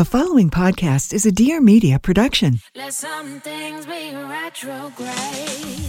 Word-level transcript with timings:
The 0.00 0.06
following 0.06 0.48
podcast 0.48 1.12
is 1.12 1.26
a 1.26 1.30
Dear 1.30 1.60
Media 1.60 1.98
production. 1.98 2.60
Let 2.74 2.94
some 2.94 3.38
things 3.40 3.84
be 3.84 4.14
retrograde. 4.14 5.84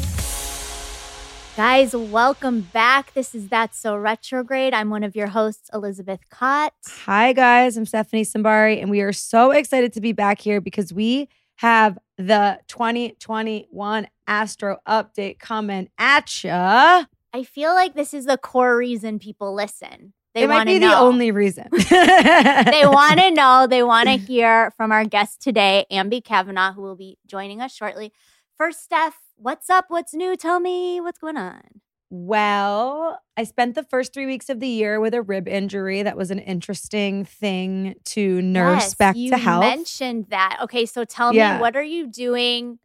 Guys, 1.55 1.95
welcome 1.95 2.59
back. 2.73 3.13
This 3.13 3.33
is 3.33 3.47
That's 3.47 3.79
So 3.79 3.95
Retrograde. 3.95 4.73
I'm 4.73 4.89
one 4.89 5.03
of 5.05 5.15
your 5.15 5.27
hosts, 5.27 5.69
Elizabeth 5.73 6.19
Kott. 6.29 6.73
Hi, 7.05 7.31
guys. 7.31 7.77
I'm 7.77 7.85
Stephanie 7.85 8.25
Simbari, 8.25 8.81
and 8.81 8.91
we 8.91 8.99
are 8.99 9.13
so 9.13 9.51
excited 9.51 9.93
to 9.93 10.01
be 10.01 10.11
back 10.11 10.41
here 10.41 10.59
because 10.59 10.91
we 10.91 11.29
have 11.59 11.97
the 12.17 12.59
2021 12.67 14.09
Astro 14.27 14.79
update 14.85 15.39
coming 15.39 15.87
at 15.97 16.43
ya. 16.43 17.05
I 17.33 17.43
feel 17.43 17.73
like 17.73 17.93
this 17.93 18.13
is 18.13 18.25
the 18.25 18.37
core 18.37 18.75
reason 18.75 19.19
people 19.19 19.53
listen. 19.55 20.11
They 20.33 20.43
it 20.43 20.47
might 20.47 20.55
want 20.55 20.69
to 20.69 20.75
be 20.75 20.79
know. 20.79 20.89
the 20.89 20.97
only 20.97 21.31
reason. 21.31 21.67
they 21.89 22.85
want 22.85 23.19
to 23.19 23.31
know. 23.31 23.67
They 23.69 23.83
want 23.83 24.07
to 24.07 24.15
hear 24.17 24.71
from 24.77 24.91
our 24.91 25.03
guest 25.03 25.41
today, 25.41 25.85
Ambi 25.91 26.23
Kavanagh, 26.23 26.73
who 26.73 26.81
will 26.81 26.95
be 26.95 27.17
joining 27.27 27.61
us 27.61 27.73
shortly. 27.73 28.13
First, 28.57 28.83
Steph, 28.83 29.17
what's 29.35 29.69
up? 29.69 29.85
What's 29.89 30.13
new? 30.13 30.35
Tell 30.37 30.59
me 30.59 31.01
what's 31.01 31.19
going 31.19 31.37
on. 31.37 31.61
Well, 32.09 33.19
I 33.37 33.43
spent 33.45 33.75
the 33.75 33.83
first 33.83 34.13
three 34.13 34.25
weeks 34.25 34.49
of 34.49 34.59
the 34.59 34.67
year 34.67 34.99
with 34.99 35.13
a 35.13 35.21
rib 35.21 35.47
injury. 35.47 36.03
That 36.03 36.17
was 36.17 36.29
an 36.29 36.39
interesting 36.39 37.23
thing 37.25 37.95
to 38.05 38.41
nurse 38.41 38.83
Yes, 38.83 38.93
back 38.95 39.15
to 39.15 39.37
health. 39.37 39.63
You 39.63 39.69
mentioned 39.69 40.25
that. 40.29 40.59
Okay, 40.63 40.85
so 40.85 41.03
tell 41.05 41.33
Yeah. 41.33 41.55
me, 41.55 41.61
what 41.61 41.75
are 41.75 41.83
you 41.83 42.07
doing? 42.07 42.79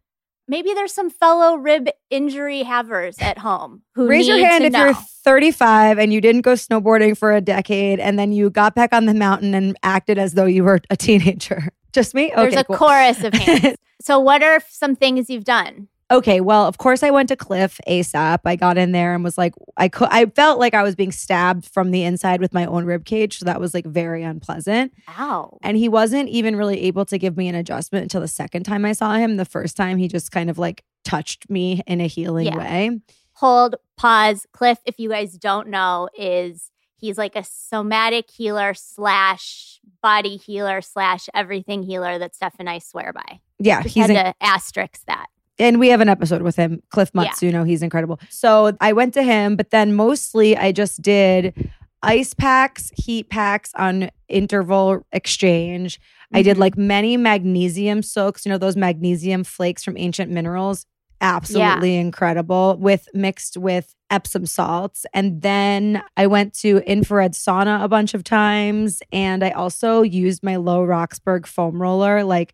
Maybe 0.48 0.72
there's 0.74 0.92
some 0.92 1.10
fellow 1.10 1.56
rib 1.56 1.88
injury 2.08 2.62
havers 2.62 3.16
at 3.20 3.38
home 3.38 3.82
who 3.94 4.06
Raise 4.06 4.28
your 4.28 4.38
hand 4.38 4.64
if 4.64 4.72
know. 4.72 4.84
you're 4.84 4.94
35 4.94 5.98
and 5.98 6.12
you 6.12 6.20
didn't 6.20 6.42
go 6.42 6.52
snowboarding 6.52 7.18
for 7.18 7.32
a 7.32 7.40
decade 7.40 7.98
and 7.98 8.16
then 8.18 8.32
you 8.32 8.48
got 8.50 8.74
back 8.74 8.92
on 8.92 9.06
the 9.06 9.14
mountain 9.14 9.54
and 9.54 9.76
acted 9.82 10.18
as 10.18 10.34
though 10.34 10.44
you 10.44 10.62
were 10.62 10.80
a 10.88 10.96
teenager. 10.96 11.68
Just 11.92 12.14
me? 12.14 12.32
There's 12.34 12.54
a 12.54 12.62
cool. 12.64 12.76
chorus 12.76 13.24
of 13.24 13.32
hands. 13.34 13.76
so, 14.00 14.20
what 14.20 14.42
are 14.42 14.60
some 14.68 14.94
things 14.94 15.30
you've 15.30 15.44
done? 15.44 15.88
Okay, 16.08 16.40
well, 16.40 16.66
of 16.66 16.78
course 16.78 17.02
I 17.02 17.10
went 17.10 17.28
to 17.30 17.36
Cliff 17.36 17.80
ASAP. 17.88 18.38
I 18.44 18.54
got 18.54 18.78
in 18.78 18.92
there 18.92 19.12
and 19.12 19.24
was 19.24 19.36
like, 19.36 19.54
I 19.76 19.88
could, 19.88 20.06
I 20.12 20.26
felt 20.26 20.60
like 20.60 20.72
I 20.72 20.84
was 20.84 20.94
being 20.94 21.10
stabbed 21.10 21.66
from 21.66 21.90
the 21.90 22.04
inside 22.04 22.40
with 22.40 22.54
my 22.54 22.64
own 22.64 22.84
rib 22.84 23.04
cage, 23.04 23.38
so 23.38 23.44
that 23.44 23.58
was 23.60 23.74
like 23.74 23.84
very 23.86 24.22
unpleasant. 24.22 24.92
Ow. 25.18 25.58
And 25.62 25.76
he 25.76 25.88
wasn't 25.88 26.28
even 26.28 26.54
really 26.54 26.82
able 26.82 27.04
to 27.06 27.18
give 27.18 27.36
me 27.36 27.48
an 27.48 27.56
adjustment 27.56 28.04
until 28.04 28.20
the 28.20 28.28
second 28.28 28.62
time 28.62 28.84
I 28.84 28.92
saw 28.92 29.14
him. 29.14 29.36
The 29.36 29.44
first 29.44 29.76
time 29.76 29.98
he 29.98 30.06
just 30.06 30.30
kind 30.30 30.48
of 30.48 30.58
like 30.58 30.84
touched 31.04 31.50
me 31.50 31.82
in 31.88 32.00
a 32.00 32.06
healing 32.06 32.46
Yeah. 32.46 32.58
way. 32.58 33.00
Hold, 33.34 33.74
pause. 33.96 34.46
Cliff, 34.52 34.78
if 34.84 35.00
you 35.00 35.10
guys 35.10 35.32
don't 35.36 35.68
know, 35.68 36.08
is 36.16 36.70
he's 36.98 37.18
like 37.18 37.34
a 37.34 37.42
somatic 37.44 38.30
healer 38.30 38.74
slash 38.74 39.80
body 40.02 40.36
healer 40.36 40.80
slash 40.80 41.28
everything 41.34 41.82
healer 41.82 42.18
that 42.18 42.34
Steph 42.36 42.54
and 42.60 42.70
I 42.70 42.78
swear 42.78 43.12
by. 43.12 43.40
Yeah, 43.58 43.82
Just 43.82 43.94
he's 43.96 44.02
had 44.06 44.10
in- 44.10 44.16
to 44.16 44.34
asterisk 44.40 45.04
that. 45.06 45.26
And 45.58 45.78
we 45.80 45.88
have 45.88 46.00
an 46.00 46.08
episode 46.08 46.42
with 46.42 46.56
him, 46.56 46.82
Cliff 46.90 47.10
Yeah. 47.14 47.24
Matsuno. 47.24 47.66
He's 47.66 47.82
incredible. 47.82 48.20
So 48.28 48.76
I 48.80 48.92
went 48.92 49.14
to 49.14 49.22
him, 49.22 49.56
but 49.56 49.70
then 49.70 49.94
mostly 49.94 50.56
I 50.56 50.72
just 50.72 51.02
did 51.02 51.70
ice 52.02 52.34
packs, 52.34 52.92
heat 52.96 53.30
packs 53.30 53.72
on 53.76 54.10
interval 54.28 55.04
exchange. 55.12 55.98
I 56.34 56.42
did 56.42 56.56
Mhm. 56.56 56.60
like 56.60 56.76
many 56.76 57.16
magnesium 57.16 58.02
soaks, 58.02 58.44
you 58.44 58.50
know, 58.50 58.58
those 58.58 58.76
magnesium 58.76 59.44
flakes 59.44 59.82
from 59.84 59.96
ancient 59.96 60.30
minerals. 60.30 60.86
Absolutely 61.20 61.96
incredible 61.96 62.76
with 62.78 63.08
mixed 63.14 63.56
with 63.56 63.94
Epsom 64.10 64.44
salts. 64.44 65.06
And 65.14 65.40
then 65.40 66.02
I 66.16 66.26
went 66.26 66.52
to 66.60 66.78
infrared 66.86 67.32
sauna 67.32 67.82
a 67.82 67.88
bunch 67.88 68.12
of 68.12 68.22
times. 68.22 69.02
And 69.12 69.42
I 69.42 69.50
also 69.50 70.02
used 70.02 70.42
my 70.44 70.56
low 70.56 70.84
Roxburgh 70.84 71.46
foam 71.46 71.80
roller. 71.80 72.22
Like 72.22 72.52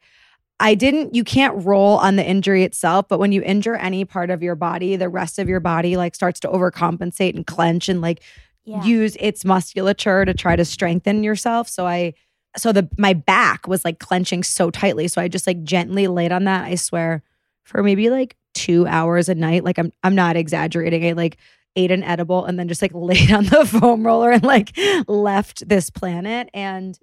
I 0.61 0.75
didn't, 0.75 1.15
you 1.15 1.25
can't 1.25 1.65
roll 1.65 1.97
on 1.99 2.17
the 2.17 2.25
injury 2.25 2.63
itself, 2.63 3.09
but 3.09 3.19
when 3.19 3.33
you 3.33 3.43
injure 3.43 3.75
any 3.75 4.05
part 4.05 4.31
of 4.31 4.43
your 4.43 4.55
body, 4.55 4.95
the 4.97 5.09
rest 5.09 5.39
of 5.39 5.49
your 5.49 5.61
body 5.61 5.97
like 5.97 6.15
starts 6.15 6.39
to 6.41 6.49
overcompensate 6.49 7.35
and 7.35 7.47
clench 7.47 7.89
and 7.89 8.01
like 8.01 8.23
Yeah. 8.65 8.85
use 8.85 9.17
its 9.19 9.45
musculature 9.45 10.25
to 10.25 10.35
try 10.35 10.55
to 10.55 10.65
strengthen 10.65 11.25
yourself. 11.25 11.69
So 11.69 11.87
I, 11.87 12.15
so 12.57 12.71
the, 12.71 12.89
my 12.97 13.13
back 13.13 13.67
was 13.67 13.85
like 13.85 13.99
clenching 13.99 14.43
so 14.45 14.71
tightly. 14.71 15.09
So 15.09 15.21
I 15.21 15.27
just 15.27 15.47
like 15.47 15.65
gently 15.65 16.07
laid 16.07 16.31
on 16.33 16.45
that, 16.45 16.65
I 16.65 16.77
swear, 16.77 17.23
for 17.65 17.83
maybe 17.83 18.09
like 18.11 18.37
two 18.55 18.87
hours 18.87 19.29
a 19.29 19.35
night. 19.35 19.65
Like 19.65 19.79
I'm, 19.79 19.93
I'm 20.05 20.15
not 20.15 20.37
exaggerating. 20.37 21.05
I 21.07 21.13
like 21.13 21.39
ate 21.75 21.91
an 21.91 22.05
edible 22.05 22.45
and 22.45 22.59
then 22.59 22.69
just 22.69 22.83
like 22.83 22.93
laid 22.95 23.33
on 23.33 23.47
the 23.47 23.65
foam 23.67 24.07
roller 24.07 24.31
and 24.31 24.45
like 24.45 24.77
left 25.09 25.67
this 25.69 25.91
planet. 25.91 26.51
And 26.55 26.97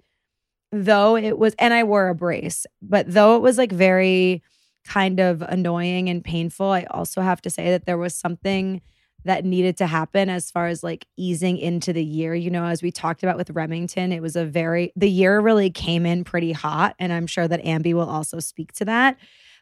though 0.72 1.16
it 1.16 1.38
was, 1.38 1.54
and 1.58 1.74
I 1.74 1.84
wore 1.84 2.08
a 2.08 2.14
brace, 2.14 2.66
but 2.80 3.12
though 3.12 3.36
it 3.36 3.42
was 3.42 3.58
like 3.58 3.72
very 3.72 4.42
kind 4.84 5.20
of 5.20 5.42
annoying 5.42 6.08
and 6.08 6.24
painful, 6.24 6.70
I 6.70 6.84
also 6.90 7.20
have 7.20 7.42
to 7.42 7.50
say 7.50 7.70
that 7.70 7.86
there 7.86 7.98
was 7.98 8.14
something 8.14 8.80
that 9.24 9.44
needed 9.44 9.76
to 9.76 9.86
happen 9.86 10.30
as 10.30 10.50
far 10.50 10.68
as 10.68 10.82
like 10.82 11.06
easing 11.16 11.58
into 11.58 11.92
the 11.92 12.04
year. 12.04 12.34
You 12.34 12.50
know, 12.50 12.64
as 12.64 12.82
we 12.82 12.90
talked 12.90 13.22
about 13.22 13.36
with 13.36 13.50
Remington, 13.50 14.12
it 14.12 14.22
was 14.22 14.36
a 14.36 14.46
very, 14.46 14.92
the 14.96 15.10
year 15.10 15.40
really 15.40 15.70
came 15.70 16.06
in 16.06 16.24
pretty 16.24 16.52
hot. 16.52 16.94
And 16.98 17.12
I'm 17.12 17.26
sure 17.26 17.46
that 17.46 17.62
Ambi 17.62 17.92
will 17.92 18.08
also 18.08 18.40
speak 18.40 18.72
to 18.74 18.84
that. 18.86 19.18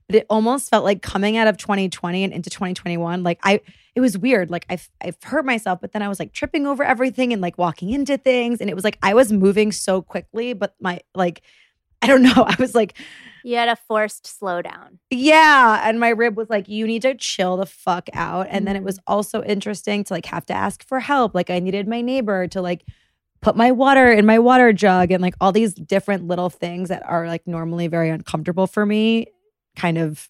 But 0.06 0.16
it 0.16 0.26
almost 0.30 0.70
felt 0.70 0.84
like 0.84 1.02
coming 1.02 1.36
out 1.36 1.48
of 1.48 1.58
2020 1.58 2.24
and 2.24 2.32
into 2.32 2.50
2021, 2.50 3.22
like 3.22 3.40
I, 3.42 3.60
it 3.98 4.00
was 4.00 4.16
weird. 4.16 4.48
Like 4.48 4.64
I've, 4.70 4.88
I've 5.02 5.20
hurt 5.24 5.44
myself, 5.44 5.80
but 5.80 5.90
then 5.90 6.02
I 6.02 6.08
was 6.08 6.20
like 6.20 6.32
tripping 6.32 6.68
over 6.68 6.84
everything 6.84 7.32
and 7.32 7.42
like 7.42 7.58
walking 7.58 7.90
into 7.90 8.16
things. 8.16 8.60
And 8.60 8.70
it 8.70 8.74
was 8.74 8.84
like 8.84 8.96
I 9.02 9.12
was 9.12 9.32
moving 9.32 9.72
so 9.72 10.02
quickly, 10.02 10.52
but 10.52 10.76
my, 10.80 11.00
like, 11.16 11.42
I 12.02 12.06
don't 12.06 12.22
know. 12.22 12.44
I 12.46 12.54
was 12.60 12.76
like, 12.76 12.96
You 13.42 13.56
had 13.56 13.68
a 13.68 13.74
forced 13.74 14.22
slowdown. 14.40 14.98
yeah. 15.10 15.82
And 15.84 15.98
my 15.98 16.10
rib 16.10 16.36
was 16.36 16.48
like, 16.48 16.68
you 16.68 16.86
need 16.86 17.02
to 17.02 17.16
chill 17.16 17.56
the 17.56 17.66
fuck 17.66 18.08
out. 18.12 18.46
And 18.48 18.68
then 18.68 18.76
it 18.76 18.84
was 18.84 18.98
mm-hmm. 18.98 19.14
also 19.14 19.42
interesting 19.42 20.04
to 20.04 20.14
like 20.14 20.26
have 20.26 20.46
to 20.46 20.54
ask 20.54 20.86
for 20.86 21.00
help. 21.00 21.34
Like 21.34 21.50
I 21.50 21.58
needed 21.58 21.88
my 21.88 22.00
neighbor 22.00 22.46
to 22.46 22.62
like 22.62 22.84
put 23.42 23.56
my 23.56 23.72
water 23.72 24.12
in 24.12 24.26
my 24.26 24.38
water 24.38 24.72
jug 24.72 25.10
and 25.10 25.20
like 25.20 25.34
all 25.40 25.50
these 25.50 25.74
different 25.74 26.28
little 26.28 26.50
things 26.50 26.88
that 26.88 27.02
are 27.04 27.26
like 27.26 27.48
normally 27.48 27.88
very 27.88 28.10
uncomfortable 28.10 28.68
for 28.68 28.86
me 28.86 29.26
kind 29.74 29.98
of 29.98 30.28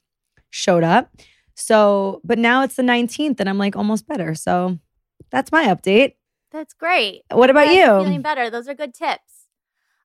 showed 0.49 0.85
up. 0.85 1.11
So, 1.59 2.21
but 2.25 2.39
now 2.39 2.63
it's 2.63 2.77
the 2.77 2.83
19th 2.83 3.41
and 3.41 3.49
I'm 3.49 3.59
like 3.59 3.77
almost 3.77 4.07
better. 4.07 4.35
So 4.35 4.79
that's 5.31 5.51
my 5.51 5.67
update. 5.67 6.15
That's 6.53 6.73
great. 6.73 7.23
What 7.31 7.51
about 7.51 7.69
I'm 7.69 7.77
you? 7.77 7.85
Feeling 8.05 8.23
better. 8.23 8.49
Those 8.49 8.69
are 8.69 8.75
good 8.75 8.95
tips. 8.95 9.47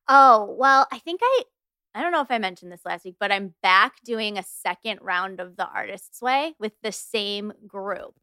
Oh, 0.08 0.54
well, 0.58 0.88
I 0.92 1.00
think 1.00 1.22
I 1.24 1.44
I 1.96 2.02
don't 2.02 2.12
know 2.12 2.22
if 2.22 2.32
I 2.32 2.40
mentioned 2.40 2.72
this 2.72 2.86
last 2.86 3.06
week, 3.06 3.18
but 3.20 3.32
I'm 3.32 3.54
back 3.62 4.02
doing 4.04 4.38
a 4.38 4.44
second 4.44 5.00
round 5.04 5.40
of 5.40 5.56
the 5.56 5.68
artist's 5.68 6.22
way 6.22 6.56
with 6.60 6.74
the 6.82 6.92
same 6.92 7.54
group. 7.68 8.16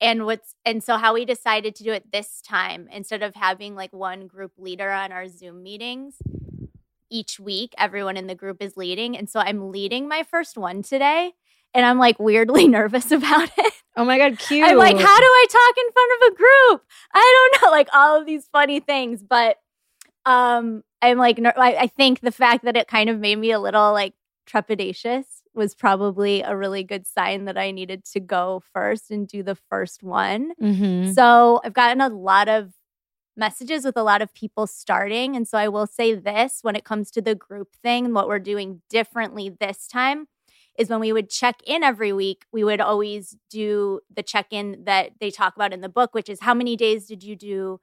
And 0.00 0.24
what's 0.24 0.54
and 0.64 0.82
so 0.82 0.96
how 0.96 1.12
we 1.12 1.26
decided 1.26 1.74
to 1.76 1.84
do 1.84 1.92
it 1.92 2.10
this 2.10 2.40
time 2.40 2.88
instead 2.90 3.22
of 3.22 3.34
having 3.34 3.74
like 3.74 3.92
one 3.92 4.26
group 4.26 4.52
leader 4.56 4.90
on 4.90 5.12
our 5.12 5.28
Zoom 5.28 5.62
meetings 5.62 6.16
each 7.10 7.38
week, 7.38 7.74
everyone 7.78 8.16
in 8.16 8.26
the 8.26 8.34
group 8.34 8.62
is 8.62 8.76
leading. 8.76 9.16
And 9.16 9.28
so 9.28 9.40
I'm 9.40 9.70
leading 9.70 10.08
my 10.08 10.22
first 10.22 10.56
one 10.56 10.82
today 10.82 11.32
and 11.76 11.84
I'm 11.86 11.98
like 11.98 12.18
weirdly 12.18 12.66
nervous 12.78 13.12
about 13.12 13.50
it. 13.56 13.72
Oh 13.96 14.04
my 14.04 14.18
God, 14.18 14.38
cute. 14.38 14.66
I'm 14.66 14.76
like, 14.76 14.96
how 14.96 15.18
do 15.20 15.24
I 15.24 15.46
talk 15.48 15.84
in 15.84 15.92
front 15.92 16.12
of 16.22 16.28
a 16.32 16.36
group? 16.36 16.84
I 17.14 17.48
don't 17.52 17.62
know, 17.62 17.70
like 17.76 17.88
all 17.94 18.18
of 18.18 18.26
these 18.26 18.48
funny 18.50 18.80
things. 18.80 19.22
But 19.22 19.58
um, 20.24 20.82
I'm 21.00 21.18
like, 21.18 21.38
ner- 21.38 21.54
I, 21.56 21.74
I 21.76 21.86
think 21.86 22.20
the 22.20 22.32
fact 22.32 22.64
that 22.64 22.76
it 22.76 22.88
kind 22.88 23.08
of 23.08 23.20
made 23.20 23.36
me 23.36 23.52
a 23.52 23.60
little 23.60 23.92
like 23.92 24.14
trepidatious 24.50 25.24
was 25.54 25.74
probably 25.74 26.42
a 26.42 26.56
really 26.56 26.82
good 26.82 27.06
sign 27.06 27.46
that 27.46 27.56
I 27.56 27.70
needed 27.70 28.04
to 28.12 28.20
go 28.20 28.62
first 28.74 29.10
and 29.10 29.26
do 29.26 29.42
the 29.42 29.54
first 29.54 30.02
one. 30.02 30.52
Mhm. 30.60 31.14
So 31.14 31.60
I've 31.64 31.72
gotten 31.72 32.00
a 32.00 32.08
lot 32.08 32.48
of 32.48 32.72
messages 33.36 33.84
with 33.84 33.96
a 33.96 34.02
lot 34.02 34.22
of 34.22 34.32
people 34.34 34.66
starting. 34.66 35.36
And 35.36 35.46
so 35.46 35.58
I 35.58 35.68
will 35.68 35.86
say 35.86 36.14
this 36.14 36.58
when 36.62 36.76
it 36.76 36.84
comes 36.84 37.10
to 37.12 37.22
the 37.22 37.34
group 37.34 37.74
thing, 37.82 38.12
what 38.12 38.28
we're 38.28 38.38
doing 38.38 38.82
differently 38.90 39.48
this 39.48 39.86
time 39.86 40.26
is 40.78 40.88
when 40.88 41.00
we 41.00 41.12
would 41.12 41.30
check 41.30 41.56
in 41.66 41.82
every 41.82 42.12
week, 42.12 42.44
we 42.52 42.64
would 42.64 42.80
always 42.80 43.36
do 43.50 44.00
the 44.14 44.22
check 44.22 44.46
in 44.50 44.84
that 44.84 45.12
they 45.20 45.30
talk 45.30 45.56
about 45.56 45.72
in 45.72 45.80
the 45.80 45.88
book, 45.88 46.14
which 46.14 46.28
is 46.28 46.40
how 46.40 46.54
many 46.54 46.76
days 46.76 47.06
did 47.06 47.22
you 47.22 47.36
do 47.36 47.80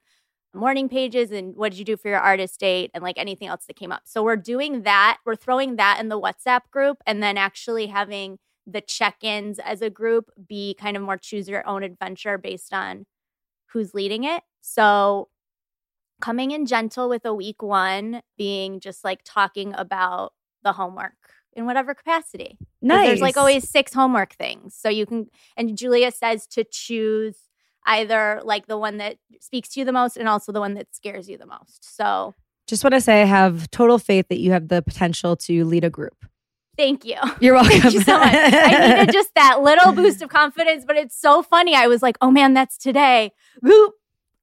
morning 0.53 0.87
pages 0.87 1.31
and 1.31 1.55
what 1.55 1.71
did 1.71 1.79
you 1.79 1.85
do 1.85 1.97
for 1.97 2.09
your 2.09 2.19
artist 2.19 2.59
date 2.59 2.91
and 2.93 3.03
like 3.03 3.17
anything 3.17 3.47
else 3.47 3.65
that 3.65 3.75
came 3.75 3.91
up. 3.91 4.03
So 4.05 4.23
we're 4.23 4.35
doing 4.35 4.83
that. 4.83 5.17
We're 5.25 5.35
throwing 5.35 5.77
that 5.77 5.99
in 5.99 6.09
the 6.09 6.19
WhatsApp 6.19 6.61
group 6.71 6.97
and 7.07 7.23
then 7.23 7.37
actually 7.37 7.87
having 7.87 8.37
the 8.67 8.81
check 8.81 9.15
ins 9.23 9.59
as 9.59 9.81
a 9.81 9.89
group 9.89 10.29
be 10.47 10.75
kind 10.75 10.95
of 10.95 11.03
more 11.03 11.17
choose 11.17 11.49
your 11.49 11.67
own 11.67 11.83
adventure 11.83 12.37
based 12.37 12.73
on 12.73 13.05
who's 13.67 13.93
leading 13.93 14.23
it. 14.23 14.43
So 14.61 15.29
coming 16.21 16.51
in 16.51 16.65
gentle 16.65 17.09
with 17.09 17.25
a 17.25 17.33
week 17.33 17.61
one 17.61 18.21
being 18.37 18.79
just 18.79 19.03
like 19.03 19.21
talking 19.25 19.73
about 19.75 20.33
the 20.63 20.73
homework 20.73 21.13
in 21.55 21.65
whatever 21.65 21.93
capacity. 21.93 22.57
Nice. 22.81 23.07
There's 23.07 23.21
like 23.21 23.37
always 23.37 23.69
six 23.69 23.93
homework 23.93 24.33
things. 24.33 24.75
So 24.75 24.89
you 24.89 25.05
can, 25.05 25.27
and 25.57 25.77
Julia 25.77 26.11
says 26.11 26.45
to 26.47 26.63
choose 26.63 27.35
either 27.85 28.41
like 28.43 28.67
the 28.67 28.77
one 28.77 28.97
that 28.97 29.17
speaks 29.41 29.69
to 29.69 29.79
you 29.79 29.85
the 29.85 29.91
most 29.91 30.17
and 30.17 30.27
also 30.29 30.51
the 30.51 30.59
one 30.59 30.73
that 30.75 30.93
scares 30.95 31.27
you 31.29 31.37
the 31.37 31.45
most. 31.45 31.95
So 31.95 32.33
just 32.67 32.83
want 32.83 32.93
to 32.93 33.01
say 33.01 33.21
I 33.21 33.25
have 33.25 33.69
total 33.71 33.99
faith 33.99 34.27
that 34.29 34.39
you 34.39 34.51
have 34.51 34.69
the 34.69 34.81
potential 34.81 35.35
to 35.37 35.65
lead 35.65 35.83
a 35.83 35.89
group. 35.89 36.25
Thank 36.77 37.05
you. 37.05 37.17
You're 37.39 37.53
welcome. 37.53 37.81
Thank 37.81 37.93
you 37.93 38.01
so 38.01 38.17
much. 38.17 38.33
I 38.33 38.95
needed 38.97 39.13
just 39.13 39.31
that 39.35 39.61
little 39.61 39.91
boost 39.91 40.21
of 40.21 40.29
confidence, 40.29 40.85
but 40.87 40.95
it's 40.95 41.15
so 41.15 41.43
funny. 41.43 41.75
I 41.75 41.87
was 41.87 42.01
like, 42.01 42.17
oh 42.21 42.31
man, 42.31 42.53
that's 42.53 42.77
today. 42.77 43.31
Whoop. 43.61 43.93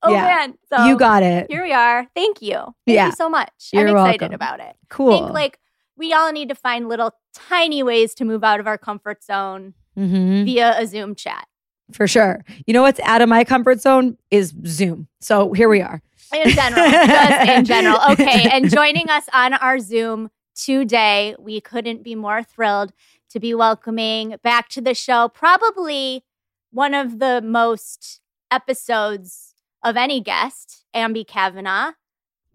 Oh 0.03 0.13
Yeah. 0.13 0.23
man. 0.23 0.55
So 0.73 0.87
you 0.87 0.97
got 0.97 1.23
it. 1.23 1.47
here 1.51 1.63
we 1.63 1.73
are. 1.73 2.07
Thank 2.15 2.41
you. 2.41 2.55
Thank 2.55 2.75
Yeah. 2.87 3.07
you 3.07 3.13
so 3.13 3.29
much. 3.29 3.51
You're 3.73 3.89
I'm 3.89 3.97
excited 3.97 4.21
welcome. 4.21 4.35
about 4.35 4.61
it. 4.61 4.77
Cool. 4.91 5.13
I 5.13 5.19
think 5.19 5.31
like 5.33 5.59
we 6.01 6.13
all 6.13 6.33
need 6.33 6.49
to 6.49 6.55
find 6.57 6.89
little 6.89 7.13
tiny 7.35 7.83
ways 7.85 8.15
to 8.15 8.25
move 8.25 8.43
out 8.43 8.59
of 8.59 8.67
our 8.67 8.79
comfort 8.79 9.23
zone 9.23 9.75
Mhm. 9.97 10.45
via 10.45 10.75
a 10.81 10.87
Zoom 10.87 11.15
chat. 11.15 11.47
For 11.93 12.07
sure. 12.09 12.45
You 12.67 12.73
know 12.75 12.83
what's 12.83 13.01
out 13.01 13.21
of 13.23 13.29
my 13.29 13.45
comfort 13.45 13.81
zone 13.81 14.17
is 14.31 14.55
Zoom. 14.67 15.09
So 15.21 15.53
here 15.53 15.69
we 15.69 15.81
are. 15.83 16.01
In 16.33 16.49
general, 16.51 16.89
just 16.91 17.49
in 17.51 17.65
general. 17.75 17.99
Okay. 18.13 18.49
And 18.51 18.71
joining 18.71 19.09
us 19.11 19.25
on 19.33 19.55
our 19.55 19.79
Zoom 19.81 20.31
today, 20.55 21.35
we 21.39 21.61
couldn't 21.61 22.03
be 22.03 22.15
more 22.15 22.43
thrilled 22.43 22.93
to 23.31 23.41
be 23.41 23.53
welcoming 23.55 24.37
back 24.43 24.69
to 24.71 24.81
the 24.81 24.95
show 24.95 25.29
probably 25.29 26.25
one 26.73 26.95
of 26.95 27.19
the 27.19 27.43
most 27.43 28.21
episodes 28.53 29.55
of 29.83 29.97
any 29.97 30.21
guest, 30.21 30.85
Ambi 30.95 31.27
Kavanagh. 31.27 31.93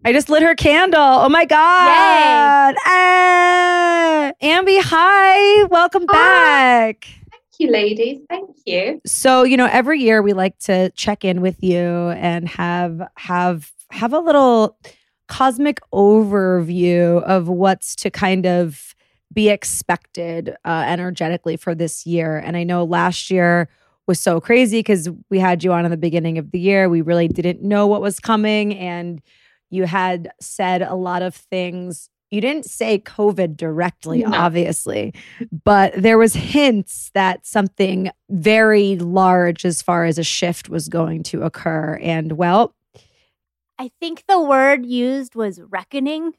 I 0.04 0.12
just 0.12 0.28
lit 0.28 0.42
her 0.42 0.54
candle. 0.54 1.00
Oh 1.00 1.28
my 1.28 1.44
God. 1.44 2.74
Ah, 2.86 4.32
Ambi, 4.42 4.80
hi. 4.80 5.64
Welcome 5.64 6.06
back. 6.06 7.06
Thank 7.30 7.42
you, 7.58 7.70
ladies. 7.70 8.20
Thank 8.28 8.56
you. 8.66 9.00
So, 9.04 9.42
you 9.42 9.56
know, 9.56 9.66
every 9.66 10.00
year 10.00 10.22
we 10.22 10.32
like 10.32 10.58
to 10.60 10.90
check 10.90 11.24
in 11.24 11.40
with 11.40 11.62
you 11.62 11.80
and 11.80 12.48
have 12.48 13.02
have 13.16 13.72
have 13.90 14.12
a 14.12 14.18
little 14.20 14.78
cosmic 15.28 15.80
overview 15.92 17.22
of 17.24 17.48
what's 17.48 17.96
to 17.96 18.10
kind 18.10 18.46
of 18.46 18.94
be 19.32 19.48
expected 19.48 20.50
uh, 20.64 20.84
energetically 20.86 21.56
for 21.56 21.74
this 21.74 22.06
year. 22.06 22.38
And 22.38 22.56
I 22.56 22.62
know 22.62 22.84
last 22.84 23.30
year 23.30 23.68
was 24.06 24.20
so 24.20 24.40
crazy 24.40 24.80
because 24.80 25.08
we 25.30 25.40
had 25.40 25.64
you 25.64 25.72
on 25.72 25.84
in 25.84 25.90
the 25.90 25.96
beginning 25.96 26.38
of 26.38 26.52
the 26.52 26.60
year. 26.60 26.88
We 26.88 27.00
really 27.00 27.26
didn't 27.26 27.62
know 27.62 27.88
what 27.88 28.00
was 28.00 28.20
coming, 28.20 28.74
and 28.76 29.20
you 29.70 29.84
had 29.84 30.30
said 30.40 30.82
a 30.82 30.94
lot 30.94 31.22
of 31.22 31.34
things. 31.34 32.08
You 32.30 32.40
didn't 32.40 32.64
say 32.66 32.98
COVID 32.98 33.56
directly, 33.56 34.24
No. 34.24 34.36
obviously, 34.36 35.14
but 35.64 35.92
there 35.96 36.18
was 36.18 36.34
hints 36.34 37.10
that 37.14 37.46
something 37.46 38.10
very 38.28 38.96
large 38.96 39.64
as 39.64 39.80
far 39.80 40.04
as 40.04 40.18
a 40.18 40.24
shift 40.24 40.68
was 40.68 40.88
going 40.88 41.22
to 41.24 41.42
occur. 41.42 41.98
And 42.02 42.32
well, 42.32 42.74
I 43.78 43.90
think 44.00 44.24
the 44.26 44.40
word 44.40 44.84
used 44.86 45.34
was 45.34 45.60
reckoning. 45.60 46.34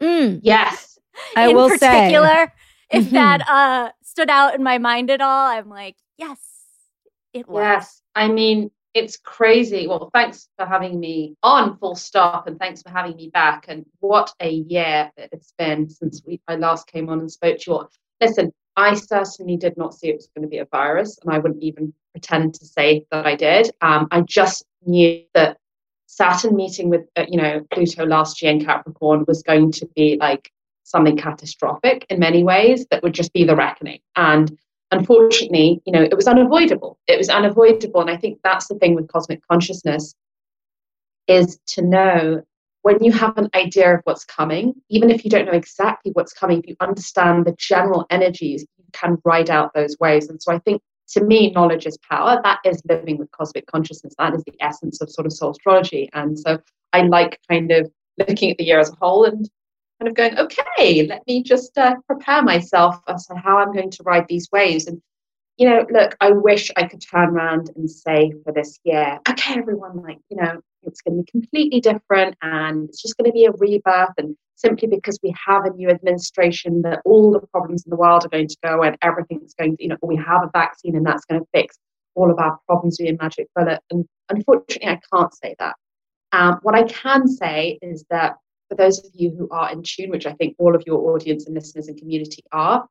mm, 0.00 0.40
Yes. 0.42 0.98
I 1.36 1.48
in 1.48 1.56
will 1.56 1.70
say, 1.70 1.76
particular, 2.12 2.52
if 2.90 3.06
Mhm. 3.06 3.10
that 3.12 3.48
uh, 3.48 3.92
stood 4.02 4.28
out 4.30 4.54
in 4.54 4.62
my 4.62 4.78
mind 4.78 5.10
at 5.10 5.20
all, 5.20 5.46
I'm 5.46 5.68
like, 5.68 5.96
yes, 6.18 6.38
it 7.32 7.48
was. 7.48 7.60
Yes. 7.62 8.02
I 8.14 8.28
mean, 8.28 8.70
it's 8.94 9.16
crazy. 9.16 9.86
Well, 9.86 10.10
thanks 10.12 10.48
for 10.56 10.66
having 10.66 10.98
me 10.98 11.36
on 11.42 11.76
full 11.78 11.94
stop 11.94 12.46
and 12.46 12.58
thanks 12.58 12.82
for 12.82 12.90
having 12.90 13.16
me 13.16 13.28
back. 13.28 13.66
And 13.68 13.86
what 14.00 14.32
a 14.40 14.50
year 14.50 15.10
that 15.16 15.28
it's 15.32 15.54
been 15.58 15.88
since 15.88 16.22
we 16.26 16.40
I 16.48 16.56
last 16.56 16.86
came 16.86 17.08
on 17.08 17.20
and 17.20 17.30
spoke 17.30 17.58
to 17.60 17.70
you. 17.70 17.88
Listen, 18.20 18.52
I 18.76 18.94
certainly 18.94 19.56
did 19.56 19.76
not 19.76 19.94
see 19.94 20.08
it 20.08 20.16
was 20.16 20.28
going 20.34 20.42
to 20.42 20.48
be 20.48 20.58
a 20.58 20.66
virus, 20.66 21.18
and 21.22 21.34
I 21.34 21.38
wouldn't 21.38 21.62
even 21.62 21.92
pretend 22.12 22.54
to 22.54 22.64
say 22.64 23.06
that 23.10 23.26
I 23.26 23.34
did. 23.34 23.70
Um, 23.80 24.08
I 24.10 24.22
just 24.22 24.64
knew 24.84 25.22
that 25.34 25.58
Saturn 26.06 26.56
meeting 26.56 26.88
with 26.88 27.06
uh, 27.16 27.26
you 27.28 27.40
know 27.40 27.64
Pluto 27.72 28.04
last 28.06 28.42
year 28.42 28.52
in 28.52 28.64
Capricorn 28.64 29.24
was 29.28 29.42
going 29.42 29.72
to 29.72 29.86
be 29.94 30.16
like 30.18 30.50
something 30.82 31.16
catastrophic 31.16 32.04
in 32.10 32.18
many 32.18 32.42
ways 32.42 32.86
that 32.90 33.02
would 33.02 33.12
just 33.12 33.32
be 33.32 33.44
the 33.44 33.54
reckoning. 33.54 34.00
And 34.16 34.58
unfortunately, 34.90 35.80
you 35.84 35.92
know, 35.92 36.02
it 36.02 36.16
was 36.16 36.26
unavoidable. 36.26 36.98
It 37.06 37.18
was 37.18 37.28
unavoidable. 37.28 38.00
And 38.00 38.10
I 38.10 38.16
think 38.16 38.38
that's 38.42 38.68
the 38.68 38.74
thing 38.76 38.94
with 38.94 39.08
cosmic 39.08 39.40
consciousness 39.46 40.14
is 41.26 41.58
to 41.68 41.82
know 41.82 42.42
when 42.82 43.02
you 43.04 43.12
have 43.12 43.36
an 43.36 43.48
idea 43.54 43.94
of 43.94 44.00
what's 44.04 44.24
coming, 44.24 44.74
even 44.88 45.10
if 45.10 45.24
you 45.24 45.30
don't 45.30 45.44
know 45.44 45.52
exactly 45.52 46.12
what's 46.12 46.32
coming, 46.32 46.58
if 46.58 46.66
you 46.66 46.76
understand 46.80 47.44
the 47.44 47.54
general 47.58 48.06
energies, 48.10 48.64
you 48.78 48.84
can 48.92 49.18
ride 49.24 49.50
out 49.50 49.72
those 49.74 49.96
waves. 50.00 50.28
And 50.28 50.42
so 50.42 50.52
I 50.52 50.58
think 50.60 50.82
to 51.08 51.22
me, 51.22 51.50
knowledge 51.50 51.86
is 51.86 51.98
power. 52.08 52.40
That 52.42 52.60
is 52.64 52.82
living 52.88 53.18
with 53.18 53.30
cosmic 53.32 53.66
consciousness. 53.66 54.14
That 54.18 54.34
is 54.34 54.44
the 54.44 54.54
essence 54.60 55.00
of 55.00 55.10
sort 55.10 55.26
of 55.26 55.32
soul 55.32 55.50
astrology. 55.50 56.08
And 56.14 56.38
so 56.38 56.58
I 56.92 57.02
like 57.02 57.38
kind 57.50 57.70
of 57.72 57.90
looking 58.18 58.50
at 58.50 58.58
the 58.58 58.64
year 58.64 58.78
as 58.78 58.90
a 58.90 58.96
whole 59.00 59.24
and 59.24 59.48
kind 60.00 60.08
of 60.08 60.14
going, 60.14 60.38
okay, 60.38 61.06
let 61.06 61.26
me 61.26 61.42
just 61.42 61.76
uh, 61.76 61.94
prepare 62.06 62.42
myself 62.42 62.96
as 63.08 63.26
to 63.26 63.34
how 63.34 63.58
I'm 63.58 63.72
going 63.72 63.90
to 63.90 64.02
ride 64.02 64.26
these 64.28 64.48
waves. 64.50 64.86
And, 64.86 65.00
you 65.58 65.68
know, 65.68 65.86
look, 65.90 66.16
I 66.20 66.30
wish 66.30 66.70
I 66.76 66.84
could 66.84 67.02
turn 67.02 67.30
around 67.30 67.70
and 67.76 67.90
say 67.90 68.32
for 68.44 68.52
this 68.52 68.78
year, 68.84 69.18
okay, 69.28 69.58
everyone, 69.58 70.02
like, 70.02 70.18
you 70.30 70.38
know, 70.38 70.60
it's 70.84 71.02
going 71.02 71.18
to 71.18 71.22
be 71.22 71.30
completely 71.30 71.80
different 71.80 72.34
and 72.40 72.88
it's 72.88 73.02
just 73.02 73.16
going 73.18 73.30
to 73.30 73.34
be 73.34 73.44
a 73.44 73.52
rebirth. 73.52 74.14
And 74.16 74.36
simply 74.56 74.88
because 74.88 75.18
we 75.22 75.34
have 75.46 75.66
a 75.66 75.70
new 75.70 75.90
administration, 75.90 76.80
that 76.82 77.02
all 77.04 77.32
the 77.32 77.46
problems 77.48 77.84
in 77.84 77.90
the 77.90 77.96
world 77.96 78.24
are 78.24 78.30
going 78.30 78.48
to 78.48 78.56
go 78.62 78.82
and 78.82 78.96
everything's 79.02 79.54
going 79.54 79.76
to, 79.76 79.82
you 79.82 79.90
know, 79.90 79.96
we 80.02 80.16
have 80.16 80.42
a 80.42 80.50
vaccine 80.52 80.96
and 80.96 81.04
that's 81.04 81.26
going 81.26 81.40
to 81.42 81.46
fix 81.52 81.76
all 82.14 82.30
of 82.30 82.38
our 82.38 82.58
problems 82.66 82.96
via 82.98 83.16
magic 83.20 83.48
bullet. 83.54 83.80
And 83.90 84.06
unfortunately, 84.30 84.88
I 84.88 85.00
can't 85.14 85.34
say 85.34 85.54
that. 85.58 85.76
Um, 86.32 86.58
what 86.62 86.74
I 86.74 86.84
can 86.84 87.28
say 87.28 87.78
is 87.82 88.04
that 88.10 88.36
for 88.70 88.76
those 88.76 89.00
of 89.00 89.10
you 89.12 89.30
who 89.36 89.48
are 89.50 89.70
in 89.72 89.82
tune, 89.82 90.10
which 90.10 90.26
I 90.26 90.32
think 90.32 90.54
all 90.58 90.76
of 90.76 90.84
your 90.86 91.12
audience 91.12 91.44
and 91.46 91.54
listeners 91.54 91.88
and 91.88 91.98
community 91.98 92.42
are, 92.52 92.86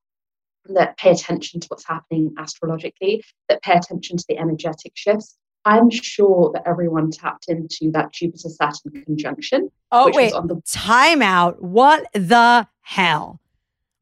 that 0.66 0.98
pay 0.98 1.12
attention 1.12 1.62
to 1.62 1.68
what's 1.70 1.88
happening 1.88 2.34
astrologically, 2.38 3.24
that 3.48 3.64
pay 3.64 3.74
attention 3.74 4.18
to 4.18 4.26
the 4.28 4.38
energetic 4.38 4.92
shifts. 4.96 5.38
I'm 5.64 5.90
sure 5.90 6.52
that 6.54 6.64
everyone 6.68 7.12
tapped 7.12 7.46
into 7.48 7.92
that 7.92 8.12
Jupiter 8.12 8.50
Saturn 8.50 9.04
conjunction. 9.06 9.70
oh 9.92 10.08
which 10.08 10.16
wait, 10.16 10.26
was 10.26 10.34
on 10.34 10.48
the 10.48 10.62
time 10.68 11.22
out. 11.22 11.62
What 11.62 12.08
the 12.14 12.68
hell? 12.82 13.40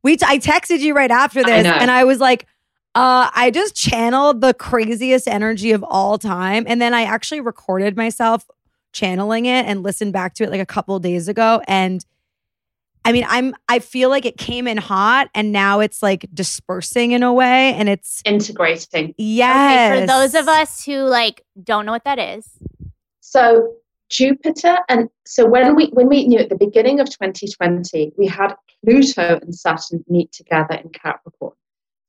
We 0.03 0.17
t- 0.17 0.25
I 0.27 0.39
texted 0.39 0.79
you 0.79 0.95
right 0.95 1.11
after 1.11 1.43
this, 1.43 1.63
know. 1.63 1.71
and 1.71 1.91
I 1.91 2.03
was 2.05 2.19
like, 2.19 2.47
uh, 2.95 3.29
I 3.35 3.51
just 3.51 3.75
channeled 3.75 4.41
the 4.41 4.53
craziest 4.53 5.27
energy 5.27 5.71
of 5.71 5.83
all 5.83 6.17
time, 6.17 6.65
and 6.67 6.81
then 6.81 6.93
I 6.93 7.03
actually 7.03 7.41
recorded 7.41 7.95
myself 7.95 8.45
channeling 8.97 9.45
it 9.45 9.65
and 9.65 9.83
listened 9.83 10.13
back 10.13 10.33
to 10.35 10.43
it 10.43 10.51
like 10.51 10.61
a 10.61 10.65
couple 10.65 10.97
days 10.99 11.27
ago, 11.27 11.61
and. 11.67 12.05
I 13.05 13.13
mean, 13.13 13.25
I'm 13.29 13.55
I 13.69 13.79
feel 13.79 14.09
like 14.09 14.25
it 14.25 14.37
came 14.37 14.67
in 14.67 14.75
hot 14.75 15.29
and 15.33 15.53
now 15.53 15.79
it's 15.79 16.03
like 16.03 16.27
dispersing 16.33 17.13
in 17.13 17.23
a 17.23 17.31
way 17.31 17.73
and 17.75 17.87
it's 17.87 18.21
integrating. 18.25 19.15
yes. 19.17 19.93
Okay, 19.93 20.01
for 20.01 20.07
those 20.07 20.35
of 20.35 20.49
us 20.49 20.83
who 20.83 21.03
like 21.03 21.41
don't 21.63 21.85
know 21.85 21.93
what 21.93 22.03
that 22.03 22.19
is, 22.19 22.49
So 23.21 23.75
Jupiter 24.09 24.79
and 24.89 25.07
so 25.25 25.45
when 25.45 25.73
we 25.73 25.85
when 25.93 26.09
we 26.09 26.27
knew 26.27 26.39
at 26.39 26.49
the 26.49 26.57
beginning 26.57 26.99
of 26.99 27.07
2020, 27.07 28.11
we 28.17 28.27
had 28.27 28.53
Pluto 28.83 29.39
and 29.41 29.55
Saturn 29.55 30.03
meet 30.09 30.33
together 30.33 30.75
in 30.75 30.89
Capricorn. 30.89 31.53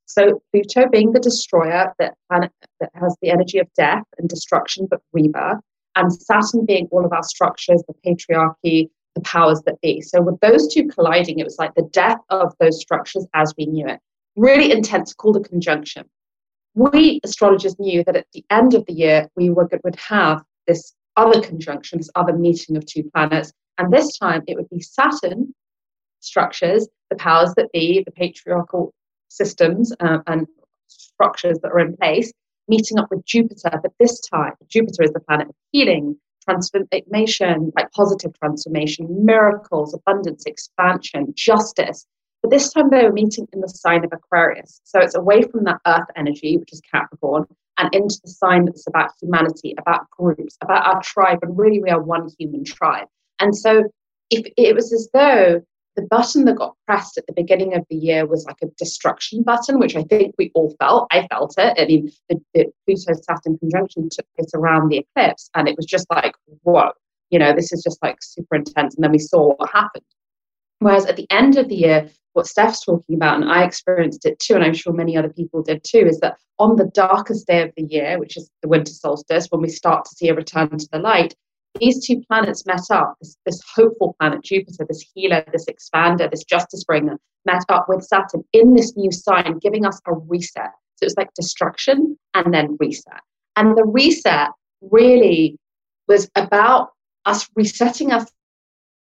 So 0.06 0.42
Pluto 0.52 0.88
being 0.90 1.12
the 1.12 1.20
destroyer 1.20 1.92
that 2.00 2.14
planet 2.28 2.50
that 2.80 2.90
has 2.94 3.14
the 3.22 3.30
energy 3.30 3.58
of 3.58 3.68
death 3.76 4.04
and 4.18 4.28
destruction 4.28 4.88
but 4.90 5.00
rebirth, 5.12 5.60
and 5.96 6.12
Saturn 6.12 6.64
being 6.66 6.88
all 6.90 7.04
of 7.04 7.12
our 7.12 7.22
structures, 7.22 7.82
the 7.88 7.94
patriarchy, 8.06 8.88
the 9.14 9.20
powers 9.22 9.60
that 9.66 9.80
be. 9.80 10.00
So 10.00 10.20
with 10.20 10.38
those 10.40 10.72
two 10.72 10.86
colliding, 10.88 11.38
it 11.38 11.44
was 11.44 11.58
like 11.58 11.74
the 11.74 11.88
death 11.92 12.18
of 12.30 12.54
those 12.60 12.80
structures 12.80 13.26
as 13.34 13.52
we 13.58 13.66
knew 13.66 13.86
it. 13.86 14.00
Really 14.36 14.70
intense, 14.70 15.12
called 15.14 15.36
a 15.36 15.40
conjunction. 15.40 16.04
We 16.74 17.20
astrologers 17.24 17.78
knew 17.78 18.04
that 18.04 18.16
at 18.16 18.26
the 18.32 18.44
end 18.50 18.74
of 18.74 18.86
the 18.86 18.92
year 18.92 19.28
we 19.36 19.50
would 19.50 19.70
have 19.96 20.42
this 20.66 20.94
other 21.16 21.40
conjunction, 21.40 21.98
this 21.98 22.10
other 22.14 22.32
meeting 22.32 22.76
of 22.76 22.86
two 22.86 23.10
planets. 23.12 23.52
And 23.78 23.92
this 23.92 24.16
time 24.18 24.42
it 24.46 24.56
would 24.56 24.68
be 24.68 24.80
Saturn 24.80 25.52
structures, 26.20 26.88
the 27.10 27.16
powers 27.16 27.52
that 27.56 27.72
be, 27.72 28.02
the 28.04 28.12
patriarchal 28.12 28.94
systems 29.28 29.92
uh, 30.00 30.18
and 30.26 30.46
structures 30.86 31.58
that 31.62 31.72
are 31.72 31.80
in 31.80 31.96
place, 31.96 32.32
meeting 32.68 32.98
up 32.98 33.08
with 33.10 33.24
Jupiter. 33.24 33.70
But 33.82 33.92
this 33.98 34.20
time, 34.20 34.52
Jupiter 34.68 35.02
is 35.04 35.12
the 35.12 35.20
planet 35.20 35.48
of 35.48 35.54
healing, 35.72 36.16
transformation, 36.44 37.72
like 37.76 37.90
positive 37.92 38.32
transformation, 38.38 39.06
miracles, 39.24 39.94
abundance, 39.94 40.44
expansion, 40.46 41.32
justice. 41.34 42.06
But 42.42 42.50
this 42.50 42.72
time 42.72 42.90
they 42.90 43.04
were 43.04 43.12
meeting 43.12 43.48
in 43.52 43.60
the 43.60 43.68
sign 43.68 44.04
of 44.04 44.12
Aquarius. 44.12 44.80
So 44.84 45.00
it's 45.00 45.16
away 45.16 45.42
from 45.42 45.64
that 45.64 45.80
earth 45.86 46.06
energy, 46.16 46.56
which 46.56 46.72
is 46.72 46.80
Capricorn, 46.92 47.46
and 47.78 47.92
into 47.94 48.18
the 48.22 48.30
sign 48.30 48.64
that's 48.64 48.86
about 48.86 49.10
humanity, 49.20 49.74
about 49.78 50.08
groups, 50.10 50.56
about 50.62 50.86
our 50.86 51.02
tribe. 51.02 51.40
And 51.42 51.58
really, 51.58 51.82
we 51.82 51.90
are 51.90 52.02
one 52.02 52.30
human 52.38 52.64
tribe. 52.64 53.08
And 53.40 53.56
so 53.56 53.84
if 54.30 54.46
it 54.56 54.74
was 54.74 54.92
as 54.92 55.08
though 55.12 55.62
the 55.98 56.06
button 56.06 56.44
that 56.44 56.56
got 56.56 56.76
pressed 56.86 57.18
at 57.18 57.26
the 57.26 57.32
beginning 57.32 57.74
of 57.74 57.84
the 57.90 57.96
year 57.96 58.24
was 58.24 58.44
like 58.44 58.58
a 58.62 58.68
destruction 58.78 59.42
button, 59.42 59.80
which 59.80 59.96
I 59.96 60.04
think 60.04 60.32
we 60.38 60.52
all 60.54 60.72
felt. 60.78 61.08
I 61.10 61.26
felt 61.26 61.54
it. 61.58 61.76
I 61.76 61.86
mean, 61.86 62.12
the, 62.28 62.40
the 62.54 62.66
Pluto 62.86 63.14
Saturn 63.20 63.58
conjunction 63.58 64.08
took 64.08 64.24
place 64.36 64.52
around 64.54 64.90
the 64.90 64.98
eclipse, 64.98 65.50
and 65.56 65.66
it 65.68 65.76
was 65.76 65.86
just 65.86 66.06
like, 66.08 66.34
whoa. 66.62 66.92
you 67.30 67.38
know, 67.40 67.52
this 67.52 67.72
is 67.72 67.82
just 67.82 68.00
like 68.00 68.18
super 68.20 68.54
intense. 68.54 68.94
And 68.94 69.02
then 69.02 69.10
we 69.10 69.18
saw 69.18 69.54
what 69.56 69.70
happened. 69.72 70.04
Whereas 70.78 71.06
at 71.06 71.16
the 71.16 71.26
end 71.30 71.56
of 71.56 71.68
the 71.68 71.74
year, 71.74 72.08
what 72.34 72.46
Steph's 72.46 72.84
talking 72.84 73.16
about, 73.16 73.40
and 73.40 73.50
I 73.50 73.64
experienced 73.64 74.24
it 74.24 74.38
too, 74.38 74.54
and 74.54 74.62
I'm 74.62 74.74
sure 74.74 74.92
many 74.92 75.16
other 75.16 75.32
people 75.32 75.64
did 75.64 75.82
too, 75.82 76.06
is 76.06 76.20
that 76.20 76.36
on 76.60 76.76
the 76.76 76.90
darkest 76.94 77.48
day 77.48 77.62
of 77.62 77.72
the 77.76 77.82
year, 77.82 78.20
which 78.20 78.36
is 78.36 78.48
the 78.62 78.68
winter 78.68 78.92
solstice, 78.92 79.48
when 79.50 79.62
we 79.62 79.68
start 79.68 80.04
to 80.04 80.14
see 80.14 80.28
a 80.28 80.34
return 80.34 80.68
to 80.78 80.88
the 80.92 81.00
light, 81.00 81.34
these 81.80 82.06
two 82.06 82.22
planets 82.28 82.66
met 82.66 82.90
up. 82.90 83.16
This, 83.20 83.36
this 83.46 83.62
hopeful 83.74 84.16
planet, 84.18 84.42
Jupiter, 84.42 84.86
this 84.88 85.04
healer, 85.14 85.44
this 85.52 85.66
expander, 85.66 86.30
this 86.30 86.44
justice 86.44 86.84
bringer, 86.84 87.18
met 87.44 87.62
up 87.68 87.86
with 87.88 88.02
Saturn 88.04 88.44
in 88.52 88.74
this 88.74 88.96
new 88.96 89.10
sign, 89.10 89.58
giving 89.58 89.86
us 89.86 90.00
a 90.06 90.14
reset. 90.14 90.72
So 90.96 91.06
it's 91.06 91.16
like 91.16 91.32
destruction 91.34 92.18
and 92.34 92.52
then 92.52 92.76
reset. 92.80 93.20
And 93.56 93.76
the 93.76 93.84
reset 93.84 94.50
really 94.80 95.58
was 96.06 96.30
about 96.34 96.90
us 97.24 97.48
resetting 97.54 98.12
us 98.12 98.30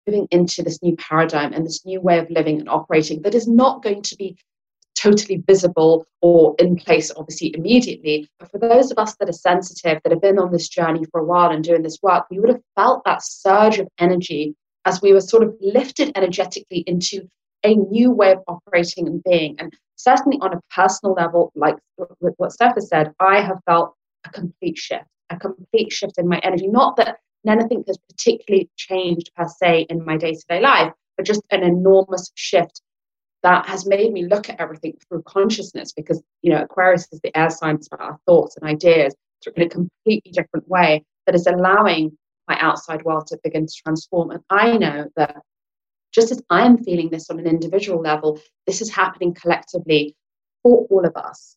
moving 0.07 0.27
into 0.31 0.63
this 0.63 0.81
new 0.81 0.95
paradigm 0.97 1.53
and 1.53 1.65
this 1.65 1.85
new 1.85 2.01
way 2.01 2.19
of 2.19 2.29
living 2.29 2.59
and 2.59 2.69
operating 2.69 3.21
that 3.21 3.35
is 3.35 3.47
not 3.47 3.83
going 3.83 4.01
to 4.01 4.15
be 4.15 4.37
totally 4.95 5.43
visible 5.47 6.05
or 6.21 6.55
in 6.59 6.75
place, 6.75 7.11
obviously, 7.15 7.53
immediately. 7.55 8.29
But 8.39 8.51
for 8.51 8.59
those 8.59 8.91
of 8.91 8.97
us 8.97 9.15
that 9.17 9.29
are 9.29 9.33
sensitive, 9.33 9.99
that 10.03 10.11
have 10.11 10.21
been 10.21 10.39
on 10.39 10.51
this 10.51 10.67
journey 10.67 11.05
for 11.11 11.21
a 11.21 11.25
while 11.25 11.51
and 11.51 11.63
doing 11.63 11.83
this 11.83 11.99
work, 12.01 12.25
we 12.31 12.39
would 12.39 12.49
have 12.49 12.61
felt 12.75 13.03
that 13.05 13.23
surge 13.23 13.79
of 13.79 13.87
energy 13.99 14.55
as 14.85 15.01
we 15.01 15.13
were 15.13 15.21
sort 15.21 15.43
of 15.43 15.55
lifted 15.61 16.11
energetically 16.15 16.83
into 16.87 17.27
a 17.63 17.75
new 17.75 18.11
way 18.11 18.31
of 18.31 18.43
operating 18.47 19.07
and 19.07 19.23
being. 19.23 19.55
And 19.59 19.73
certainly 19.95 20.37
on 20.41 20.53
a 20.53 20.61
personal 20.73 21.13
level, 21.13 21.51
like 21.55 21.77
with 21.97 22.33
what 22.37 22.51
Steph 22.51 22.75
has 22.75 22.89
said, 22.89 23.13
I 23.19 23.41
have 23.41 23.57
felt 23.65 23.95
a 24.25 24.29
complete 24.29 24.77
shift, 24.77 25.05
a 25.29 25.37
complete 25.37 25.91
shift 25.91 26.17
in 26.17 26.27
my 26.27 26.39
energy. 26.39 26.67
Not 26.67 26.95
that 26.97 27.17
anything 27.47 27.83
has 27.87 27.97
particularly 28.09 28.69
changed 28.75 29.31
per 29.35 29.47
se 29.47 29.87
in 29.89 30.05
my 30.05 30.17
day 30.17 30.33
to 30.33 30.45
day 30.47 30.61
life, 30.61 30.93
but 31.17 31.25
just 31.25 31.41
an 31.51 31.63
enormous 31.63 32.31
shift 32.35 32.81
that 33.45 33.67
has 33.67 33.85
made 33.85 34.11
me 34.11 34.25
look 34.25 34.49
at 34.49 34.59
everything 34.59 34.97
through 35.07 35.21
consciousness 35.21 35.93
because, 35.93 36.19
you 36.41 36.51
know, 36.51 36.63
Aquarius 36.63 37.07
is 37.11 37.19
the 37.21 37.37
air 37.37 37.51
sign 37.51 37.77
about 37.91 38.01
our 38.01 38.19
thoughts 38.25 38.57
and 38.57 38.67
ideas 38.67 39.13
in 39.55 39.61
a 39.61 39.69
completely 39.69 40.31
different 40.31 40.67
way 40.67 41.05
that 41.27 41.35
is 41.35 41.45
allowing 41.45 42.17
my 42.47 42.57
outside 42.59 43.03
world 43.03 43.27
to 43.27 43.37
begin 43.43 43.67
to 43.67 43.73
transform. 43.85 44.31
And 44.31 44.41
I 44.49 44.77
know 44.77 45.05
that 45.15 45.35
just 46.11 46.31
as 46.31 46.41
I'm 46.49 46.83
feeling 46.83 47.11
this 47.11 47.29
on 47.29 47.37
an 47.37 47.45
individual 47.45 48.01
level, 48.01 48.41
this 48.65 48.81
is 48.81 48.89
happening 48.89 49.35
collectively 49.35 50.15
for 50.63 50.87
all 50.89 51.05
of 51.05 51.15
us. 51.15 51.55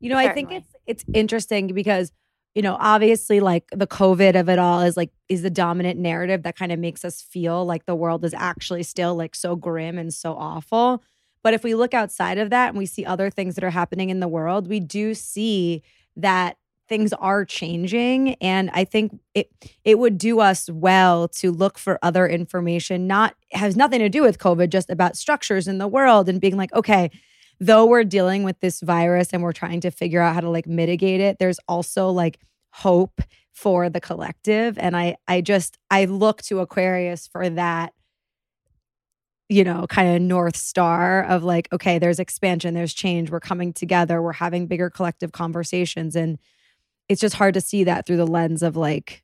You 0.00 0.10
know, 0.10 0.16
Certainly. 0.16 0.30
I 0.30 0.34
think 0.34 0.52
it's 0.52 0.74
it's 0.86 1.04
interesting 1.14 1.68
because 1.68 2.12
you 2.54 2.60
know, 2.60 2.76
obviously 2.78 3.40
like 3.40 3.64
the 3.72 3.86
COVID 3.86 4.38
of 4.38 4.50
it 4.50 4.58
all 4.58 4.82
is 4.82 4.94
like 4.94 5.10
is 5.30 5.40
the 5.40 5.48
dominant 5.48 5.98
narrative 5.98 6.42
that 6.42 6.56
kind 6.56 6.70
of 6.70 6.78
makes 6.78 7.02
us 7.02 7.22
feel 7.22 7.64
like 7.64 7.86
the 7.86 7.94
world 7.94 8.22
is 8.26 8.34
actually 8.34 8.82
still 8.82 9.14
like 9.14 9.34
so 9.34 9.56
grim 9.56 9.96
and 9.96 10.12
so 10.12 10.34
awful. 10.34 11.02
But 11.42 11.54
if 11.54 11.64
we 11.64 11.74
look 11.74 11.94
outside 11.94 12.38
of 12.38 12.50
that 12.50 12.70
and 12.70 12.78
we 12.78 12.86
see 12.86 13.04
other 13.04 13.30
things 13.30 13.54
that 13.54 13.64
are 13.64 13.70
happening 13.70 14.10
in 14.10 14.20
the 14.20 14.28
world, 14.28 14.68
we 14.68 14.80
do 14.80 15.14
see 15.14 15.82
that 16.16 16.56
things 16.88 17.12
are 17.14 17.44
changing 17.44 18.34
and 18.34 18.68
I 18.74 18.84
think 18.84 19.18
it 19.34 19.50
it 19.82 19.98
would 19.98 20.18
do 20.18 20.40
us 20.40 20.68
well 20.68 21.26
to 21.28 21.50
look 21.50 21.78
for 21.78 21.98
other 22.02 22.26
information 22.26 23.06
not 23.06 23.34
has 23.52 23.76
nothing 23.76 24.00
to 24.00 24.10
do 24.10 24.20
with 24.20 24.38
covid 24.38 24.68
just 24.68 24.90
about 24.90 25.16
structures 25.16 25.68
in 25.68 25.78
the 25.78 25.88
world 25.88 26.28
and 26.28 26.38
being 26.40 26.56
like 26.56 26.72
okay 26.74 27.08
though 27.62 27.86
we're 27.86 28.02
dealing 28.02 28.42
with 28.42 28.58
this 28.58 28.80
virus 28.80 29.28
and 29.32 29.40
we're 29.40 29.52
trying 29.52 29.80
to 29.80 29.90
figure 29.90 30.20
out 30.20 30.34
how 30.34 30.40
to 30.40 30.50
like 30.50 30.66
mitigate 30.66 31.20
it, 31.20 31.38
there's 31.38 31.60
also 31.68 32.08
like 32.08 32.40
hope 32.70 33.20
for 33.52 33.88
the 33.88 34.00
collective. 34.00 34.76
And 34.78 34.96
I 34.96 35.16
I 35.28 35.42
just 35.42 35.78
I 35.88 36.06
look 36.06 36.42
to 36.42 36.58
Aquarius 36.58 37.28
for 37.28 37.48
that 37.50 37.92
you 39.52 39.64
know, 39.64 39.86
kind 39.86 40.16
of 40.16 40.22
north 40.22 40.56
star 40.56 41.24
of 41.24 41.44
like, 41.44 41.68
okay, 41.74 41.98
there's 41.98 42.18
expansion, 42.18 42.72
there's 42.72 42.94
change, 42.94 43.30
we're 43.30 43.38
coming 43.38 43.70
together, 43.70 44.22
we're 44.22 44.32
having 44.32 44.66
bigger 44.66 44.88
collective 44.88 45.32
conversations. 45.32 46.16
And 46.16 46.38
it's 47.10 47.20
just 47.20 47.34
hard 47.34 47.52
to 47.52 47.60
see 47.60 47.84
that 47.84 48.06
through 48.06 48.16
the 48.16 48.26
lens 48.26 48.62
of 48.62 48.76
like, 48.76 49.22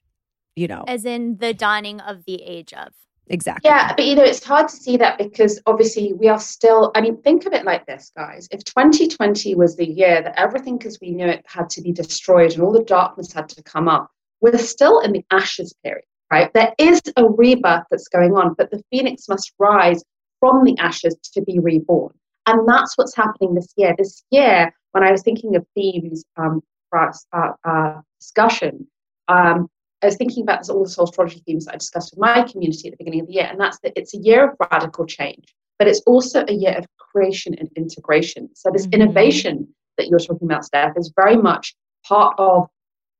you 0.54 0.68
know, 0.68 0.84
as 0.86 1.06
in 1.06 1.38
the 1.38 1.54
dawning 1.54 2.00
of 2.00 2.26
the 2.26 2.42
age 2.42 2.74
of. 2.74 2.92
Exactly. 3.28 3.70
Yeah, 3.70 3.94
but 3.94 4.04
you 4.04 4.14
know, 4.14 4.22
it's 4.22 4.44
hard 4.44 4.68
to 4.68 4.76
see 4.76 4.98
that 4.98 5.16
because 5.16 5.62
obviously 5.64 6.12
we 6.12 6.28
are 6.28 6.38
still, 6.38 6.92
I 6.94 7.00
mean, 7.00 7.22
think 7.22 7.46
of 7.46 7.54
it 7.54 7.64
like 7.64 7.86
this, 7.86 8.12
guys. 8.14 8.48
If 8.50 8.64
2020 8.64 9.54
was 9.54 9.76
the 9.76 9.88
year 9.88 10.20
that 10.20 10.38
everything 10.38 10.78
as 10.84 10.98
we 11.00 11.10
knew 11.10 11.26
it 11.26 11.44
had 11.46 11.70
to 11.70 11.80
be 11.80 11.90
destroyed 11.90 12.52
and 12.52 12.62
all 12.62 12.72
the 12.72 12.84
darkness 12.84 13.32
had 13.32 13.48
to 13.50 13.62
come 13.62 13.88
up, 13.88 14.10
we're 14.42 14.58
still 14.58 15.00
in 15.00 15.12
the 15.12 15.24
ashes 15.30 15.74
period, 15.82 16.04
right? 16.30 16.52
There 16.52 16.74
is 16.78 17.00
a 17.16 17.24
rebirth 17.24 17.84
that's 17.90 18.08
going 18.08 18.34
on, 18.34 18.54
but 18.58 18.70
the 18.70 18.82
phoenix 18.90 19.26
must 19.26 19.52
rise 19.58 20.02
from 20.40 20.64
the 20.64 20.76
ashes 20.78 21.16
to 21.34 21.42
be 21.42 21.58
reborn. 21.58 22.12
And 22.46 22.66
that's 22.66 22.96
what's 22.96 23.14
happening 23.14 23.54
this 23.54 23.72
year. 23.76 23.94
This 23.96 24.24
year, 24.30 24.72
when 24.92 25.04
I 25.04 25.10
was 25.10 25.22
thinking 25.22 25.54
of 25.56 25.66
themes 25.74 26.24
um, 26.36 26.62
for 26.88 27.12
our, 27.32 27.56
our 27.64 28.02
discussion, 28.20 28.86
um, 29.28 29.68
I 30.02 30.06
was 30.06 30.16
thinking 30.16 30.44
about 30.44 30.60
this, 30.60 30.70
all 30.70 30.84
the 30.84 30.88
soul 30.88 31.04
astrology 31.04 31.42
themes 31.44 31.64
that 31.64 31.74
I 31.74 31.78
discussed 31.78 32.12
with 32.12 32.20
my 32.20 32.42
community 32.42 32.88
at 32.88 32.92
the 32.92 32.96
beginning 32.98 33.20
of 33.20 33.26
the 33.26 33.34
year, 33.34 33.48
and 33.50 33.60
that's 33.60 33.78
that 33.80 33.92
it's 33.96 34.14
a 34.14 34.18
year 34.18 34.48
of 34.48 34.56
radical 34.70 35.04
change, 35.06 35.54
but 35.78 35.88
it's 35.88 36.00
also 36.06 36.44
a 36.46 36.52
year 36.52 36.74
of 36.78 36.86
creation 36.96 37.54
and 37.58 37.68
integration. 37.76 38.48
So 38.54 38.70
this 38.70 38.86
mm-hmm. 38.86 39.02
innovation 39.02 39.68
that 39.96 40.08
you're 40.08 40.20
talking 40.20 40.46
about, 40.46 40.64
Steph, 40.64 40.96
is 40.96 41.12
very 41.16 41.36
much 41.36 41.74
part 42.06 42.34
of 42.38 42.68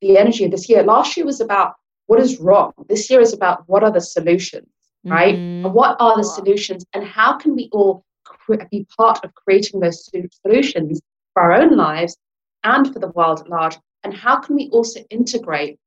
the 0.01 0.17
energy 0.17 0.45
of 0.45 0.53
this 0.53 0.69
year. 0.69 0.83
Last 0.85 1.17
year 1.17 1.27
was 1.27 1.41
about 1.41 1.75
what 2.07 2.21
is 2.21 2.39
wrong. 2.39 2.73
This 2.89 3.11
year 3.11 3.21
is 3.21 3.33
about 3.33 3.65
what 3.67 3.83
are 3.83 3.91
the 3.91 4.01
solutions, 4.01 4.69
right? 5.05 5.35
Mm-hmm. 5.35 5.73
What 5.73 5.97
are 6.01 6.17
the 6.17 6.25
solutions, 6.25 6.85
and 6.95 7.05
how 7.05 7.37
can 7.37 7.55
we 7.55 7.69
all 7.73 8.05
be 8.71 8.87
part 8.97 9.25
of 9.25 9.35
creating 9.35 9.81
those 9.81 10.09
solutions 10.43 11.01
for 11.35 11.43
our 11.43 11.53
own 11.53 11.77
lives 11.77 12.17
and 12.65 12.93
for 12.93 12.99
the 12.99 13.09
world 13.09 13.41
at 13.41 13.49
large? 13.49 13.77
And 14.05 14.15
how 14.15 14.39
can 14.39 14.57
we 14.57 14.69
also 14.71 15.01
integrate 15.11 15.79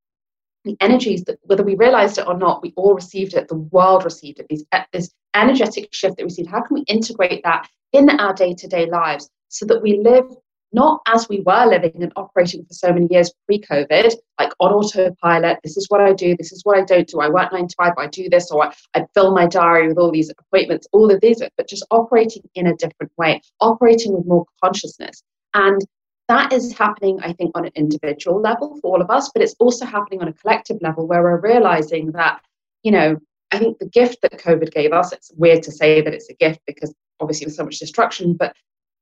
the 0.64 0.78
energies 0.80 1.24
that 1.24 1.40
whether 1.44 1.64
we 1.64 1.76
realized 1.76 2.18
it 2.18 2.28
or 2.28 2.38
not 2.38 2.62
we 2.62 2.74
all 2.76 2.94
received 2.94 3.34
it 3.34 3.48
the 3.48 3.56
world 3.56 4.06
received 4.06 4.40
it 4.40 4.46
these, 4.50 4.64
this 4.94 5.12
energetic 5.34 5.92
shift 5.92 6.18
that 6.18 6.24
we 6.24 6.26
received 6.26 6.50
how 6.50 6.62
can 6.62 6.76
we 6.76 6.82
integrate 6.82 7.42
that 7.44 7.68
in 7.94 8.10
our 8.20 8.34
day-to-day 8.34 8.86
lives 8.88 9.30
so 9.50 9.66
that 9.66 9.82
we 9.82 10.00
live 10.00 10.26
not 10.74 11.02
as 11.08 11.28
we 11.30 11.42
were 11.46 11.66
living 11.66 12.02
and 12.02 12.14
operating 12.16 12.64
for 12.66 12.74
so 12.74 12.92
many 12.94 13.08
years 13.12 13.32
pre-covid 13.46 14.14
like 14.40 14.52
on 14.60 14.72
autopilot 14.72 15.60
this 15.64 15.78
is 15.78 15.86
what 15.90 16.02
i 16.02 16.14
do 16.14 16.36
this 16.38 16.52
is 16.52 16.62
what 16.64 16.78
i 16.78 16.84
don't 16.84 17.08
do 17.08 17.20
i 17.20 17.30
work 17.30 17.52
nine 17.52 17.68
to 17.68 17.76
five 17.76 17.94
i 17.98 18.08
do 18.08 18.30
this 18.30 18.52
or 18.52 18.66
I, 18.66 18.74
I 18.96 19.06
fill 19.14 19.34
my 19.34 19.48
diary 19.48 19.88
with 19.88 19.98
all 19.98 20.12
these 20.12 20.32
appointments 20.32 20.88
all 20.92 21.12
of 21.12 21.20
these 21.22 21.42
but 21.58 21.68
just 21.68 21.86
operating 21.92 22.44
in 22.56 22.68
a 22.68 22.76
different 22.76 23.12
way 23.18 23.42
operating 23.60 24.14
with 24.14 24.26
more 24.26 24.46
consciousness. 24.64 25.24
And 25.54 25.82
that 26.28 26.54
is 26.54 26.78
happening, 26.78 27.20
I 27.22 27.34
think, 27.34 27.52
on 27.56 27.66
an 27.66 27.72
individual 27.76 28.40
level 28.40 28.78
for 28.82 28.96
all 28.96 29.02
of 29.02 29.10
us, 29.10 29.30
but 29.34 29.42
it's 29.42 29.56
also 29.60 29.86
happening 29.86 30.22
on 30.22 30.28
a 30.28 30.34
collective 30.34 30.78
level 30.82 31.08
where 31.08 31.24
we're 31.24 31.42
realizing 31.42 32.12
that, 32.14 32.42
you 32.84 32.92
know, 32.92 33.18
I 33.52 33.60
think 33.60 33.80
the 33.80 33.90
gift 33.90 34.22
that 34.22 34.40
COVID 34.40 34.72
gave 34.72 34.94
us, 34.94 35.12
it's 35.12 35.32
weird 35.36 35.64
to 35.64 35.72
say 35.72 36.02
that 36.02 36.14
it's 36.14 36.30
a 36.30 36.34
gift 36.34 36.62
because 36.66 36.94
obviously 37.20 37.46
there's 37.46 37.58
so 37.58 37.66
much 37.66 37.80
destruction, 37.80 38.34
but 38.34 38.56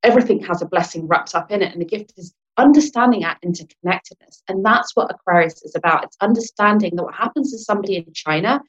everything 0.03 0.41
has 0.43 0.61
a 0.61 0.65
blessing 0.65 1.07
wrapped 1.07 1.35
up 1.35 1.51
in 1.51 1.61
it. 1.61 1.71
And 1.71 1.81
the 1.81 1.85
gift 1.85 2.13
is 2.17 2.33
understanding 2.57 3.23
our 3.23 3.37
interconnectedness. 3.45 4.41
And 4.47 4.63
that's 4.63 4.95
what 4.95 5.11
Aquarius 5.11 5.61
is 5.63 5.75
about. 5.75 6.03
It's 6.03 6.17
understanding 6.21 6.95
that 6.95 7.03
what 7.03 7.15
happens 7.15 7.51
to 7.51 7.57
somebody 7.57 7.97
in 7.97 8.13
China, 8.13 8.61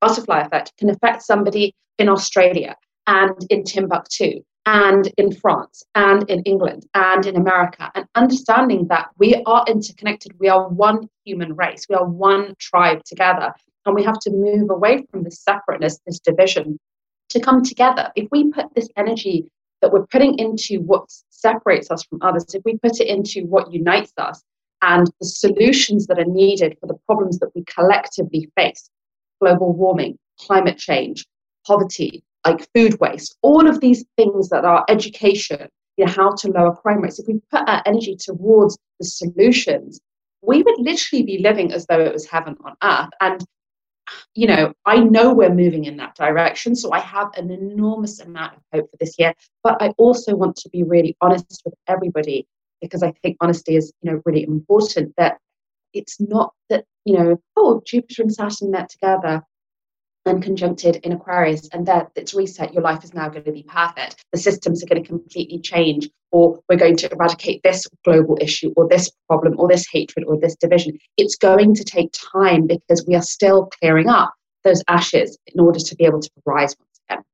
butterfly 0.00 0.40
effect, 0.40 0.72
can 0.78 0.90
affect 0.90 1.22
somebody 1.22 1.74
in 1.98 2.08
Australia 2.08 2.76
and 3.06 3.36
in 3.50 3.64
Timbuktu 3.64 4.42
and 4.66 5.10
in 5.16 5.32
France 5.32 5.82
and 5.94 6.28
in 6.28 6.42
England 6.42 6.86
and 6.94 7.24
in 7.24 7.36
America, 7.36 7.90
and 7.94 8.04
understanding 8.14 8.86
that 8.88 9.08
we 9.16 9.42
are 9.46 9.64
interconnected. 9.66 10.32
We 10.38 10.48
are 10.48 10.68
one 10.68 11.08
human 11.24 11.56
race. 11.56 11.86
We 11.88 11.96
are 11.96 12.06
one 12.06 12.54
tribe 12.58 13.02
together. 13.04 13.52
And 13.86 13.94
we 13.94 14.04
have 14.04 14.18
to 14.20 14.30
move 14.30 14.68
away 14.68 15.06
from 15.10 15.22
this 15.22 15.40
separateness, 15.42 16.00
this 16.06 16.18
division, 16.18 16.78
to 17.30 17.40
come 17.40 17.62
together. 17.62 18.10
If 18.14 18.28
we 18.30 18.50
put 18.50 18.74
this 18.74 18.88
energy 18.96 19.48
that 19.80 19.92
we're 19.92 20.06
putting 20.06 20.38
into 20.38 20.80
what 20.82 21.04
separates 21.30 21.90
us 21.90 22.02
from 22.04 22.18
others, 22.22 22.54
if 22.54 22.62
we 22.64 22.78
put 22.78 23.00
it 23.00 23.08
into 23.08 23.42
what 23.46 23.72
unites 23.72 24.12
us 24.18 24.42
and 24.82 25.10
the 25.20 25.26
solutions 25.26 26.06
that 26.06 26.18
are 26.18 26.24
needed 26.24 26.76
for 26.80 26.86
the 26.86 26.98
problems 27.06 27.38
that 27.38 27.50
we 27.54 27.64
collectively 27.64 28.50
face 28.56 28.90
global 29.40 29.72
warming, 29.72 30.18
climate 30.40 30.78
change, 30.78 31.26
poverty, 31.66 32.22
like 32.46 32.68
food 32.74 32.98
waste, 33.00 33.36
all 33.42 33.68
of 33.68 33.80
these 33.80 34.04
things 34.16 34.48
that 34.48 34.64
are 34.64 34.84
education, 34.88 35.68
you 35.96 36.06
know, 36.06 36.12
how 36.12 36.30
to 36.32 36.48
lower 36.48 36.74
crime 36.74 37.00
rates, 37.00 37.18
if 37.18 37.26
we 37.26 37.40
put 37.50 37.68
our 37.68 37.82
energy 37.86 38.16
towards 38.16 38.78
the 39.00 39.06
solutions, 39.06 40.00
we 40.42 40.62
would 40.62 40.78
literally 40.78 41.24
be 41.24 41.38
living 41.38 41.72
as 41.72 41.86
though 41.86 42.00
it 42.00 42.12
was 42.12 42.26
heaven 42.26 42.56
on 42.64 42.76
earth. 42.82 43.10
And, 43.20 43.44
you 44.34 44.46
know, 44.46 44.72
I 44.84 45.00
know 45.00 45.32
we're 45.32 45.54
moving 45.54 45.84
in 45.84 45.96
that 45.98 46.14
direction. 46.14 46.74
So 46.74 46.92
I 46.92 47.00
have 47.00 47.28
an 47.36 47.50
enormous 47.50 48.20
amount 48.20 48.56
of 48.56 48.62
hope 48.72 48.90
for 48.90 48.96
this 48.98 49.14
year. 49.18 49.34
But 49.62 49.80
I 49.80 49.92
also 49.98 50.34
want 50.34 50.56
to 50.56 50.68
be 50.70 50.82
really 50.82 51.16
honest 51.20 51.62
with 51.64 51.74
everybody 51.86 52.46
because 52.80 53.02
I 53.02 53.12
think 53.22 53.36
honesty 53.40 53.76
is, 53.76 53.92
you 54.02 54.10
know, 54.10 54.22
really 54.24 54.44
important 54.44 55.14
that 55.16 55.38
it's 55.94 56.20
not 56.20 56.52
that 56.68 56.84
you 57.08 57.16
know, 57.16 57.40
oh, 57.56 57.80
Jupiter 57.86 58.22
and 58.22 58.32
Saturn 58.32 58.70
met 58.70 58.90
together 58.90 59.42
and 60.28 60.42
conjuncted 60.42 60.96
in 60.96 61.12
Aquarius, 61.12 61.68
and 61.72 61.86
that 61.86 62.10
it's 62.14 62.34
reset, 62.34 62.72
your 62.72 62.82
life 62.82 63.04
is 63.04 63.14
now 63.14 63.28
going 63.28 63.44
to 63.44 63.52
be 63.52 63.62
perfect. 63.62 64.24
The 64.32 64.38
systems 64.38 64.82
are 64.82 64.86
going 64.86 65.02
to 65.02 65.08
completely 65.08 65.58
change, 65.60 66.08
or 66.30 66.60
we're 66.68 66.76
going 66.76 66.96
to 66.98 67.12
eradicate 67.12 67.62
this 67.62 67.86
global 68.04 68.38
issue, 68.40 68.72
or 68.76 68.88
this 68.88 69.10
problem, 69.28 69.54
or 69.58 69.68
this 69.68 69.86
hatred, 69.90 70.26
or 70.26 70.38
this 70.38 70.56
division. 70.56 70.98
It's 71.16 71.36
going 71.36 71.74
to 71.74 71.84
take 71.84 72.12
time 72.12 72.66
because 72.66 73.04
we 73.06 73.14
are 73.14 73.22
still 73.22 73.66
clearing 73.80 74.08
up 74.08 74.32
those 74.64 74.82
ashes 74.88 75.38
in 75.46 75.60
order 75.60 75.78
to 75.78 75.96
be 75.96 76.04
able 76.04 76.20
to 76.20 76.30
rise 76.44 76.74
once 76.78 77.00
again. 77.08 77.24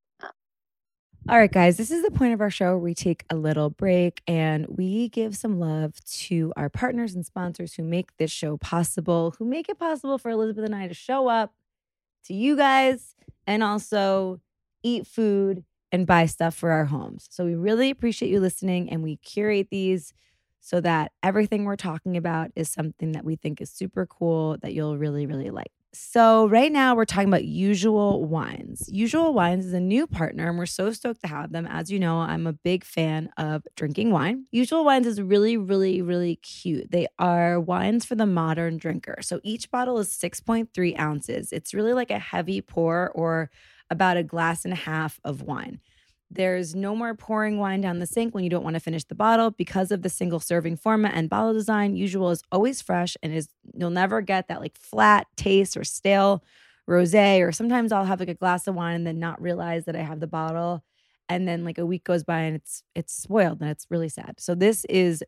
All 1.26 1.38
right, 1.38 1.50
guys, 1.50 1.78
this 1.78 1.90
is 1.90 2.02
the 2.02 2.10
point 2.10 2.34
of 2.34 2.42
our 2.42 2.50
show 2.50 2.72
where 2.72 2.78
we 2.78 2.94
take 2.94 3.24
a 3.30 3.34
little 3.34 3.70
break 3.70 4.20
and 4.26 4.66
we 4.68 5.08
give 5.08 5.36
some 5.36 5.58
love 5.58 5.94
to 6.04 6.52
our 6.54 6.68
partners 6.68 7.14
and 7.14 7.24
sponsors 7.24 7.74
who 7.74 7.82
make 7.82 8.14
this 8.18 8.30
show 8.30 8.58
possible, 8.58 9.34
who 9.38 9.46
make 9.46 9.70
it 9.70 9.78
possible 9.78 10.18
for 10.18 10.30
Elizabeth 10.30 10.66
and 10.66 10.74
I 10.74 10.86
to 10.86 10.94
show 10.94 11.28
up 11.28 11.54
to 12.24 12.34
you 12.34 12.56
guys 12.56 13.14
and 13.46 13.62
also 13.62 14.40
eat 14.82 15.06
food 15.06 15.64
and 15.92 16.06
buy 16.06 16.26
stuff 16.26 16.54
for 16.54 16.70
our 16.70 16.86
homes. 16.86 17.26
So 17.30 17.44
we 17.44 17.54
really 17.54 17.90
appreciate 17.90 18.30
you 18.30 18.40
listening 18.40 18.90
and 18.90 19.02
we 19.02 19.16
curate 19.16 19.68
these 19.70 20.12
so 20.60 20.80
that 20.80 21.12
everything 21.22 21.64
we're 21.64 21.76
talking 21.76 22.16
about 22.16 22.50
is 22.56 22.68
something 22.70 23.12
that 23.12 23.24
we 23.24 23.36
think 23.36 23.60
is 23.60 23.70
super 23.70 24.06
cool 24.06 24.56
that 24.62 24.72
you'll 24.72 24.96
really, 24.96 25.26
really 25.26 25.50
like. 25.50 25.70
So, 25.96 26.48
right 26.48 26.72
now 26.72 26.96
we're 26.96 27.04
talking 27.04 27.28
about 27.28 27.44
Usual 27.44 28.24
Wines. 28.24 28.88
Usual 28.90 29.32
Wines 29.32 29.64
is 29.64 29.72
a 29.72 29.78
new 29.78 30.08
partner, 30.08 30.48
and 30.48 30.58
we're 30.58 30.66
so 30.66 30.90
stoked 30.90 31.20
to 31.20 31.28
have 31.28 31.52
them. 31.52 31.68
As 31.68 31.88
you 31.88 32.00
know, 32.00 32.18
I'm 32.18 32.48
a 32.48 32.52
big 32.52 32.82
fan 32.84 33.30
of 33.36 33.62
drinking 33.76 34.10
wine. 34.10 34.46
Usual 34.50 34.84
Wines 34.84 35.06
is 35.06 35.22
really, 35.22 35.56
really, 35.56 36.02
really 36.02 36.34
cute. 36.36 36.90
They 36.90 37.06
are 37.20 37.60
wines 37.60 38.04
for 38.04 38.16
the 38.16 38.26
modern 38.26 38.76
drinker. 38.76 39.18
So, 39.22 39.38
each 39.44 39.70
bottle 39.70 39.98
is 40.00 40.08
6.3 40.10 40.98
ounces. 40.98 41.52
It's 41.52 41.72
really 41.72 41.92
like 41.92 42.10
a 42.10 42.18
heavy 42.18 42.60
pour 42.60 43.12
or 43.12 43.50
about 43.88 44.16
a 44.16 44.24
glass 44.24 44.64
and 44.64 44.72
a 44.72 44.76
half 44.76 45.20
of 45.24 45.42
wine. 45.42 45.78
There's 46.34 46.74
no 46.74 46.96
more 46.96 47.14
pouring 47.14 47.58
wine 47.58 47.80
down 47.80 48.00
the 48.00 48.06
sink 48.06 48.34
when 48.34 48.44
you 48.44 48.50
don't 48.50 48.64
want 48.64 48.74
to 48.74 48.80
finish 48.80 49.04
the 49.04 49.14
bottle 49.14 49.50
because 49.52 49.92
of 49.92 50.02
the 50.02 50.08
single 50.08 50.40
serving 50.40 50.76
format 50.76 51.14
and 51.14 51.30
bottle 51.30 51.52
design. 51.52 51.96
Usual 51.96 52.30
is 52.30 52.42
always 52.50 52.82
fresh 52.82 53.16
and 53.22 53.32
is 53.32 53.48
you'll 53.72 53.90
never 53.90 54.20
get 54.20 54.48
that 54.48 54.60
like 54.60 54.76
flat 54.76 55.26
taste 55.36 55.76
or 55.76 55.84
stale 55.84 56.42
rosé 56.88 57.40
or 57.40 57.52
sometimes 57.52 57.92
I'll 57.92 58.04
have 58.04 58.20
like 58.20 58.28
a 58.28 58.34
glass 58.34 58.66
of 58.66 58.74
wine 58.74 58.96
and 58.96 59.06
then 59.06 59.18
not 59.18 59.40
realize 59.40 59.84
that 59.84 59.96
I 59.96 60.02
have 60.02 60.20
the 60.20 60.26
bottle 60.26 60.82
and 61.28 61.46
then 61.48 61.64
like 61.64 61.78
a 61.78 61.86
week 61.86 62.04
goes 62.04 62.24
by 62.24 62.40
and 62.40 62.56
it's 62.56 62.82
it's 62.94 63.12
spoiled 63.12 63.60
and 63.60 63.70
it's 63.70 63.86
really 63.90 64.08
sad. 64.08 64.40
So 64.40 64.54
this 64.54 64.84
is 64.86 65.22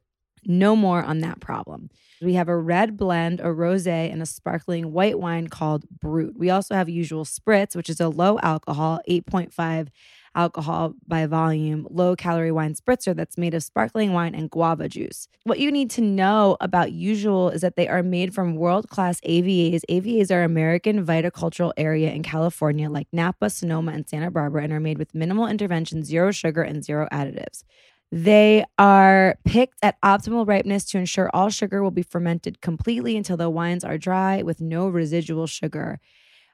no 0.44 0.76
more 0.76 1.02
on 1.02 1.20
that 1.20 1.40
problem. 1.40 1.90
We 2.22 2.34
have 2.34 2.48
a 2.48 2.56
red 2.56 2.96
blend, 2.96 3.40
a 3.40 3.44
rosé, 3.44 4.12
and 4.12 4.22
a 4.22 4.26
sparkling 4.26 4.92
white 4.92 5.18
wine 5.18 5.48
called 5.48 5.84
Brut. 5.88 6.34
We 6.36 6.50
also 6.50 6.74
have 6.74 6.88
usual 6.88 7.24
spritz, 7.24 7.74
which 7.74 7.90
is 7.90 8.00
a 8.00 8.08
low 8.08 8.38
alcohol, 8.42 9.00
8.5 9.08 9.88
alcohol 10.36 10.94
by 11.08 11.26
volume, 11.26 11.86
low 11.90 12.14
calorie 12.14 12.52
wine 12.52 12.74
spritzer 12.74 13.16
that's 13.16 13.38
made 13.38 13.54
of 13.54 13.64
sparkling 13.64 14.12
wine 14.12 14.34
and 14.34 14.50
guava 14.50 14.88
juice. 14.88 15.26
What 15.44 15.58
you 15.58 15.72
need 15.72 15.90
to 15.92 16.00
know 16.00 16.56
about 16.60 16.92
Usual 16.92 17.50
is 17.50 17.62
that 17.62 17.76
they 17.76 17.88
are 17.88 18.02
made 18.02 18.34
from 18.34 18.54
world 18.54 18.88
class 18.88 19.20
AVAs. 19.22 19.82
AVAs 19.88 20.30
are 20.30 20.44
American 20.44 21.04
viticultural 21.04 21.72
area 21.76 22.12
in 22.12 22.22
California, 22.22 22.88
like 22.90 23.08
Napa, 23.12 23.50
Sonoma, 23.50 23.92
and 23.92 24.08
Santa 24.08 24.30
Barbara, 24.30 24.62
and 24.62 24.72
are 24.72 24.80
made 24.80 24.98
with 24.98 25.14
minimal 25.14 25.46
intervention, 25.48 26.04
zero 26.04 26.30
sugar, 26.30 26.62
and 26.62 26.84
zero 26.84 27.08
additives. 27.10 27.64
They 28.12 28.64
are 28.78 29.36
picked 29.44 29.78
at 29.82 30.00
optimal 30.00 30.46
ripeness 30.46 30.84
to 30.86 30.98
ensure 30.98 31.28
all 31.34 31.50
sugar 31.50 31.82
will 31.82 31.90
be 31.90 32.02
fermented 32.02 32.60
completely 32.60 33.16
until 33.16 33.36
the 33.36 33.50
wines 33.50 33.82
are 33.82 33.98
dry 33.98 34.42
with 34.42 34.60
no 34.60 34.86
residual 34.88 35.46
sugar. 35.46 35.98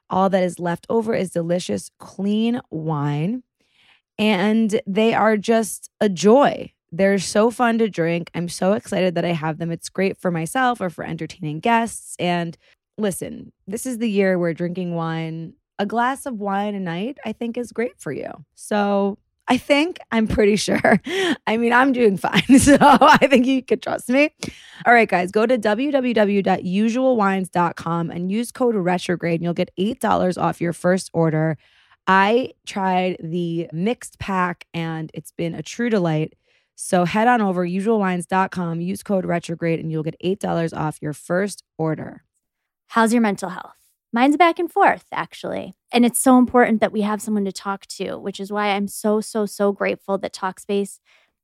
All 0.09 0.29
that 0.29 0.43
is 0.43 0.59
left 0.59 0.85
over 0.89 1.13
is 1.13 1.31
delicious, 1.31 1.91
clean 1.99 2.59
wine 2.69 3.43
and 4.17 4.81
they 4.85 5.13
are 5.13 5.37
just 5.37 5.89
a 6.01 6.09
joy. 6.09 6.71
They're 6.91 7.19
so 7.19 7.49
fun 7.49 7.77
to 7.79 7.89
drink. 7.89 8.29
I'm 8.35 8.49
so 8.49 8.73
excited 8.73 9.15
that 9.15 9.25
I 9.25 9.31
have 9.31 9.57
them. 9.57 9.71
It's 9.71 9.89
great 9.89 10.17
for 10.17 10.29
myself 10.29 10.79
or 10.79 10.91
for 10.91 11.03
entertaining 11.03 11.59
guests. 11.59 12.15
And 12.19 12.55
listen, 12.97 13.51
this 13.67 13.87
is 13.87 13.97
the 13.97 14.09
year 14.09 14.37
where 14.37 14.53
drinking 14.53 14.93
wine, 14.93 15.53
a 15.79 15.87
glass 15.87 16.27
of 16.27 16.39
wine 16.39 16.75
a 16.75 16.79
night, 16.79 17.17
I 17.25 17.33
think 17.33 17.57
is 17.57 17.71
great 17.71 17.99
for 17.99 18.11
you. 18.11 18.29
So 18.53 19.17
I 19.47 19.57
think 19.57 19.97
I'm 20.11 20.27
pretty 20.27 20.55
sure. 20.57 21.01
I 21.47 21.57
mean, 21.57 21.73
I'm 21.73 21.91
doing 21.93 22.17
fine. 22.17 22.43
So 22.59 22.77
I 22.79 23.25
think 23.27 23.47
you 23.47 23.63
could 23.63 23.81
trust 23.81 24.09
me. 24.09 24.29
All 24.85 24.93
right, 24.93 25.09
guys, 25.09 25.31
go 25.31 25.47
to 25.47 25.57
www.usualwines.com 25.57 28.11
and 28.11 28.31
use 28.31 28.51
code 28.51 28.75
retrograde 28.75 29.41
and 29.41 29.43
you'll 29.43 29.53
get 29.53 29.71
$8 29.77 30.41
off 30.41 30.61
your 30.61 30.73
first 30.73 31.09
order. 31.13 31.57
I 32.07 32.53
tried 32.65 33.17
the 33.21 33.69
mixed 33.71 34.19
pack 34.19 34.67
and 34.73 35.09
it's 35.13 35.31
been 35.31 35.55
a 35.55 35.63
true 35.63 35.89
delight. 35.89 36.33
So 36.75 37.05
head 37.05 37.27
on 37.27 37.41
over 37.41 37.65
usualwines.com, 37.65 38.81
use 38.81 39.03
code 39.03 39.25
retrograde, 39.25 39.79
and 39.79 39.91
you'll 39.91 40.03
get 40.03 40.19
$8 40.23 40.75
off 40.75 40.99
your 41.01 41.13
first 41.13 41.63
order. 41.77 42.23
How's 42.87 43.13
your 43.13 43.21
mental 43.21 43.49
health? 43.49 43.77
Mine's 44.11 44.37
back 44.37 44.59
and 44.59 44.71
forth, 44.71 45.05
actually. 45.11 45.75
And 45.91 46.05
it's 46.05 46.19
so 46.19 46.37
important 46.37 46.81
that 46.81 46.91
we 46.91 47.01
have 47.01 47.21
someone 47.21 47.45
to 47.45 47.51
talk 47.51 47.87
to, 47.87 48.17
which 48.17 48.39
is 48.39 48.51
why 48.51 48.67
I'm 48.67 48.87
so, 48.87 49.21
so, 49.21 49.45
so 49.45 49.71
grateful 49.71 50.17
that 50.19 50.33
Talkspace 50.33 50.99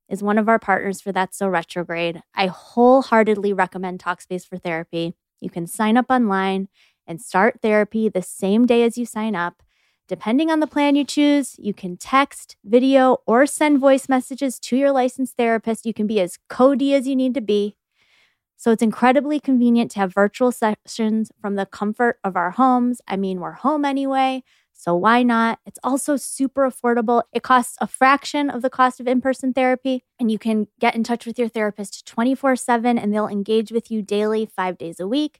is 0.08 0.22
one 0.22 0.38
of 0.38 0.48
our 0.48 0.58
partners 0.58 1.00
for 1.00 1.10
That's 1.10 1.38
So 1.38 1.48
Retrograde. 1.48 2.22
I 2.34 2.46
wholeheartedly 2.46 3.52
recommend 3.52 4.00
Talkspace 4.00 4.46
for 4.46 4.56
therapy. 4.56 5.14
You 5.40 5.50
can 5.50 5.66
sign 5.66 5.96
up 5.96 6.06
online 6.10 6.68
and 7.06 7.20
start 7.20 7.60
therapy 7.62 8.08
the 8.08 8.22
same 8.22 8.66
day 8.66 8.82
as 8.82 8.98
you 8.98 9.06
sign 9.06 9.34
up. 9.34 9.62
Depending 10.10 10.50
on 10.50 10.58
the 10.58 10.66
plan 10.66 10.96
you 10.96 11.04
choose, 11.04 11.54
you 11.56 11.72
can 11.72 11.96
text, 11.96 12.56
video, 12.64 13.18
or 13.26 13.46
send 13.46 13.78
voice 13.78 14.08
messages 14.08 14.58
to 14.58 14.76
your 14.76 14.90
licensed 14.90 15.36
therapist. 15.36 15.86
You 15.86 15.94
can 15.94 16.08
be 16.08 16.18
as 16.18 16.36
cody 16.48 16.94
as 16.94 17.06
you 17.06 17.14
need 17.14 17.32
to 17.34 17.40
be. 17.40 17.76
So 18.56 18.72
it's 18.72 18.82
incredibly 18.82 19.38
convenient 19.38 19.92
to 19.92 20.00
have 20.00 20.12
virtual 20.12 20.50
sessions 20.50 21.30
from 21.40 21.54
the 21.54 21.64
comfort 21.64 22.18
of 22.24 22.34
our 22.34 22.50
homes. 22.50 23.00
I 23.06 23.16
mean, 23.16 23.38
we're 23.38 23.52
home 23.52 23.84
anyway, 23.84 24.42
so 24.72 24.96
why 24.96 25.22
not? 25.22 25.60
It's 25.64 25.78
also 25.84 26.16
super 26.16 26.68
affordable. 26.68 27.22
It 27.32 27.44
costs 27.44 27.76
a 27.80 27.86
fraction 27.86 28.50
of 28.50 28.62
the 28.62 28.68
cost 28.68 28.98
of 28.98 29.06
in 29.06 29.20
person 29.20 29.52
therapy, 29.52 30.02
and 30.18 30.28
you 30.28 30.40
can 30.40 30.66
get 30.80 30.96
in 30.96 31.04
touch 31.04 31.24
with 31.24 31.38
your 31.38 31.48
therapist 31.48 32.04
24 32.04 32.56
7 32.56 32.98
and 32.98 33.14
they'll 33.14 33.28
engage 33.28 33.70
with 33.70 33.92
you 33.92 34.02
daily, 34.02 34.44
five 34.44 34.76
days 34.76 34.98
a 34.98 35.06
week. 35.06 35.38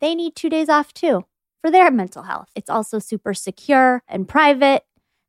They 0.00 0.14
need 0.14 0.36
two 0.36 0.48
days 0.48 0.68
off 0.68 0.92
too 0.92 1.24
for 1.62 1.70
their 1.70 1.90
mental 1.90 2.24
health. 2.24 2.48
It's 2.54 2.68
also 2.68 2.98
super 2.98 3.32
secure 3.32 4.02
and 4.08 4.28
private. 4.28 4.84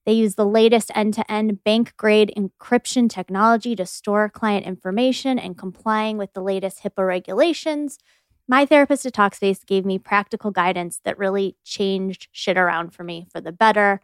They 0.05 0.13
use 0.13 0.35
the 0.35 0.45
latest 0.45 0.91
end 0.95 1.13
to 1.13 1.31
end 1.31 1.63
bank 1.63 1.93
grade 1.95 2.33
encryption 2.35 3.09
technology 3.09 3.75
to 3.75 3.85
store 3.85 4.27
client 4.27 4.65
information 4.65 5.39
and 5.39 5.57
complying 5.57 6.17
with 6.17 6.33
the 6.33 6.41
latest 6.41 6.83
HIPAA 6.83 7.07
regulations. 7.07 7.99
My 8.47 8.65
therapist 8.65 9.05
at 9.05 9.13
Talkspace 9.13 9.65
gave 9.65 9.85
me 9.85 9.97
practical 9.97 10.51
guidance 10.51 10.99
that 11.05 11.17
really 11.17 11.55
changed 11.63 12.27
shit 12.33 12.57
around 12.57 12.89
for 12.93 13.05
me 13.05 13.27
for 13.31 13.39
the 13.39 13.53
better. 13.53 14.01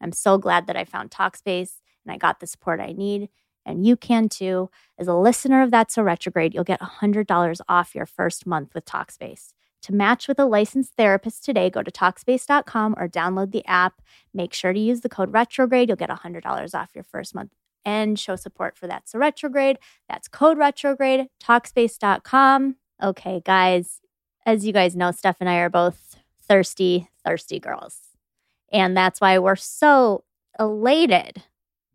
I'm 0.00 0.12
so 0.12 0.38
glad 0.38 0.68
that 0.68 0.76
I 0.76 0.84
found 0.84 1.10
Talkspace 1.10 1.80
and 2.04 2.12
I 2.12 2.16
got 2.16 2.38
the 2.38 2.46
support 2.46 2.78
I 2.78 2.92
need. 2.92 3.28
And 3.66 3.84
you 3.84 3.96
can 3.96 4.28
too. 4.28 4.70
As 4.98 5.08
a 5.08 5.14
listener 5.14 5.62
of 5.62 5.70
That's 5.70 5.94
So 5.94 6.02
Retrograde, 6.02 6.54
you'll 6.54 6.64
get 6.64 6.80
$100 6.80 7.60
off 7.68 7.94
your 7.94 8.06
first 8.06 8.46
month 8.46 8.74
with 8.74 8.84
Talkspace. 8.84 9.52
To 9.82 9.94
match 9.94 10.28
with 10.28 10.38
a 10.38 10.44
licensed 10.44 10.94
therapist 10.96 11.44
today, 11.44 11.70
go 11.70 11.82
to 11.82 11.90
Talkspace.com 11.90 12.94
or 12.98 13.08
download 13.08 13.52
the 13.52 13.64
app. 13.66 14.02
Make 14.34 14.52
sure 14.52 14.72
to 14.72 14.78
use 14.78 15.00
the 15.00 15.08
code 15.08 15.32
retrograde. 15.32 15.88
You'll 15.88 15.96
get 15.96 16.10
$100 16.10 16.74
off 16.74 16.90
your 16.94 17.04
first 17.04 17.34
month 17.34 17.52
and 17.84 18.18
show 18.18 18.36
support 18.36 18.76
for 18.76 18.86
that. 18.86 19.08
So, 19.08 19.18
retrograde, 19.18 19.78
that's 20.08 20.28
code 20.28 20.58
retrograde, 20.58 21.28
Talkspace.com. 21.42 22.76
Okay, 23.02 23.40
guys, 23.44 24.00
as 24.44 24.66
you 24.66 24.72
guys 24.72 24.94
know, 24.94 25.10
Steph 25.10 25.38
and 25.40 25.48
I 25.48 25.56
are 25.56 25.70
both 25.70 26.16
thirsty, 26.42 27.08
thirsty 27.24 27.58
girls. 27.58 28.00
And 28.72 28.96
that's 28.96 29.20
why 29.20 29.38
we're 29.38 29.56
so 29.56 30.24
elated 30.58 31.42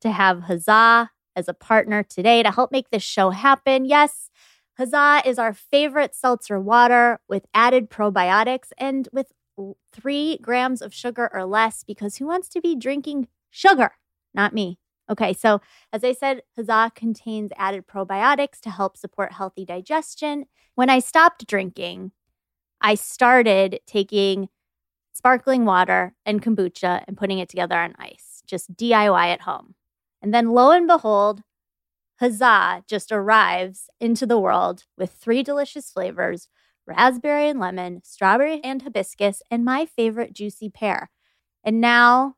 to 0.02 0.12
have 0.12 0.44
Huzzah 0.44 1.12
as 1.36 1.48
a 1.48 1.54
partner 1.54 2.04
today 2.04 2.42
to 2.42 2.52
help 2.52 2.72
make 2.72 2.90
this 2.90 3.04
show 3.04 3.30
happen. 3.30 3.86
Yes, 3.86 4.30
Huzzah 4.78 5.22
is 5.26 5.40
our 5.40 5.54
favorite 5.54 6.14
seltzer 6.14 6.60
water 6.60 7.20
with 7.30 7.46
added 7.54 7.90
probiotics 7.90 8.70
and 8.78 9.08
with 9.14 9.32
three 9.94 10.38
grams 10.42 10.82
of 10.82 10.94
sugar 10.94 11.30
or 11.34 11.46
less 11.46 11.84
because 11.84 12.18
who 12.18 12.28
wants 12.28 12.50
to 12.50 12.62
be 12.62 12.76
drinking 12.76 13.28
sugar? 13.50 13.92
Not 14.34 14.54
me. 14.54 14.80
Okay, 15.10 15.34
so 15.34 15.62
as 15.94 16.04
I 16.04 16.14
said, 16.14 16.42
Huzzah 16.56 16.92
contains 16.96 17.52
added 17.58 17.88
probiotics 17.88 18.60
to 18.62 18.70
help 18.70 18.98
support 18.98 19.32
healthy 19.32 19.64
digestion. 19.64 20.46
When 20.74 20.90
I 20.90 21.00
stopped 21.00 21.48
drinking, 21.48 22.12
I 22.82 22.96
started 22.96 23.80
taking 23.88 24.50
sparkling 25.14 25.64
water 25.64 26.16
and 26.26 26.42
kombucha 26.42 27.04
and 27.08 27.16
putting 27.16 27.40
it 27.40 27.48
together 27.48 27.78
on 27.78 27.96
ice, 27.98 28.42
just 28.46 28.76
DIY 28.76 29.28
at 29.28 29.42
home. 29.42 29.76
And 30.22 30.34
then 30.34 30.50
lo 30.50 30.72
and 30.72 30.88
behold, 30.88 31.44
Huzzah 32.20 32.84
just 32.88 33.12
arrives 33.12 33.90
into 34.00 34.26
the 34.26 34.40
world 34.40 34.84
with 34.98 35.12
three 35.12 35.44
delicious 35.44 35.92
flavors 35.92 36.48
raspberry 36.88 37.50
and 37.50 37.60
lemon, 37.60 38.02
strawberry 38.04 38.64
and 38.64 38.84
hibiscus, 38.84 39.42
and 39.50 39.66
my 39.66 39.86
favorite 39.86 40.34
juicy 40.34 40.70
pear. 40.70 41.10
And 41.64 41.82
now, 41.82 42.36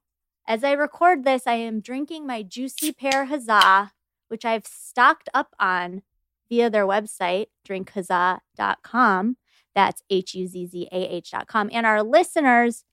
as 0.47 0.63
I 0.63 0.71
record 0.71 1.25
this, 1.25 1.45
I 1.45 1.55
am 1.55 1.81
drinking 1.81 2.25
my 2.25 2.43
juicy 2.43 2.93
pear 2.93 3.25
huzzah, 3.25 3.91
which 4.29 4.45
I've 4.45 4.65
stocked 4.65 5.29
up 5.33 5.53
on 5.59 6.01
via 6.49 6.69
their 6.69 6.87
website, 6.87 7.47
drinkhuzzah.com. 7.67 9.37
That's 9.75 10.01
H 10.09 10.33
U 10.33 10.47
Z 10.47 10.65
Z 10.67 10.87
A 10.91 10.95
H.com. 10.95 11.69
And 11.71 11.85
our 11.85 12.01
listeners, 12.01 12.85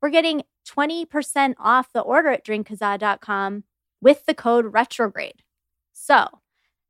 we're 0.00 0.10
getting 0.10 0.42
20% 0.66 1.54
off 1.58 1.92
the 1.92 2.00
order 2.00 2.30
at 2.30 2.44
drinkhuzzah.com 2.44 3.64
with 4.00 4.26
the 4.26 4.34
code 4.34 4.72
retrograde. 4.72 5.42
So, 6.06 6.26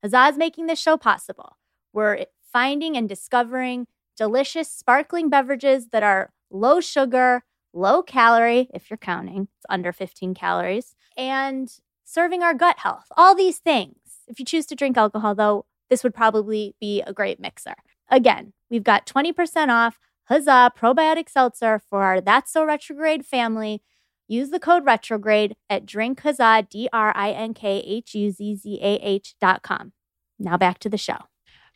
Huzzah 0.03 0.31
is 0.31 0.37
making 0.37 0.66
this 0.66 0.81
show 0.81 0.96
possible. 0.96 1.57
We're 1.92 2.27
finding 2.53 2.96
and 2.96 3.09
discovering 3.09 3.87
delicious 4.16 4.68
sparkling 4.68 5.31
beverages 5.31 5.90
that 5.92 6.03
are 6.03 6.33
low 6.50 6.81
sugar, 6.81 7.44
low 7.72 8.03
calorie, 8.03 8.68
if 8.74 8.90
you're 8.90 8.96
counting, 8.96 9.42
it's 9.42 9.66
under 9.68 9.92
15 9.92 10.35
calories, 10.35 10.96
and 11.16 11.72
serving 12.05 12.42
our 12.42 12.55
gut 12.55 12.81
health. 12.81 13.07
All 13.16 13.37
these 13.37 13.59
things. 13.59 13.94
If 14.27 14.40
you 14.40 14.44
choose 14.44 14.66
to 14.66 14.74
drink 14.74 14.96
alcohol, 14.96 15.37
though, 15.37 15.64
this 15.90 16.03
would 16.03 16.14
probably 16.14 16.74
be 16.81 17.00
a 17.03 17.12
great 17.12 17.38
mixer. 17.38 17.77
Again, 18.11 18.53
we've 18.68 18.83
got 18.83 19.07
20% 19.07 19.68
off 19.68 20.00
Huzzah 20.24 20.72
Probiotic 20.77 21.29
Seltzer 21.29 21.81
for 21.88 22.03
our 22.03 22.20
That's 22.20 22.53
So 22.53 22.64
Retrograde 22.64 23.24
family. 23.24 23.81
Use 24.28 24.50
the 24.50 24.60
code 24.60 24.84
retrograde 24.84 25.54
at 25.68 25.87
drinkhuzzah, 25.87 26.68
D 26.68 26.88
R 26.92 27.12
I 27.14 27.30
N 27.30 27.54
K 27.54 27.82
H 27.87 28.14
U 28.14 28.30
Z 28.30 28.56
Z 28.56 28.78
A 28.82 28.94
H 29.02 29.34
dot 29.40 29.62
com. 29.62 29.92
Now 30.38 30.56
back 30.56 30.78
to 30.80 30.88
the 30.88 30.98
show. 30.98 31.18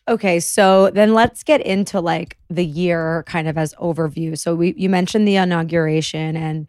Okay, 0.09 0.41
so 0.41 0.91
then 0.91 1.13
let's 1.13 1.43
get 1.43 1.61
into 1.61 2.01
like 2.01 2.39
the 2.49 2.65
year 2.65 3.25
kind 3.27 3.47
of 3.47 3.59
as 3.59 3.75
overview. 3.75 4.39
So 4.39 4.55
we 4.55 4.75
you 4.77 4.89
mentioned 4.89 5.29
the 5.29 5.37
inauguration 5.37 6.37
and 6.37 6.67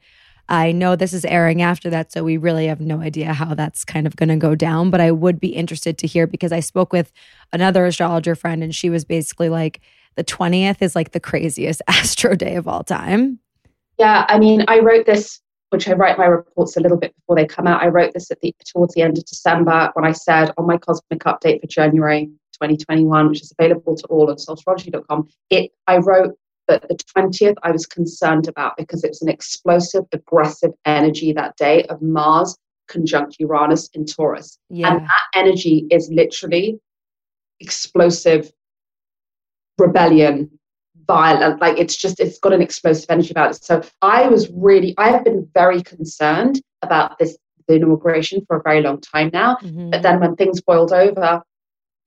I 0.49 0.71
know 0.71 0.95
this 0.95 1.13
is 1.13 1.23
airing 1.25 1.61
after 1.61 1.91
that, 1.91 2.11
so 2.11 2.23
we 2.23 2.35
really 2.37 2.65
have 2.65 2.81
no 2.81 2.99
idea 3.01 3.33
how 3.33 3.53
that's 3.53 3.85
kind 3.85 4.07
of 4.07 4.15
going 4.15 4.29
to 4.29 4.35
go 4.35 4.55
down. 4.55 4.89
But 4.89 4.99
I 4.99 5.11
would 5.11 5.39
be 5.39 5.49
interested 5.49 5.99
to 5.99 6.07
hear 6.07 6.25
because 6.25 6.51
I 6.51 6.59
spoke 6.59 6.91
with 6.91 7.13
another 7.53 7.85
astrologer 7.85 8.33
friend, 8.33 8.63
and 8.63 8.73
she 8.73 8.89
was 8.89 9.05
basically 9.05 9.47
like, 9.47 9.79
the 10.15 10.23
20th 10.23 10.81
is 10.81 10.95
like 10.95 11.11
the 11.11 11.19
craziest 11.19 11.83
astro 11.87 12.35
day 12.35 12.55
of 12.55 12.67
all 12.67 12.83
time. 12.83 13.39
Yeah, 13.99 14.25
I 14.27 14.39
mean, 14.39 14.65
I 14.67 14.79
wrote 14.79 15.05
this, 15.05 15.39
which 15.69 15.88
I 15.88 15.93
write 15.93 16.17
my 16.17 16.25
reports 16.25 16.77
a 16.77 16.79
little 16.79 16.97
bit 16.97 17.15
before 17.15 17.36
they 17.36 17.45
come 17.45 17.67
out. 17.67 17.82
I 17.82 17.88
wrote 17.88 18.13
this 18.13 18.32
at 18.32 18.39
the 18.41 18.53
towards 18.65 18.93
the 18.93 19.01
end 19.01 19.17
of 19.17 19.25
December 19.25 19.91
when 19.93 20.05
I 20.05 20.12
said 20.12 20.51
on 20.58 20.65
my 20.65 20.77
cosmic 20.77 21.19
update 21.23 21.62
for 21.62 21.67
January 21.67 22.25
2021, 22.53 23.29
which 23.29 23.41
is 23.41 23.53
available 23.58 23.95
to 23.95 24.08
all 24.08 24.29
on 24.29 24.38
soulstrology.com. 24.38 25.27
It 25.49 25.71
I 25.88 25.97
wrote 25.97 26.36
that 26.67 26.88
the 26.88 26.95
20th, 27.17 27.55
I 27.63 27.71
was 27.71 27.86
concerned 27.86 28.47
about 28.47 28.77
because 28.77 29.03
it 29.03 29.10
was 29.10 29.21
an 29.21 29.29
explosive, 29.29 30.03
aggressive 30.12 30.71
energy 30.86 31.34
that 31.34 31.58
day 31.58 31.84
of 31.84 32.01
Mars 32.01 32.55
conjunct 32.88 33.38
Uranus 33.39 33.89
in 33.93 34.05
Taurus. 34.05 34.58
Yeah. 34.69 34.91
And 34.91 35.01
that 35.01 35.23
energy 35.36 35.88
is 35.91 36.10
literally 36.12 36.79
explosive 37.60 38.51
rebellion, 39.77 40.59
violent. 41.10 41.60
Like 41.60 41.78
it's 41.80 41.98
just, 41.98 42.19
it's 42.19 42.38
got 42.39 42.54
an 42.54 42.62
explosive 42.62 43.10
energy 43.10 43.32
about 43.32 43.52
it. 43.52 43.63
So 43.63 43.82
I 44.04 44.28
was 44.28 44.50
really, 44.52 44.93
I 44.98 45.10
have 45.10 45.24
been 45.24 45.50
very 45.56 45.82
concerned 45.82 46.62
about 46.84 47.17
this 47.17 47.36
the 47.67 47.76
inauguration 47.76 48.43
for 48.48 48.58
a 48.58 48.63
very 48.63 48.82
long 48.82 49.00
time 49.00 49.30
now. 49.32 49.58
Mhm. 49.58 49.91
But 49.91 50.02
then 50.02 50.19
when 50.19 50.36
things 50.36 50.60
boiled 50.60 50.91
over, 50.91 51.41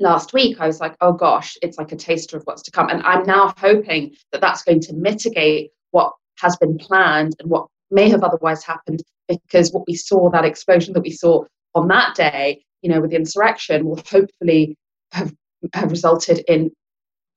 last 0.01 0.33
week, 0.33 0.61
I 0.61 0.67
was 0.67 0.81
like, 0.81 0.97
oh 1.01 1.12
gosh, 1.12 1.57
it's 1.62 1.79
like 1.79 1.93
a 1.93 1.97
taster 1.97 2.37
of 2.37 2.43
what's 2.45 2.62
to 2.62 2.71
come. 2.71 2.88
And 2.88 3.03
I'm 3.03 3.25
now 3.25 3.55
hoping 3.57 4.15
that 4.33 4.41
that's 4.41 4.62
going 4.62 4.81
to 4.81 4.93
mitigate 4.95 5.71
what 5.93 6.12
has 6.38 6.57
been 6.57 6.79
planned 6.79 7.35
and 7.38 7.49
what 7.49 7.67
may 7.91 8.09
have 8.09 8.25
otherwise 8.25 8.65
happened 8.65 9.03
because 9.29 9.73
what 9.73 9.85
we 9.87 9.95
saw, 9.95 10.31
that 10.31 10.45
explosion 10.45 10.95
that 10.95 11.03
we 11.03 11.12
saw 11.12 11.45
on 11.75 11.88
that 11.88 12.15
day, 12.17 12.65
you 12.83 12.91
know, 12.91 13.01
with 13.01 13.11
the 13.11 13.17
insurrection, 13.17 13.85
will 13.87 14.03
hopefully 14.11 14.77
have, 15.12 15.33
have 15.75 15.91
resulted 15.91 16.43
in 16.49 16.71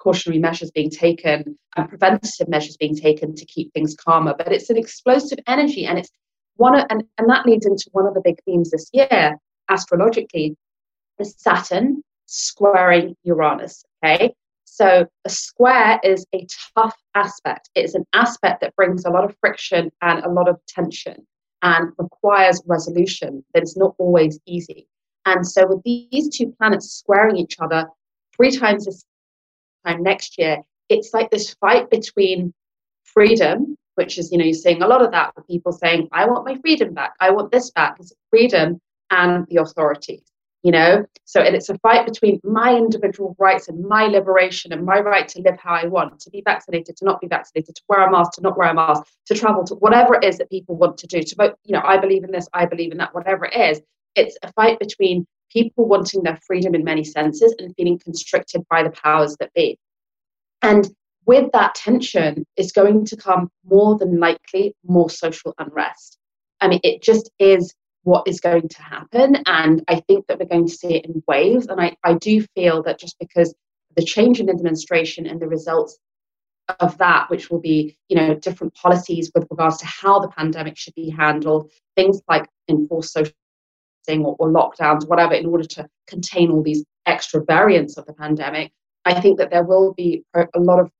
cautionary 0.05 0.39
measures 0.39 0.69
being 0.69 0.91
taken 0.91 1.57
and 1.75 1.89
preventative 1.89 2.47
measures 2.47 2.77
being 2.77 2.95
taken 2.95 3.33
to 3.35 3.45
keep 3.45 3.73
things 3.73 3.95
calmer. 3.95 4.35
But 4.37 4.53
it's 4.53 4.69
an 4.69 4.77
explosive 4.77 5.39
energy 5.47 5.85
and 5.87 5.97
it's 5.97 6.11
one 6.57 6.77
of, 6.77 6.85
and, 6.91 7.03
and 7.17 7.27
that 7.29 7.45
leads 7.45 7.65
into 7.65 7.89
one 7.91 8.05
of 8.05 8.13
the 8.13 8.21
big 8.23 8.37
themes 8.45 8.69
this 8.69 8.89
year, 8.93 9.35
astrologically, 9.69 10.55
is 11.19 11.33
Saturn 11.37 12.03
squaring 12.27 13.15
Uranus. 13.23 13.83
Okay. 14.03 14.33
So 14.65 15.07
a 15.25 15.29
square 15.29 15.99
is 16.03 16.25
a 16.35 16.45
tough 16.75 16.97
aspect. 17.15 17.69
It's 17.73 17.95
an 17.95 18.05
aspect 18.13 18.61
that 18.61 18.75
brings 18.75 19.05
a 19.05 19.09
lot 19.09 19.23
of 19.23 19.35
friction 19.39 19.91
and 20.01 20.23
a 20.23 20.29
lot 20.29 20.47
of 20.47 20.59
tension 20.67 21.25
and 21.63 21.91
requires 21.97 22.61
resolution 22.67 23.43
that 23.53 23.63
is 23.63 23.75
not 23.75 23.95
always 23.97 24.39
easy. 24.45 24.87
And 25.25 25.47
so 25.47 25.65
with 25.67 25.81
these 25.83 26.29
two 26.29 26.53
planets 26.59 26.91
squaring 26.91 27.37
each 27.37 27.55
other 27.59 27.87
three 28.35 28.51
times 28.51 28.85
this 28.85 29.03
time 29.85 30.03
next 30.03 30.37
year, 30.37 30.59
it's 30.89 31.13
like 31.13 31.29
this 31.31 31.53
fight 31.55 31.89
between 31.89 32.53
freedom, 33.03 33.77
which 33.95 34.17
is, 34.17 34.31
you 34.31 34.37
know, 34.37 34.45
you're 34.45 34.53
seeing 34.53 34.81
a 34.81 34.87
lot 34.87 35.01
of 35.01 35.11
that 35.11 35.33
with 35.35 35.47
people 35.47 35.71
saying, 35.71 36.09
I 36.11 36.25
want 36.25 36.45
my 36.45 36.57
freedom 36.61 36.93
back, 36.93 37.13
I 37.19 37.31
want 37.31 37.51
this 37.51 37.71
back. 37.71 37.97
It's 37.99 38.13
freedom 38.29 38.79
and 39.11 39.45
the 39.47 39.61
authority 39.61 40.23
you 40.65 40.71
know? 40.71 41.05
So 41.25 41.41
and 41.41 41.55
it's 41.55 41.69
a 41.69 41.77
fight 41.77 42.07
between 42.07 42.41
my 42.43 42.75
individual 42.75 43.35
rights 43.37 43.67
and 43.67 43.85
my 43.85 44.07
liberation 44.07 44.73
and 44.73 44.83
my 44.83 44.99
right 44.99 45.27
to 45.27 45.41
live 45.41 45.57
how 45.59 45.75
i 45.75 45.85
want 45.85 46.19
to 46.19 46.29
be 46.31 46.41
vaccinated 46.43 46.97
to 46.97 47.05
not 47.05 47.21
be 47.21 47.27
vaccinated 47.27 47.75
to 47.75 47.81
wear 47.87 48.07
a 48.07 48.11
mask 48.11 48.31
to 48.33 48.41
not 48.41 48.57
wear 48.57 48.69
a 48.69 48.73
mask 48.73 49.03
to 49.27 49.35
travel 49.35 49.63
to 49.65 49.75
whatever 49.75 50.15
it 50.15 50.23
is 50.23 50.39
that 50.39 50.49
people 50.49 50.75
want 50.75 50.97
to 50.97 51.05
do 51.05 51.21
to 51.21 51.35
vote 51.35 51.55
you 51.65 51.73
know 51.73 51.83
i 51.83 51.97
believe 51.97 52.23
in 52.23 52.31
this 52.31 52.47
i 52.53 52.65
believe 52.65 52.91
in 52.91 52.97
that 52.97 53.13
whatever 53.13 53.45
it 53.45 53.55
is. 53.55 53.79
It's 54.15 54.37
a 54.41 54.51
fight 54.53 54.79
between 54.79 55.27
people 55.55 55.87
wanting 55.87 56.23
their 56.23 56.39
freedom 56.45 56.75
in 56.75 56.83
many 56.83 57.03
senses 57.03 57.55
and 57.59 57.73
feeling 57.75 57.97
constricted 57.97 58.61
by 58.69 58.83
the 58.83 58.91
powers 58.91 59.35
that 59.39 59.53
be 59.53 59.77
and 60.61 60.89
with 61.25 61.51
that 61.53 61.73
tension 61.73 62.45
is 62.55 62.71
going 62.71 63.05
to 63.05 63.15
come 63.15 63.49
more 63.63 63.97
than 63.97 64.19
likely 64.19 64.75
more 64.85 65.09
social 65.09 65.53
unrest 65.57 66.17
i 66.61 66.67
mean 66.67 66.79
it 66.83 67.01
just 67.01 67.31
is 67.39 67.73
what 68.05 68.27
is 68.27 68.39
going 68.39 68.69
to 68.69 68.81
happen. 68.83 69.37
And 69.47 69.83
I 69.87 69.99
think 69.99 70.27
that 70.27 70.39
we're 70.39 70.45
going 70.45 70.67
to 70.67 70.73
see 70.73 70.93
it 70.93 71.05
in 71.05 71.23
waves. 71.27 71.65
And 71.65 71.81
I, 71.81 71.97
I 72.03 72.13
do 72.13 72.45
feel 72.55 72.83
that 72.83 72.99
just 72.99 73.17
because 73.19 73.53
the 73.95 74.05
change 74.05 74.39
in 74.39 74.49
administration 74.49 75.25
and 75.25 75.41
the 75.41 75.47
results 75.47 75.97
of 76.79 76.97
that, 76.99 77.31
which 77.31 77.49
will 77.49 77.59
be, 77.59 77.97
you 78.07 78.15
know, 78.15 78.35
different 78.35 78.75
policies 78.75 79.31
with 79.33 79.47
regards 79.49 79.77
to 79.77 79.87
how 79.87 80.19
the 80.19 80.27
pandemic 80.27 80.77
should 80.77 80.93
be 80.93 81.09
handled, 81.09 81.71
things 81.95 82.21
like 82.29 82.47
enforced 82.69 83.11
social 83.11 83.33
or, 84.07 84.35
or 84.39 84.49
lockdowns, 84.49 85.07
whatever, 85.07 85.33
in 85.33 85.45
order 85.45 85.63
to 85.63 85.87
contain 86.07 86.51
all 86.51 86.63
these 86.63 86.83
extra 87.05 87.43
variants 87.43 87.97
of 87.97 88.05
the 88.05 88.13
pandemic, 88.13 88.71
I 89.05 89.19
think 89.19 89.37
that 89.37 89.51
there 89.51 89.63
will 89.63 89.93
be 89.93 90.23
a, 90.33 90.59
lot 90.59 90.79
of 90.79 90.91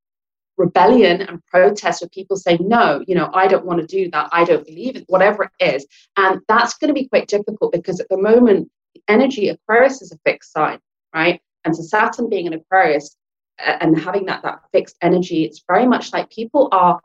rebellion 0.57 1.21
and 1.21 1.45
protest 1.47 2.01
with 2.01 2.11
people 2.11 2.37
saying, 2.37 2.59
no, 2.61 3.03
you 3.07 3.15
know, 3.15 3.29
I 3.33 3.47
don't 3.47 3.65
want 3.65 3.81
to 3.81 3.87
do 3.87 4.09
that. 4.11 4.29
I 4.31 4.45
don't 4.45 4.65
believe 4.65 4.95
it, 4.95 5.05
whatever 5.07 5.43
it 5.59 5.73
is. 5.75 5.85
And 6.17 6.41
that's 6.47 6.77
going 6.77 6.89
to 6.89 6.93
be 6.93 7.07
quite 7.07 7.27
difficult 7.27 7.71
because 7.71 7.99
at 7.99 8.09
the 8.09 8.17
moment, 8.17 8.69
the 8.93 9.01
energy 9.07 9.49
Aquarius 9.49 10.01
is 10.01 10.11
a 10.11 10.19
fixed 10.25 10.51
sign, 10.53 10.79
right? 11.13 11.41
And 11.65 11.75
so 11.75 11.81
Saturn 11.81 12.29
being 12.29 12.47
an 12.47 12.53
Aquarius 12.53 13.15
and 13.57 13.99
having 13.99 14.25
that, 14.25 14.43
that 14.43 14.59
fixed 14.71 14.97
energy, 15.01 15.43
it's 15.43 15.63
very 15.67 15.87
much 15.87 16.13
like 16.13 16.29
people 16.29 16.69
are 16.71 17.01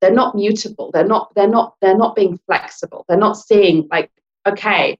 they're 0.00 0.12
not 0.12 0.34
mutable 0.34 0.90
they're 0.92 1.06
not 1.06 1.32
they're 1.34 1.48
not 1.48 1.74
they're 1.80 1.96
not 1.96 2.14
being 2.14 2.38
flexible 2.46 3.04
they're 3.08 3.18
not 3.18 3.36
seeing 3.36 3.88
like 3.90 4.10
okay 4.48 4.96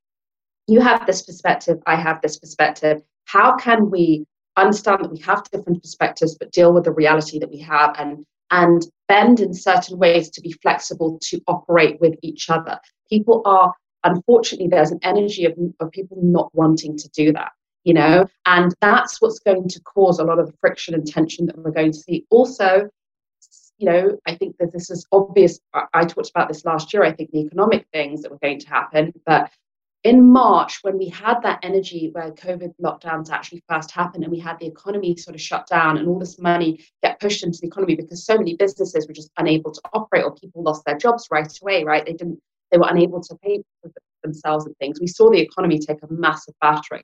you 0.67 0.81
have 0.81 1.07
this 1.07 1.23
perspective 1.23 1.79
i 1.87 1.97
have 1.97 2.21
this 2.23 2.39
perspective. 2.39 3.03
How 3.25 3.57
can 3.57 3.91
we 3.91 4.25
understand 4.57 5.05
that 5.05 5.13
we 5.13 5.21
have 5.21 5.45
different 5.53 5.83
perspectives, 5.83 6.37
but 6.39 6.53
deal 6.53 6.73
with 6.73 6.85
the 6.85 6.93
reality 6.93 7.39
that 7.39 7.51
we 7.51 7.59
have 7.61 7.95
and 7.99 8.25
and 8.51 8.87
bend 9.09 9.41
in 9.41 9.53
certain 9.53 9.99
ways 9.99 10.31
to 10.31 10.41
be 10.41 10.53
flexible 10.53 11.19
to 11.23 11.41
operate 11.47 12.01
with 12.01 12.15
each 12.23 12.49
other. 12.49 12.79
People 13.09 13.43
are 13.45 13.73
unfortunately 14.05 14.69
there's 14.69 14.91
an 14.91 15.01
energy 15.03 15.45
of, 15.45 15.53
of 15.81 15.91
people 15.91 16.17
not 16.23 16.51
wanting 16.55 16.97
to 16.97 17.09
do 17.11 17.33
that 17.33 17.53
you 17.85 17.95
know? 17.95 18.27
And 18.45 18.75
that's 18.83 19.21
what's 19.21 19.39
going 19.39 19.67
to 19.69 19.81
cause 19.81 20.19
a 20.19 20.25
lot 20.25 20.39
of 20.39 20.47
the 20.47 20.53
friction 20.61 20.95
and 20.95 21.07
tension 21.07 21.47
that 21.47 21.57
we're 21.57 21.71
going 21.71 21.93
to 21.93 21.99
see. 21.99 22.27
Also 22.29 22.91
you 23.79 23.87
know 23.87 24.19
i 24.27 24.35
think 24.35 24.57
that 24.59 24.73
this 24.73 24.91
is 24.91 25.07
obvious 25.13 25.59
i 25.95 26.05
talked 26.05 26.31
about 26.31 26.49
this 26.49 26.65
last 26.65 26.93
year 26.93 27.03
i 27.03 27.13
think 27.13 27.31
the 27.31 27.41
economic 27.41 27.87
things 27.93 28.23
that 28.23 28.31
were 28.31 28.39
going 28.39 28.59
to 28.59 28.69
happen 28.69 29.13
but 29.25 29.51
in 30.05 30.31
March, 30.31 30.79
when 30.83 30.97
we 30.97 31.09
had 31.09 31.43
that 31.43 31.59
energy 31.63 32.11
where 32.13 32.31
COVID 32.31 32.73
lockdowns 32.81 33.31
actually 33.31 33.63
first 33.69 33.91
happened 33.91 34.23
and 34.23 34.33
we 34.33 34.39
had 34.39 34.59
the 34.59 34.67
economy 34.67 35.17
sort 35.17 35.35
of 35.35 35.41
shut 35.41 35.67
down 35.67 35.99
and 35.99 36.09
all 36.09 36.19
this 36.19 36.39
money 36.39 36.85
get 37.03 37.19
pushed 37.19 37.43
into 37.43 37.59
the 37.61 37.67
economy 37.67 37.97
because 37.97 38.25
so 38.25 38.37
many 38.37 38.55
businesses 38.55 39.09
were 39.09 39.15
just 39.15 39.31
unable 39.39 39.73
to 39.73 39.81
operate 39.93 40.25
or 40.25 40.35
people 40.35 40.63
lost 40.63 40.85
their 40.85 40.97
jobs 40.97 41.27
right 41.31 41.53
away, 41.61 41.83
right? 41.85 42.07
They 42.07 42.13
didn't, 42.13 42.41
they 42.71 42.79
were 42.79 42.89
unable 42.89 43.21
to 43.23 43.37
pay 43.43 43.61
for 43.83 43.91
themselves 44.23 44.67
and 44.67 44.77
things. 44.79 45.01
We 45.01 45.09
saw 45.09 45.31
the 45.31 45.41
economy 45.41 45.81
take 45.81 46.03
a 46.03 46.13
massive 46.13 46.55
battering. 46.61 47.03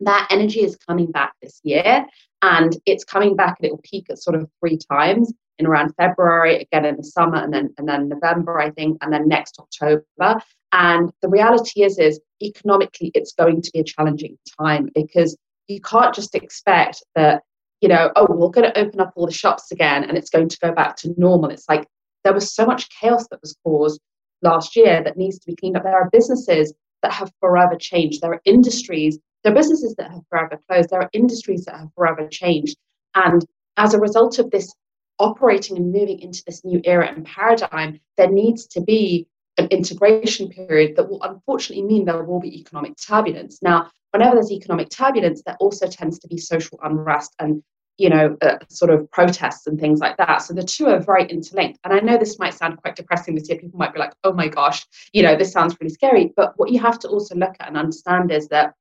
that 0.00 0.28
energy 0.30 0.60
is 0.60 0.76
coming 0.76 1.10
back 1.10 1.32
this 1.40 1.60
year 1.62 2.06
and 2.42 2.76
it's 2.86 3.04
coming 3.04 3.34
back 3.34 3.56
and 3.58 3.66
it 3.66 3.72
will 3.72 3.82
peak 3.82 4.06
at 4.10 4.18
sort 4.18 4.36
of 4.36 4.48
three 4.60 4.78
times 4.90 5.32
in 5.60 5.66
around 5.66 5.94
February, 5.96 6.62
again 6.62 6.84
in 6.84 6.96
the 6.96 7.04
summer, 7.04 7.36
and 7.36 7.52
then 7.52 7.72
and 7.78 7.88
then 7.88 8.08
November, 8.08 8.58
I 8.58 8.70
think, 8.70 8.98
and 9.02 9.12
then 9.12 9.28
next 9.28 9.58
October. 9.58 10.40
And 10.72 11.10
the 11.22 11.28
reality 11.28 11.82
is, 11.82 11.98
is 11.98 12.20
economically, 12.42 13.10
it's 13.14 13.32
going 13.32 13.60
to 13.62 13.70
be 13.72 13.80
a 13.80 13.84
challenging 13.84 14.38
time 14.58 14.88
because 14.94 15.36
you 15.68 15.80
can't 15.80 16.14
just 16.14 16.34
expect 16.34 17.02
that, 17.14 17.42
you 17.80 17.88
know, 17.88 18.10
oh, 18.16 18.26
we're 18.28 18.50
going 18.50 18.70
to 18.70 18.78
open 18.78 19.00
up 19.00 19.12
all 19.16 19.26
the 19.26 19.32
shops 19.32 19.72
again 19.72 20.04
and 20.04 20.16
it's 20.16 20.30
going 20.30 20.48
to 20.48 20.58
go 20.62 20.72
back 20.72 20.96
to 20.96 21.14
normal. 21.16 21.50
It's 21.50 21.68
like 21.68 21.86
there 22.24 22.32
was 22.32 22.54
so 22.54 22.66
much 22.66 22.88
chaos 22.90 23.26
that 23.30 23.40
was 23.40 23.56
caused 23.64 24.00
last 24.42 24.76
year 24.76 25.02
that 25.02 25.16
needs 25.16 25.38
to 25.40 25.46
be 25.46 25.56
cleaned 25.56 25.76
up. 25.76 25.82
There 25.82 25.92
are 25.92 26.08
businesses 26.10 26.72
that 27.02 27.12
have 27.12 27.32
forever 27.40 27.76
changed. 27.76 28.20
There 28.20 28.32
are 28.32 28.42
industries, 28.44 29.18
there 29.42 29.52
are 29.52 29.56
businesses 29.56 29.94
that 29.96 30.10
have 30.10 30.22
forever 30.28 30.60
closed. 30.68 30.90
There 30.90 31.00
are 31.00 31.10
industries 31.12 31.64
that 31.64 31.76
have 31.76 31.88
forever 31.94 32.28
changed. 32.28 32.76
And 33.14 33.44
as 33.76 33.94
a 33.94 33.98
result 33.98 34.38
of 34.38 34.50
this 34.50 34.72
operating 35.20 35.76
and 35.76 35.92
moving 35.92 36.18
into 36.20 36.42
this 36.46 36.64
new 36.64 36.80
era 36.84 37.08
and 37.08 37.24
paradigm, 37.24 38.00
there 38.16 38.30
needs 38.30 38.66
to 38.66 38.80
be 38.80 39.28
an 39.58 39.66
integration 39.68 40.48
period 40.48 40.96
that 40.96 41.08
will 41.08 41.22
unfortunately 41.22 41.84
mean 41.84 42.04
there 42.04 42.24
will 42.24 42.40
be 42.40 42.58
economic 42.58 42.96
turbulence. 42.96 43.60
Now, 43.62 43.90
whenever 44.10 44.34
there's 44.34 44.50
economic 44.50 44.88
turbulence, 44.90 45.42
there 45.44 45.56
also 45.60 45.86
tends 45.86 46.18
to 46.20 46.28
be 46.28 46.38
social 46.38 46.78
unrest 46.82 47.34
and 47.38 47.62
you 48.00 48.08
know, 48.08 48.34
uh, 48.40 48.56
sort 48.70 48.90
of 48.90 49.10
protests 49.10 49.66
and 49.66 49.78
things 49.78 50.00
like 50.00 50.16
that. 50.16 50.38
So 50.38 50.54
the 50.54 50.62
two 50.62 50.86
are 50.86 51.00
very 51.00 51.26
interlinked. 51.26 51.80
And 51.84 51.92
I 51.92 52.00
know 52.00 52.16
this 52.16 52.38
might 52.38 52.54
sound 52.54 52.80
quite 52.80 52.96
depressing 52.96 53.34
this 53.34 53.46
year. 53.46 53.58
People 53.58 53.78
might 53.78 53.92
be 53.92 53.98
like, 53.98 54.14
oh 54.24 54.32
my 54.32 54.48
gosh, 54.48 54.86
you 55.12 55.22
know, 55.22 55.36
this 55.36 55.52
sounds 55.52 55.76
really 55.78 55.92
scary. 55.92 56.32
But 56.34 56.54
what 56.56 56.70
you 56.70 56.78
have 56.80 56.98
to 57.00 57.08
also 57.08 57.34
look 57.34 57.54
at 57.60 57.68
and 57.68 57.76
understand 57.76 58.32
is 58.32 58.48
that 58.48 58.72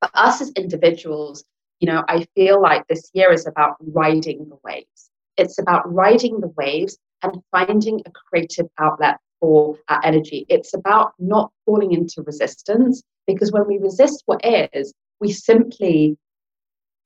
for 0.00 0.10
us 0.14 0.40
as 0.40 0.50
individuals, 0.56 1.44
you 1.78 1.86
know, 1.86 2.02
I 2.08 2.26
feel 2.34 2.60
like 2.60 2.88
this 2.88 3.08
year 3.14 3.32
is 3.32 3.46
about 3.46 3.76
riding 3.80 4.48
the 4.48 4.58
waves. 4.64 5.09
It's 5.40 5.58
about 5.58 5.92
riding 5.92 6.40
the 6.40 6.52
waves 6.56 6.98
and 7.22 7.42
finding 7.50 8.02
a 8.04 8.10
creative 8.10 8.68
outlet 8.78 9.18
for 9.40 9.78
our 9.88 10.00
energy. 10.04 10.44
It's 10.48 10.74
about 10.74 11.12
not 11.18 11.50
falling 11.64 11.92
into 11.92 12.22
resistance 12.22 13.02
because 13.26 13.50
when 13.50 13.66
we 13.66 13.78
resist 13.78 14.22
what 14.26 14.40
is, 14.44 14.92
we 15.18 15.32
simply 15.32 16.18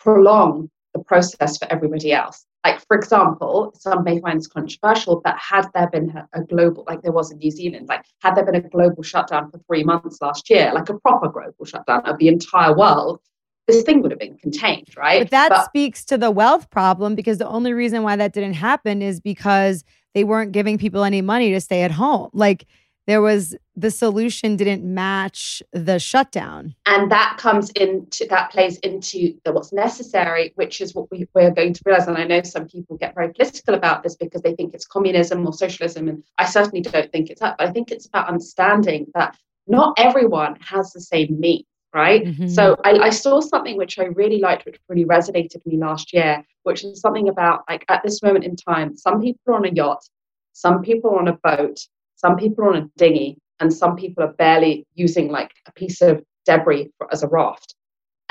prolong 0.00 0.68
the 0.94 1.00
process 1.00 1.58
for 1.58 1.70
everybody 1.70 2.12
else. 2.12 2.44
Like, 2.64 2.80
for 2.86 2.96
example, 2.96 3.72
some 3.78 4.04
may 4.04 4.20
find 4.20 4.38
this 4.38 4.46
controversial, 4.46 5.20
but 5.22 5.36
had 5.36 5.68
there 5.74 5.90
been 5.90 6.12
a, 6.32 6.42
global, 6.42 6.84
like 6.88 7.02
there 7.02 7.12
was 7.12 7.30
in 7.30 7.38
New 7.38 7.50
Zealand, 7.50 7.88
like 7.88 8.04
had 8.22 8.34
there 8.34 8.44
been 8.44 8.54
a 8.54 8.68
global 8.68 9.02
shutdown 9.02 9.50
for 9.50 9.58
three 9.66 9.84
months 9.84 10.18
last 10.22 10.48
year, 10.50 10.72
like 10.74 10.88
a 10.88 10.98
proper 10.98 11.28
global 11.28 11.64
shutdown 11.64 12.00
of 12.06 12.18
the 12.18 12.28
entire 12.28 12.74
world, 12.76 13.20
this 13.66 13.83
thing 13.83 14.03
would 14.03 14.11
have 14.11 14.20
been 14.20 14.37
contained, 14.37 14.88
right? 14.96 15.22
But 15.22 15.31
that 15.31 15.48
but, 15.50 15.64
speaks 15.64 16.05
to 16.07 16.18
the 16.18 16.31
wealth 16.31 16.70
problem 16.70 17.14
because 17.14 17.38
the 17.38 17.48
only 17.48 17.72
reason 17.72 18.03
why 18.03 18.16
that 18.16 18.33
didn't 18.33 18.55
happen 18.55 19.03
is 19.03 19.20
because 19.20 19.85
they 20.14 20.24
weren't 20.24 20.53
giving 20.53 20.79
people 20.79 21.05
any 21.05 21.22
money 21.22 21.50
to 21.53 21.61
stay 21.61 21.83
at 21.83 21.90
home. 21.90 22.31
Like 22.33 22.66
there 23.07 23.20
was 23.20 23.57
the 23.77 23.90
solution 23.90 24.57
didn't 24.57 24.83
match 24.83 25.62
the 25.72 25.98
shutdown 25.98 26.74
and 26.87 27.11
that 27.11 27.37
comes 27.38 27.70
into 27.70 28.27
that 28.29 28.50
plays 28.50 28.79
into 28.79 29.35
the, 29.44 29.53
what's 29.53 29.72
necessary 29.72 30.53
which 30.55 30.81
is 30.81 30.94
what 30.94 31.11
we, 31.11 31.29
we're 31.35 31.50
going 31.50 31.72
to 31.72 31.83
realize 31.85 32.07
and 32.07 32.16
i 32.16 32.24
know 32.24 32.40
some 32.42 32.66
people 32.66 32.96
get 32.96 33.14
very 33.14 33.33
political 33.33 33.74
about 33.74 34.03
this 34.03 34.16
because 34.16 34.42
they 34.42 34.55
think 34.55 34.74
it's 34.74 34.87
communism 34.87 35.46
or 35.46 35.53
socialism 35.53 36.09
and 36.09 36.22
i 36.38 36.44
certainly 36.44 36.81
don't 36.81 37.11
think 37.12 37.31
it's 37.31 37.40
that 37.40 37.57
but 37.59 37.68
i 37.68 37.70
think 37.70 37.90
it's 37.90 38.07
about 38.07 38.29
understanding 38.29 39.07
that 39.14 39.37
not 39.66 39.94
everyone 39.98 40.57
has 40.61 40.92
the 40.92 41.00
same 41.00 41.38
means 41.38 41.64
right 41.94 42.24
mm-hmm. 42.24 42.48
so 42.48 42.76
I, 42.85 42.92
I 42.98 43.11
saw 43.11 43.40
something 43.40 43.76
which 43.76 43.98
i 43.98 44.04
really 44.04 44.40
liked 44.40 44.66
which 44.66 44.80
really 44.88 45.04
resonated 45.04 45.54
with 45.54 45.66
me 45.66 45.78
last 45.78 46.12
year 46.12 46.44
which 46.64 46.85
is 46.85 47.00
something 47.00 47.28
about 47.28 47.62
like 47.68 47.85
at 47.88 48.02
this 48.02 48.22
moment 48.22 48.44
in 48.44 48.57
time 48.57 48.96
some 48.96 49.20
people 49.20 49.40
are 49.48 49.57
on 49.57 49.64
a 49.64 49.72
yacht 49.72 50.04
some 50.52 50.83
people 50.83 51.11
are 51.11 51.20
on 51.20 51.28
a 51.28 51.38
boat 51.42 51.78
some 52.24 52.37
people 52.37 52.64
are 52.64 52.74
on 52.74 52.83
a 52.83 52.90
dinghy, 52.96 53.37
and 53.61 53.72
some 53.72 53.96
people 53.96 54.24
are 54.24 54.33
barely 54.33 54.87
using 54.94 55.30
like 55.30 55.50
a 55.66 55.72
piece 55.72 56.00
of 56.00 56.22
debris 56.46 56.90
for, 56.96 57.12
as 57.12 57.22
a 57.22 57.28
raft. 57.28 57.74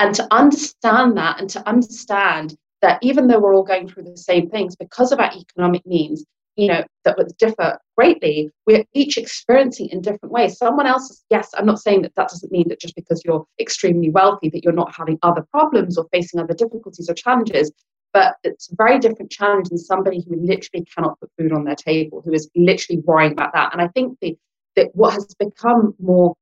And 0.00 0.12
to 0.16 0.26
understand 0.32 1.16
that 1.16 1.38
and 1.40 1.48
to 1.50 1.68
understand 1.68 2.56
that 2.82 2.98
even 3.02 3.28
though 3.28 3.38
we're 3.38 3.54
all 3.54 3.62
going 3.62 3.88
through 3.88 4.02
the 4.02 4.16
same 4.16 4.50
things, 4.50 4.74
because 4.74 5.12
of 5.12 5.20
our 5.20 5.30
economic 5.32 5.86
means, 5.86 6.24
you 6.56 6.68
know, 6.68 6.84
that 7.04 7.16
would 7.16 7.36
differ 7.36 7.78
greatly, 7.96 8.50
we're 8.66 8.84
each 8.92 9.16
experiencing 9.16 9.88
in 9.90 10.00
different 10.00 10.32
ways. 10.32 10.56
Someone 10.56 10.86
else, 10.86 11.24
yes, 11.30 11.50
I'm 11.56 11.66
not 11.66 11.80
saying 11.80 12.02
that 12.02 12.14
that 12.16 12.28
doesn't 12.28 12.52
mean 12.52 12.68
that 12.68 12.80
just 12.80 12.94
because 12.94 13.22
you're 13.24 13.44
extremely 13.60 14.10
wealthy 14.10 14.48
that 14.50 14.62
you're 14.62 14.72
not 14.72 14.94
having 14.94 15.18
other 15.22 15.42
problems 15.50 15.98
or 15.98 16.06
facing 16.12 16.40
other 16.40 16.54
difficulties 16.54 17.08
or 17.08 17.14
challenges, 17.14 17.72
but 18.12 18.36
it's 18.44 18.70
a 18.70 18.76
very 18.76 18.98
different 18.98 19.30
challenge 19.30 19.68
than 19.68 19.78
somebody 19.78 20.24
who 20.26 20.36
literally 20.36 20.86
cannot 20.94 21.18
put 21.18 21.30
food 21.36 21.52
on 21.52 21.64
their 21.64 21.74
table, 21.74 22.22
who 22.24 22.32
is 22.32 22.48
literally 22.54 23.02
worrying 23.04 23.32
about 23.32 23.52
that. 23.54 23.72
And 23.72 23.82
I 23.82 23.88
think 23.88 24.18
the, 24.20 24.36
that 24.76 24.90
what 24.94 25.14
has 25.14 25.34
become 25.38 25.94
more, 25.98 26.34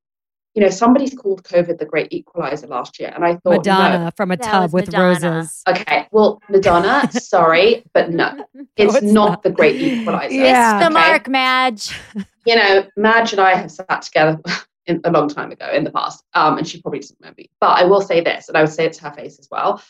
you 0.53 0.61
know, 0.61 0.69
somebody's 0.69 1.15
called 1.15 1.43
COVID 1.43 1.79
the 1.79 1.85
great 1.85 2.13
equalizer 2.13 2.67
last 2.67 2.99
year. 2.99 3.11
And 3.13 3.25
I 3.25 3.35
thought 3.37 3.65
Madonna 3.65 4.05
no, 4.05 4.11
from 4.15 4.31
a 4.31 4.37
tub 4.37 4.71
with 4.71 4.87
Madonna. 4.87 5.03
roses. 5.05 5.63
Okay. 5.67 6.07
Well, 6.11 6.41
Madonna, 6.49 7.09
sorry, 7.19 7.83
but 7.93 8.11
no, 8.11 8.45
it's, 8.77 8.93
no, 8.93 8.99
it's 8.99 9.01
not, 9.01 9.29
not, 9.29 9.43
the 9.43 9.49
great 9.49 9.81
equalizer. 9.81 10.33
Yeah. 10.33 10.77
It's 10.77 10.83
the 10.83 10.97
okay? 10.97 11.09
mark, 11.09 11.27
Madge. 11.29 11.99
You 12.45 12.57
know, 12.57 12.85
Madge 12.97 13.31
and 13.31 13.39
I 13.39 13.55
have 13.55 13.71
sat 13.71 14.01
together 14.01 14.37
in, 14.85 14.99
a 15.05 15.11
long 15.11 15.29
time 15.29 15.49
ago 15.53 15.69
in 15.71 15.85
the 15.85 15.91
past. 15.91 16.25
Um, 16.33 16.57
and 16.57 16.67
she 16.67 16.81
probably 16.81 16.99
doesn't 16.99 17.15
remember 17.21 17.37
me. 17.37 17.49
But 17.61 17.79
I 17.79 17.85
will 17.85 18.01
say 18.01 18.19
this, 18.19 18.49
and 18.49 18.57
I 18.57 18.61
would 18.63 18.69
say 18.69 18.83
it 18.83 18.91
to 18.95 19.05
her 19.05 19.13
face 19.13 19.39
as 19.39 19.47
well. 19.49 19.81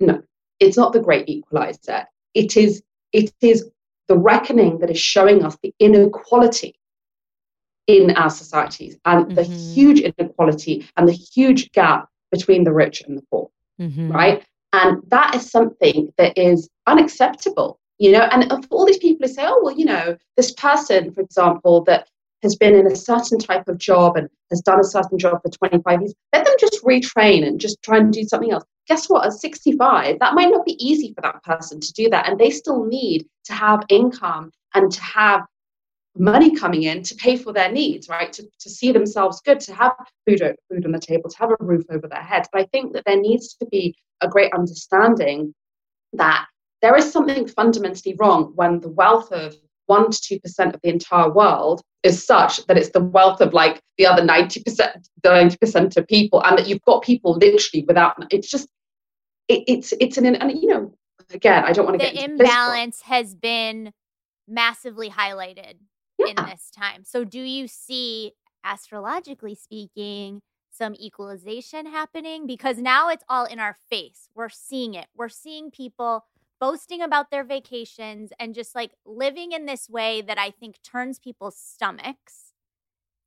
No, 0.00 0.22
it's 0.58 0.78
not 0.78 0.94
the 0.94 1.00
great 1.00 1.28
equalizer. 1.28 2.06
It 2.32 2.56
is, 2.56 2.82
it 3.12 3.30
is 3.42 3.70
the 4.06 4.16
reckoning 4.16 4.78
that 4.78 4.88
is 4.88 4.98
showing 4.98 5.44
us 5.44 5.58
the 5.62 5.74
inequality 5.80 6.78
in 7.88 8.10
our 8.12 8.30
societies 8.30 8.96
and 9.06 9.26
mm-hmm. 9.26 9.34
the 9.34 9.42
huge 9.42 10.00
inequality 10.00 10.86
and 10.96 11.08
the 11.08 11.12
huge 11.12 11.72
gap 11.72 12.08
between 12.30 12.62
the 12.62 12.72
rich 12.72 13.02
and 13.02 13.18
the 13.18 13.22
poor. 13.30 13.50
Mm-hmm. 13.80 14.12
Right. 14.12 14.44
And 14.72 15.02
that 15.08 15.34
is 15.34 15.50
something 15.50 16.12
that 16.18 16.36
is 16.36 16.68
unacceptable, 16.86 17.80
you 17.98 18.12
know. 18.12 18.28
And 18.30 18.50
for 18.50 18.68
all 18.70 18.86
these 18.86 18.98
people 18.98 19.26
who 19.26 19.32
say, 19.32 19.44
oh, 19.46 19.60
well, 19.62 19.76
you 19.76 19.86
know, 19.86 20.16
this 20.36 20.52
person, 20.52 21.10
for 21.12 21.22
example, 21.22 21.82
that 21.84 22.08
has 22.42 22.54
been 22.54 22.74
in 22.74 22.86
a 22.86 22.94
certain 22.94 23.38
type 23.38 23.66
of 23.66 23.78
job 23.78 24.16
and 24.16 24.28
has 24.50 24.60
done 24.60 24.78
a 24.78 24.84
certain 24.84 25.18
job 25.18 25.40
for 25.42 25.50
25 25.50 26.02
years, 26.02 26.14
let 26.34 26.44
them 26.44 26.54
just 26.60 26.84
retrain 26.84 27.46
and 27.46 27.60
just 27.60 27.82
try 27.82 27.96
and 27.96 28.12
do 28.12 28.24
something 28.24 28.52
else. 28.52 28.64
Guess 28.88 29.08
what? 29.08 29.26
At 29.26 29.32
65, 29.32 30.18
that 30.18 30.34
might 30.34 30.50
not 30.50 30.66
be 30.66 30.76
easy 30.84 31.12
for 31.14 31.22
that 31.22 31.42
person 31.42 31.80
to 31.80 31.92
do 31.94 32.10
that. 32.10 32.28
And 32.28 32.38
they 32.38 32.50
still 32.50 32.84
need 32.84 33.26
to 33.44 33.54
have 33.54 33.84
income 33.88 34.50
and 34.74 34.92
to 34.92 35.00
have 35.02 35.42
money 36.18 36.54
coming 36.54 36.84
in 36.84 37.02
to 37.02 37.14
pay 37.14 37.36
for 37.36 37.52
their 37.52 37.70
needs, 37.70 38.08
right? 38.08 38.32
To, 38.32 38.42
to 38.60 38.70
see 38.70 38.92
themselves 38.92 39.40
good, 39.40 39.60
to 39.60 39.74
have 39.74 39.92
food, 40.26 40.40
food 40.70 40.84
on 40.84 40.92
the 40.92 40.98
table, 40.98 41.30
to 41.30 41.38
have 41.38 41.50
a 41.50 41.56
roof 41.60 41.84
over 41.90 42.08
their 42.08 42.22
head. 42.22 42.46
But 42.52 42.62
I 42.62 42.64
think 42.66 42.92
that 42.92 43.04
there 43.06 43.20
needs 43.20 43.54
to 43.54 43.66
be 43.66 43.96
a 44.20 44.28
great 44.28 44.52
understanding 44.52 45.54
that 46.12 46.46
there 46.82 46.96
is 46.96 47.10
something 47.10 47.46
fundamentally 47.46 48.16
wrong 48.18 48.52
when 48.54 48.80
the 48.80 48.88
wealth 48.88 49.32
of 49.32 49.56
1% 49.90 50.20
to 50.28 50.40
2% 50.40 50.74
of 50.74 50.80
the 50.82 50.90
entire 50.90 51.30
world 51.30 51.82
is 52.02 52.24
such 52.24 52.64
that 52.66 52.76
it's 52.76 52.90
the 52.90 53.02
wealth 53.02 53.40
of 53.40 53.52
like 53.52 53.80
the 53.96 54.06
other 54.06 54.22
90%, 54.22 54.62
the 55.22 55.28
90% 55.28 55.96
of 55.96 56.06
people, 56.06 56.44
and 56.44 56.58
that 56.58 56.68
you've 56.68 56.82
got 56.82 57.02
people 57.02 57.34
literally 57.34 57.84
without, 57.86 58.14
it's 58.30 58.48
just, 58.48 58.68
it, 59.48 59.64
it's, 59.66 59.92
it's 60.00 60.18
an, 60.18 60.26
and 60.26 60.52
you 60.52 60.68
know, 60.68 60.94
again, 61.32 61.64
I 61.64 61.72
don't 61.72 61.86
want 61.86 61.98
to 61.98 62.04
get 62.04 62.14
the 62.14 62.24
imbalance 62.24 63.02
has 63.02 63.34
been 63.34 63.92
massively 64.46 65.10
highlighted 65.10 65.74
yeah. 66.18 66.26
in 66.28 66.50
this 66.50 66.70
time. 66.70 67.04
So 67.04 67.24
do 67.24 67.40
you 67.40 67.68
see, 67.68 68.32
astrologically 68.64 69.54
speaking, 69.54 70.42
some 70.70 70.94
equalization 70.94 71.86
happening? 71.86 72.46
Because 72.46 72.78
now 72.78 73.08
it's 73.08 73.24
all 73.28 73.44
in 73.44 73.58
our 73.58 73.76
face. 73.90 74.28
We're 74.34 74.48
seeing 74.48 74.94
it. 74.94 75.06
We're 75.16 75.28
seeing 75.28 75.70
people 75.70 76.24
boasting 76.60 77.02
about 77.02 77.30
their 77.30 77.44
vacations 77.44 78.30
and 78.38 78.54
just 78.54 78.74
like 78.74 78.92
living 79.06 79.52
in 79.52 79.66
this 79.66 79.88
way 79.88 80.22
that 80.22 80.38
I 80.38 80.50
think 80.50 80.76
turns 80.82 81.18
people's 81.18 81.56
stomachs. 81.56 82.52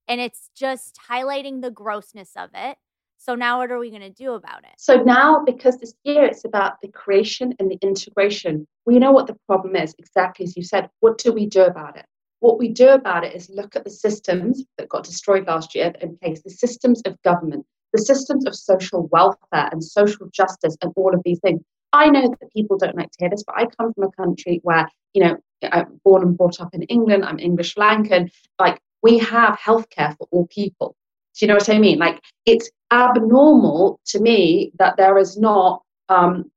And 0.07 0.19
it's 0.19 0.49
just 0.55 0.99
highlighting 1.09 1.61
the 1.61 1.71
grossness 1.71 2.31
of 2.35 2.49
it. 2.53 2.77
So 3.17 3.35
now 3.35 3.59
what 3.59 3.71
are 3.71 3.77
we 3.77 3.91
going 3.91 4.01
to 4.01 4.09
do 4.09 4.33
about 4.33 4.63
it? 4.63 4.71
So 4.77 5.03
now 5.03 5.43
because 5.45 5.77
this 5.77 5.93
year 6.03 6.25
it's 6.25 6.43
about 6.43 6.81
the 6.81 6.87
creation 6.87 7.53
and 7.59 7.69
the 7.69 7.77
integration, 7.81 8.67
we 8.85 8.97
know 8.97 9.11
what 9.11 9.27
the 9.27 9.37
problem 9.47 9.75
is 9.75 9.93
exactly 9.99 10.43
as 10.43 10.57
you 10.57 10.63
said. 10.63 10.89
What 11.01 11.19
do 11.19 11.31
we 11.31 11.45
do 11.45 11.61
about 11.61 11.97
it? 11.97 12.05
What 12.41 12.59
we 12.59 12.67
do 12.67 12.89
about 12.89 13.23
it 13.23 13.33
is 13.35 13.49
look 13.49 13.75
at 13.75 13.83
the 13.83 13.89
systems 13.89 14.63
that 14.77 14.89
got 14.89 15.05
destroyed 15.05 15.47
last 15.47 15.73
year 15.73 15.93
in 16.01 16.17
place, 16.17 16.41
the 16.43 16.49
systems 16.49 17.01
of 17.05 17.21
government, 17.23 17.65
the 17.93 18.01
systems 18.01 18.45
of 18.45 18.55
social 18.55 19.07
welfare 19.11 19.69
and 19.71 19.83
social 19.83 20.27
justice 20.33 20.75
and 20.81 20.91
all 20.95 21.13
of 21.13 21.21
these 21.23 21.39
things. 21.39 21.61
I 21.93 22.09
know 22.09 22.27
that 22.27 22.53
people 22.53 22.77
don't 22.77 22.95
like 22.97 23.11
to 23.11 23.17
hear 23.19 23.29
this, 23.29 23.43
but 23.43 23.55
I 23.57 23.65
come 23.65 23.93
from 23.93 24.05
a 24.05 24.11
country 24.11 24.59
where, 24.63 24.87
you 25.13 25.23
know, 25.23 25.37
I'm 25.71 25.99
born 26.03 26.23
and 26.23 26.37
brought 26.37 26.59
up 26.59 26.73
in 26.73 26.83
England, 26.83 27.25
I'm 27.25 27.39
English 27.39 27.75
Lankan. 27.75 28.31
Like, 28.59 28.79
we 29.03 29.17
have 29.19 29.57
healthcare 29.59 30.15
for 30.17 30.27
all 30.31 30.47
people. 30.47 30.95
Do 31.37 31.45
you 31.45 31.47
know 31.47 31.55
what 31.55 31.69
I 31.69 31.79
mean? 31.79 31.97
Like 31.97 32.21
it's 32.45 32.69
abnormal 32.91 33.99
to 34.07 34.19
me 34.19 34.71
that 34.79 34.97
there 34.97 35.17
is 35.17 35.37
not 35.37 35.81
um, 36.09 36.51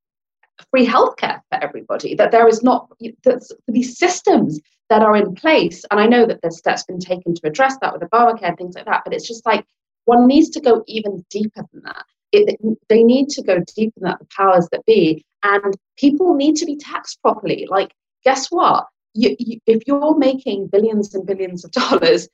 free 0.69 0.85
healthcare 0.85 1.39
for 1.49 1.63
everybody, 1.63 2.15
that 2.15 2.31
there 2.31 2.47
is 2.47 2.61
not 2.61 2.89
that 3.23 3.47
these 3.67 3.97
systems 3.97 4.59
that 4.89 5.01
are 5.01 5.15
in 5.15 5.33
place. 5.35 5.83
And 5.91 5.99
I 5.99 6.05
know 6.05 6.25
that 6.25 6.41
there's 6.41 6.57
steps 6.57 6.83
been 6.83 6.99
taken 6.99 7.33
to 7.33 7.47
address 7.47 7.77
that 7.81 7.93
with 7.93 8.09
Obamacare 8.09 8.49
and 8.49 8.57
things 8.57 8.75
like 8.75 8.85
that, 8.85 9.03
but 9.03 9.13
it's 9.13 9.27
just 9.27 9.45
like 9.45 9.65
one 10.05 10.27
needs 10.27 10.49
to 10.51 10.61
go 10.61 10.83
even 10.87 11.25
deeper 11.29 11.63
than 11.73 11.81
that. 11.83 12.05
It, 12.31 12.59
they 12.89 13.03
need 13.03 13.29
to 13.29 13.41
go 13.41 13.63
deeper 13.75 13.99
than 13.99 14.09
that, 14.09 14.19
the 14.19 14.27
powers 14.35 14.67
that 14.71 14.85
be. 14.85 15.25
And 15.43 15.75
people 15.97 16.35
need 16.35 16.55
to 16.57 16.65
be 16.65 16.75
taxed 16.75 17.21
properly. 17.21 17.67
Like, 17.69 17.91
guess 18.23 18.47
what? 18.47 18.85
You, 19.13 19.35
you, 19.39 19.59
if 19.65 19.83
you're 19.87 20.17
making 20.17 20.67
billions 20.67 21.15
and 21.15 21.25
billions 21.25 21.65
of 21.65 21.71
dollars, 21.71 22.27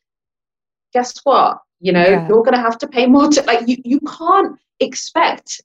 guess 0.93 1.17
what? 1.23 1.59
You 1.79 1.93
know, 1.93 2.07
yeah. 2.07 2.27
you're 2.27 2.43
going 2.43 2.55
to 2.55 2.61
have 2.61 2.77
to 2.79 2.87
pay 2.87 3.05
more. 3.07 3.29
To, 3.29 3.41
like, 3.43 3.67
you, 3.67 3.77
you 3.83 3.99
can't 4.01 4.59
expect, 4.79 5.61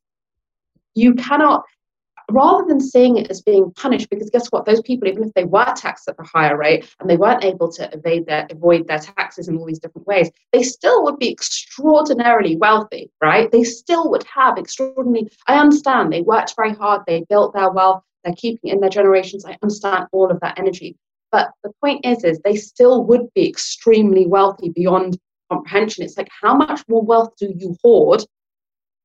you 0.94 1.14
cannot 1.14 1.64
rather 2.31 2.65
than 2.67 2.81
seeing 2.81 3.17
it 3.17 3.31
as 3.31 3.41
being 3.41 3.71
punished, 3.73 4.11
because 4.11 4.31
guess 4.31 4.49
what? 4.49 4.65
Those 4.65 4.81
people, 4.83 5.09
even 5.09 5.25
if 5.25 5.35
they 5.35 5.45
were 5.45 5.73
taxed 5.77 6.09
at 6.09 6.17
the 6.17 6.25
higher 6.25 6.57
rate 6.57 6.89
and 7.01 7.09
they 7.09 7.17
weren't 7.17 7.45
able 7.45 7.71
to 7.73 7.89
evade 7.93 8.27
their 8.27 8.47
avoid 8.51 8.89
their 8.89 8.99
taxes 8.99 9.49
in 9.49 9.57
all 9.57 9.67
these 9.67 9.79
different 9.79 10.07
ways, 10.07 10.31
they 10.53 10.62
still 10.62 11.05
would 11.05 11.19
be 11.19 11.31
extraordinarily 11.31 12.57
wealthy, 12.57 13.11
right? 13.23 13.51
They 13.51 13.65
still 13.65 14.11
would 14.11 14.25
have 14.25 14.59
extraordinary. 14.59 15.29
I 15.47 15.59
understand 15.59 16.12
they 16.12 16.23
worked 16.23 16.55
very 16.57 16.75
hard, 16.75 17.03
they 17.07 17.25
built 17.29 17.55
their 17.55 17.71
wealth, 17.71 18.03
they're 18.25 18.35
keeping 18.35 18.71
it 18.71 18.75
in 18.75 18.81
their 18.81 18.91
generations. 18.91 19.45
I 19.45 19.57
understand 19.62 20.07
all 20.12 20.31
of 20.31 20.41
that 20.41 20.59
energy. 20.59 20.97
But 21.31 21.51
the 21.62 21.73
point 21.81 22.05
is, 22.05 22.25
is 22.25 22.41
they 22.41 22.57
still 22.57 23.05
would 23.05 23.33
be 23.35 23.49
extremely 23.49 24.27
wealthy 24.27 24.71
beyond 24.71 25.19
comprehension. 25.51 26.05
It's 26.05 26.17
like 26.17 26.29
how 26.43 26.57
much 26.57 26.83
more 26.89 27.03
wealth 27.03 27.35
do 27.39 27.53
you 27.57 27.77
hoard? 27.83 28.25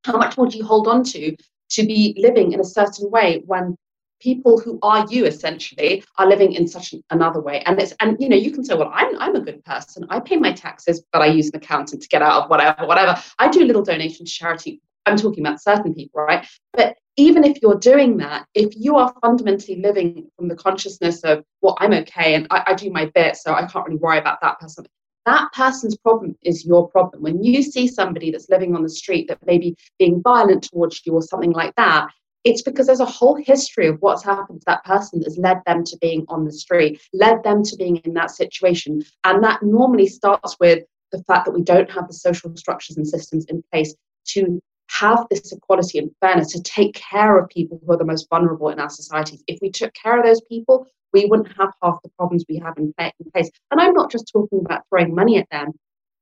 How 0.06 0.18
much 0.18 0.38
more 0.38 0.48
do 0.48 0.58
you 0.58 0.66
hold 0.66 0.88
on 0.88 1.04
to 1.04 1.36
to 1.72 1.86
be 1.86 2.16
living 2.18 2.54
in 2.54 2.60
a 2.60 2.66
certain 2.66 3.10
way 3.10 3.44
when 3.46 3.76
people 4.20 4.60
who 4.60 4.78
are 4.84 5.06
you 5.10 5.26
essentially 5.26 6.04
are 6.18 6.28
living 6.28 6.54
in 6.54 6.68
such 6.68 6.94
another 7.10 7.42
way. 7.42 7.62
And 7.66 7.82
it's 7.82 7.94
and 8.00 8.18
you 8.20 8.30
know 8.30 8.36
you 8.36 8.52
can 8.52 8.64
say 8.64 8.76
well 8.76 8.92
I'm, 8.94 9.18
I'm 9.20 9.36
a 9.36 9.42
good 9.42 9.64
person. 9.66 10.06
I 10.10 10.20
pay 10.20 10.38
my 10.38 10.54
taxes 10.54 11.04
but 11.12 11.22
i 11.22 11.26
use 11.26 11.50
an 11.50 11.58
accountant 11.58 12.02
to 12.04 12.08
get 12.08 12.22
out 12.22 12.44
of 12.44 12.50
whatever 12.50 12.86
whatever. 12.86 13.22
I 13.40 13.50
do 13.50 13.64
a 13.64 13.68
little 13.68 13.84
donation 13.84 14.26
to 14.26 14.32
charity. 14.32 14.82
I'm 15.06 15.18
talking 15.18 15.46
about 15.46 15.62
certain 15.62 15.94
people 15.94 16.22
right? 16.22 16.46
But 16.74 16.98
even 17.18 17.44
if 17.44 17.62
you're 17.62 17.80
doing 17.80 18.18
that 18.18 18.46
if 18.54 18.74
you 18.76 18.96
are 18.96 19.14
fundamentally 19.22 19.82
living 19.82 20.28
from 20.38 20.48
the 20.48 20.56
consciousness 20.56 21.22
of 21.24 21.44
well 21.62 21.76
i'm 21.80 21.94
okay 21.94 22.36
and 22.36 22.48
I, 22.50 22.64
I 22.68 22.74
do 22.74 22.90
my 22.90 23.12
bit 23.14 23.36
so 23.36 23.54
i 23.54 23.66
can't 23.66 23.86
really 23.86 24.00
worry 24.00 24.18
about 24.18 24.40
that 24.42 24.60
person 24.60 24.86
that 25.26 25.50
person's 25.54 25.98
problem 25.98 26.36
is 26.44 26.66
your 26.66 26.88
problem. 26.90 27.22
When 27.22 27.44
you 27.44 27.62
see 27.62 27.88
somebody 27.88 28.32
that's 28.32 28.50
living 28.50 28.76
on 28.76 28.84
the 28.84 28.90
street 28.90 29.28
that 29.28 29.46
may 29.46 29.58
be 29.58 29.76
being 30.00 30.22
violent 30.22 30.64
towards 30.64 31.02
you 31.06 31.14
or 31.14 31.22
something 31.22 31.52
like 31.52 31.76
that, 31.76 32.10
it's 32.44 32.64
because 32.64 32.88
there's 32.88 33.00
a 33.00 33.06
whole 33.06 33.36
history 33.36 33.88
of 33.88 33.98
what's 34.00 34.24
happened 34.24 34.62
to 34.62 34.66
that 34.66 34.84
person 34.84 35.20
that's 35.20 35.38
led 35.38 35.62
them 35.68 35.84
to 35.84 35.98
being 36.02 36.26
on 36.28 36.46
the 36.46 36.52
street, 36.52 37.00
led 37.14 37.44
them 37.44 37.64
to 37.64 37.76
being 37.76 37.98
in 37.98 38.14
that 38.16 38.32
situation. 38.32 39.04
And 39.24 39.44
that 39.44 39.62
normally 39.62 40.08
starts 40.08 40.58
with 40.60 40.84
the 41.12 41.24
fact 41.26 41.46
that 41.46 41.52
we 41.52 41.62
don't 41.62 41.92
have 41.92 42.08
the 42.08 42.14
social 42.14 42.56
structures 42.56 42.98
and 42.98 43.08
systems 43.08 43.46
in 43.46 43.64
place 43.72 43.94
to 44.30 44.60
have 45.02 45.26
this 45.30 45.52
equality 45.52 45.98
and 45.98 46.12
fairness, 46.22 46.52
to 46.54 46.62
take 46.62 46.94
care 46.94 47.38
of 47.38 47.50
people 47.50 47.82
who 47.84 47.92
are 47.92 47.98
the 47.98 48.06
most 48.06 48.28
vulnerable 48.30 48.70
in 48.70 48.80
our 48.80 48.90
societies. 48.90 49.44
If 49.48 49.60
we 49.62 49.72
took 49.72 49.94
care 49.94 50.18
of 50.18 50.24
those 50.24 50.42
people, 50.42 50.86
we 51.12 51.26
wouldn't 51.26 51.52
have 51.58 51.74
half 51.82 52.02
the 52.04 52.10
problems 52.18 52.46
we 52.48 52.58
have 52.60 52.78
in, 52.78 52.94
place. 53.34 53.50
And 53.72 53.82
I'm 53.82 53.94
not 53.94 54.12
just 54.12 54.30
talking 54.32 54.62
about 54.64 54.84
throwing 54.90 55.16
money 55.16 55.38
at 55.38 55.50
them, 55.50 55.72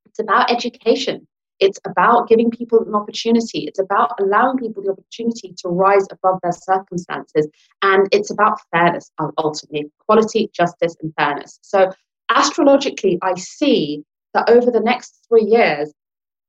it's 0.06 0.20
about 0.20 0.50
education. 0.50 1.28
It's 1.60 1.80
about 1.86 2.30
giving 2.30 2.50
people 2.50 2.80
an 2.88 2.96
opportunity. 2.96 3.66
It's 3.66 3.80
about 3.80 4.14
allowing 4.22 4.58
people 4.58 4.82
the 4.82 4.92
opportunity 4.92 5.54
to 5.58 5.68
rise 5.68 6.08
above 6.10 6.40
their 6.42 6.54
circumstances. 6.54 7.50
And 7.82 8.08
it's 8.14 8.32
about 8.32 8.62
fairness, 8.72 9.12
ultimately 9.38 9.92
equality, 10.02 10.50
justice, 10.54 10.96
and 11.02 11.14
fairness. 11.18 11.60
So, 11.62 11.92
astrologically, 12.30 13.20
I 13.22 13.34
see 13.36 14.04
that 14.34 14.50
over 14.50 14.72
the 14.72 14.80
next 14.80 15.26
three 15.28 15.44
years, 15.44 15.92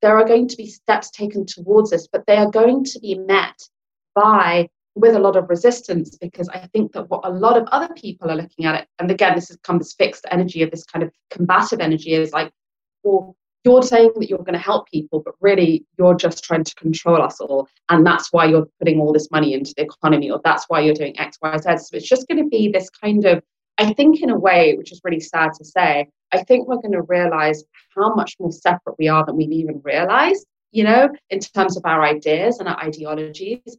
there 0.03 0.17
are 0.19 0.27
going 0.27 0.49
to 0.49 0.57
be 0.57 0.67
steps 0.67 1.11
taken 1.11 1.45
towards 1.47 1.91
this, 1.91 2.09
but 2.11 2.25
they 2.27 2.37
are 2.37 2.51
going 2.51 2.85
to 2.85 3.01
be 3.01 3.17
met 3.19 3.61
by 4.15 4.69
with 4.95 5.15
a 5.15 5.19
lot 5.19 5.37
of 5.37 5.49
resistance 5.49 6.17
because 6.17 6.49
I 6.49 6.67
think 6.73 6.93
that 6.93 7.09
what 7.09 7.25
a 7.25 7.31
lot 7.31 7.57
of 7.57 7.67
other 7.69 7.93
people 7.95 8.31
are 8.31 8.37
looking 8.37 8.65
at 8.65 8.81
it, 8.81 8.89
and 8.99 9.11
again, 9.11 9.35
this 9.35 9.49
has 9.49 9.59
come 9.63 9.79
this 9.79 9.93
fixed 9.93 10.27
energy 10.31 10.63
of 10.63 10.71
this 10.71 10.85
kind 10.85 11.03
of 11.03 11.11
combative 11.31 11.81
energy 11.81 12.15
is 12.15 12.33
like, 12.33 12.51
well, 13.03 13.37
you're 13.65 13.83
saying 13.83 14.13
that 14.17 14.29
you're 14.29 14.39
going 14.39 14.55
to 14.55 14.59
help 14.59 14.89
people, 14.89 15.21
but 15.23 15.35
really 15.41 15.85
you're 15.99 16.15
just 16.15 16.43
trying 16.43 16.65
to 16.65 16.75
control 16.77 17.21
us 17.21 17.41
all. 17.41 17.69
And 17.91 18.07
that's 18.07 18.33
why 18.33 18.47
you're 18.47 18.67
putting 18.79 19.01
all 19.01 19.13
this 19.13 19.31
money 19.31 19.53
into 19.55 19.75
the 19.77 19.83
economy, 19.83 20.31
or 20.31 20.41
that's 20.43 20.65
why 20.69 20.81
you're 20.81 20.95
doing 20.95 21.19
X, 21.19 21.37
Y, 21.43 21.57
Z. 21.59 21.77
So 21.77 21.97
it's 21.97 22.09
just 22.09 22.27
going 22.27 22.43
to 22.43 22.49
be 22.49 22.71
this 22.73 22.89
kind 22.89 23.25
of, 23.27 23.43
I 23.81 23.95
think, 23.95 24.21
in 24.21 24.29
a 24.29 24.39
way, 24.39 24.75
which 24.77 24.93
is 24.93 25.01
really 25.03 25.21
sad 25.21 25.55
to 25.55 25.65
say, 25.65 26.07
I 26.33 26.43
think 26.43 26.69
we're 26.69 26.77
going 26.77 26.93
to 26.93 27.03
realize 27.03 27.65
how 27.97 28.15
much 28.15 28.37
more 28.39 28.53
separate 28.53 28.97
we 28.99 29.09
are 29.09 29.25
than 29.25 29.37
we've 29.37 29.51
even 29.51 29.81
realized, 29.83 30.45
you 30.71 30.85
know, 30.85 31.09
in 31.31 31.41
terms 31.41 31.79
of 31.79 31.87
our 31.87 32.03
ideas 32.03 32.59
and 32.59 32.69
our 32.69 32.79
ideologies. 32.79 33.79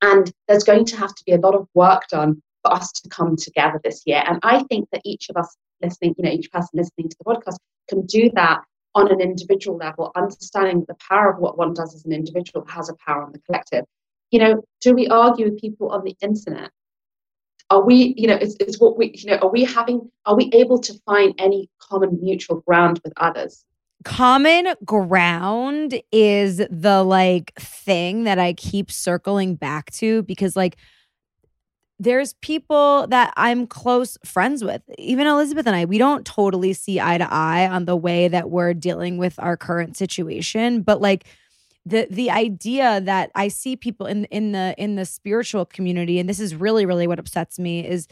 And 0.00 0.32
there's 0.48 0.64
going 0.64 0.86
to 0.86 0.96
have 0.96 1.14
to 1.14 1.24
be 1.26 1.32
a 1.32 1.38
lot 1.38 1.54
of 1.54 1.68
work 1.74 2.08
done 2.08 2.42
for 2.62 2.72
us 2.72 2.90
to 2.92 3.08
come 3.10 3.36
together 3.36 3.78
this 3.84 4.02
year. 4.06 4.24
And 4.26 4.38
I 4.42 4.62
think 4.70 4.88
that 4.90 5.02
each 5.04 5.28
of 5.28 5.36
us 5.36 5.54
listening, 5.82 6.14
you 6.16 6.24
know, 6.24 6.30
each 6.30 6.50
person 6.50 6.70
listening 6.72 7.10
to 7.10 7.16
the 7.18 7.24
podcast 7.24 7.56
can 7.90 8.06
do 8.06 8.30
that 8.36 8.62
on 8.94 9.12
an 9.12 9.20
individual 9.20 9.76
level, 9.76 10.12
understanding 10.16 10.86
the 10.88 10.96
power 11.08 11.30
of 11.30 11.38
what 11.38 11.58
one 11.58 11.74
does 11.74 11.94
as 11.94 12.06
an 12.06 12.12
individual 12.12 12.64
has 12.68 12.88
a 12.88 12.94
power 13.06 13.22
on 13.22 13.32
the 13.32 13.40
collective. 13.40 13.84
You 14.30 14.38
know, 14.38 14.64
do 14.80 14.94
we 14.94 15.08
argue 15.08 15.44
with 15.44 15.60
people 15.60 15.90
on 15.90 16.04
the 16.04 16.16
internet? 16.22 16.70
Are 17.70 17.82
we, 17.82 18.14
you 18.16 18.26
know, 18.26 18.36
is, 18.36 18.56
is 18.56 18.80
what 18.80 18.98
we, 18.98 19.12
you 19.14 19.30
know, 19.30 19.38
are 19.38 19.50
we 19.50 19.64
having, 19.64 20.10
are 20.26 20.36
we 20.36 20.50
able 20.52 20.80
to 20.80 20.92
find 21.06 21.34
any 21.38 21.70
common 21.78 22.18
mutual 22.20 22.60
ground 22.60 23.00
with 23.04 23.12
others? 23.16 23.64
common 24.04 24.74
ground 24.84 26.00
is 26.10 26.56
the 26.70 27.02
like 27.02 27.54
thing 27.56 28.24
that 28.24 28.38
I 28.38 28.54
keep 28.54 28.90
circling 28.90 29.56
back 29.56 29.90
to 29.92 30.22
because 30.22 30.56
like 30.56 30.76
there's 31.98 32.32
people 32.34 33.06
that 33.08 33.32
I'm 33.36 33.66
close 33.66 34.16
friends 34.24 34.64
with. 34.64 34.80
Even 34.96 35.26
Elizabeth 35.26 35.66
and 35.66 35.76
I, 35.76 35.84
we 35.84 35.98
don't 35.98 36.24
totally 36.24 36.72
see 36.72 36.98
eye 36.98 37.18
to 37.18 37.30
eye 37.30 37.68
on 37.68 37.84
the 37.84 37.96
way 37.96 38.26
that 38.28 38.48
we're 38.48 38.72
dealing 38.72 39.18
with 39.18 39.38
our 39.38 39.58
current 39.58 39.98
situation, 39.98 40.80
but 40.80 41.02
like 41.02 41.26
the 41.86 42.06
the 42.10 42.30
idea 42.30 43.00
that 43.00 43.30
I 43.34 43.48
see 43.48 43.76
people 43.76 44.06
in 44.06 44.24
in 44.26 44.52
the 44.52 44.74
in 44.78 44.96
the 44.96 45.04
spiritual 45.04 45.64
community 45.64 46.18
and 46.18 46.28
this 46.28 46.40
is 46.40 46.54
really 46.54 46.84
really 46.84 47.06
what 47.06 47.18
upsets 47.18 47.58
me 47.58 47.86
is 47.86 48.06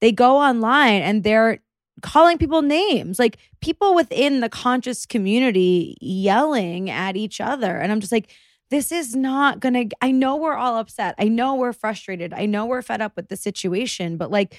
they 0.00 0.12
go 0.12 0.36
online 0.36 1.02
and 1.02 1.24
they're 1.24 1.60
calling 2.02 2.38
people 2.38 2.62
names, 2.62 3.18
like 3.18 3.38
people 3.60 3.94
within 3.94 4.40
the 4.40 4.48
conscious 4.48 5.06
community 5.06 5.96
yelling 6.00 6.90
at 6.90 7.16
each 7.16 7.40
other. 7.40 7.78
And 7.78 7.92
I'm 7.92 8.00
just 8.00 8.12
like, 8.12 8.30
this 8.70 8.90
is 8.90 9.14
not 9.14 9.60
gonna, 9.60 9.84
I 10.00 10.10
know 10.10 10.36
we're 10.36 10.56
all 10.56 10.76
upset. 10.76 11.14
I 11.18 11.28
know 11.28 11.54
we're 11.54 11.72
frustrated. 11.72 12.34
I 12.34 12.46
know 12.46 12.66
we're 12.66 12.82
fed 12.82 13.00
up 13.00 13.12
with 13.16 13.28
the 13.28 13.36
situation, 13.36 14.16
but 14.16 14.30
like, 14.30 14.56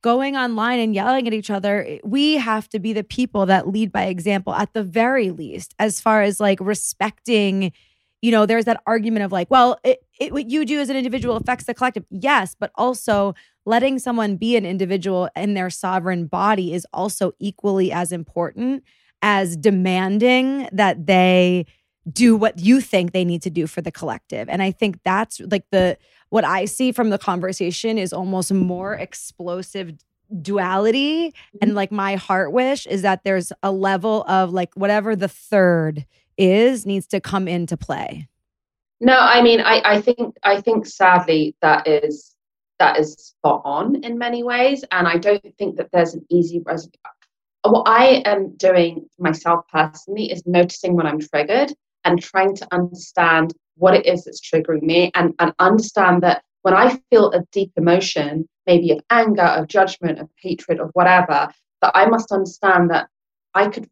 going 0.00 0.36
online 0.36 0.78
and 0.78 0.94
yelling 0.94 1.26
at 1.26 1.34
each 1.34 1.50
other, 1.50 1.84
eh, 1.84 1.98
we 2.04 2.34
have 2.34 2.68
to 2.68 2.78
be 2.78 2.92
the 2.92 3.02
people 3.02 3.46
that 3.46 3.66
lead 3.68 3.90
by 3.90 4.04
example 4.04 4.54
at 4.54 4.72
the 4.72 4.84
very 4.84 5.30
least, 5.30 5.74
as 5.78 6.00
far 6.00 6.22
as 6.22 6.38
like 6.38 6.60
respecting, 6.60 7.72
you 8.20 8.30
know, 8.30 8.46
there's 8.46 8.64
that 8.64 8.82
argument 8.86 9.24
of 9.24 9.32
like, 9.32 9.50
well, 9.50 9.78
it, 9.84 10.00
it, 10.20 10.32
what 10.32 10.50
you 10.50 10.64
do 10.64 10.80
as 10.80 10.88
an 10.88 10.96
individual 10.96 11.36
affects 11.36 11.64
the 11.64 11.74
collective. 11.74 12.04
Yes, 12.10 12.56
but 12.58 12.70
also 12.74 13.34
letting 13.64 13.98
someone 13.98 14.36
be 14.36 14.56
an 14.56 14.66
individual 14.66 15.28
in 15.36 15.54
their 15.54 15.70
sovereign 15.70 16.26
body 16.26 16.72
is 16.72 16.86
also 16.92 17.32
equally 17.38 17.92
as 17.92 18.12
important 18.12 18.82
as 19.22 19.56
demanding 19.56 20.68
that 20.72 21.06
they 21.06 21.66
do 22.10 22.36
what 22.36 22.58
you 22.58 22.80
think 22.80 23.12
they 23.12 23.24
need 23.24 23.42
to 23.42 23.50
do 23.50 23.66
for 23.66 23.82
the 23.82 23.92
collective. 23.92 24.48
And 24.48 24.62
I 24.62 24.70
think 24.70 25.00
that's 25.04 25.40
like 25.40 25.64
the 25.70 25.98
what 26.30 26.44
I 26.44 26.64
see 26.64 26.92
from 26.92 27.10
the 27.10 27.18
conversation 27.18 27.98
is 27.98 28.12
almost 28.12 28.52
more 28.52 28.94
explosive 28.94 29.92
duality 30.42 31.28
mm-hmm. 31.28 31.58
and 31.62 31.74
like 31.74 31.90
my 31.90 32.16
heart 32.16 32.52
wish 32.52 32.86
is 32.86 33.00
that 33.00 33.24
there's 33.24 33.50
a 33.62 33.72
level 33.72 34.24
of 34.24 34.52
like 34.52 34.74
whatever 34.74 35.16
the 35.16 35.28
third 35.28 36.04
is 36.38 36.86
needs 36.86 37.06
to 37.08 37.20
come 37.20 37.46
into 37.48 37.76
play. 37.76 38.28
No, 39.00 39.18
I 39.18 39.42
mean 39.42 39.60
I 39.60 39.82
I 39.84 40.00
think 40.00 40.36
I 40.42 40.60
think 40.60 40.86
sadly 40.86 41.56
that 41.60 41.86
is 41.86 42.34
that 42.78 42.98
is 42.98 43.14
spot 43.14 43.62
on 43.64 44.02
in 44.04 44.18
many 44.18 44.42
ways. 44.42 44.84
And 44.90 45.06
I 45.06 45.16
don't 45.18 45.42
think 45.58 45.76
that 45.76 45.90
there's 45.92 46.14
an 46.14 46.24
easy 46.30 46.60
resolution. 46.64 47.00
What 47.62 47.88
I 47.88 48.22
am 48.24 48.56
doing 48.56 49.06
myself 49.18 49.64
personally 49.72 50.30
is 50.30 50.42
noticing 50.46 50.94
when 50.94 51.06
I'm 51.06 51.20
triggered 51.20 51.72
and 52.04 52.22
trying 52.22 52.54
to 52.56 52.68
understand 52.72 53.52
what 53.76 53.94
it 53.94 54.06
is 54.06 54.24
that's 54.24 54.40
triggering 54.40 54.82
me 54.82 55.10
and, 55.14 55.34
and 55.38 55.52
understand 55.58 56.22
that 56.22 56.42
when 56.62 56.74
I 56.74 57.00
feel 57.10 57.30
a 57.32 57.44
deep 57.52 57.72
emotion, 57.76 58.48
maybe 58.66 58.92
of 58.92 59.00
anger, 59.10 59.42
of 59.42 59.68
judgment, 59.68 60.18
of 60.18 60.28
hatred, 60.40 60.80
of 60.80 60.90
whatever, 60.94 61.48
that 61.82 61.92
I 61.94 62.06
must 62.06 62.32
understand 62.32 62.90
that 62.90 63.08
I 63.54 63.68
could 63.68 63.88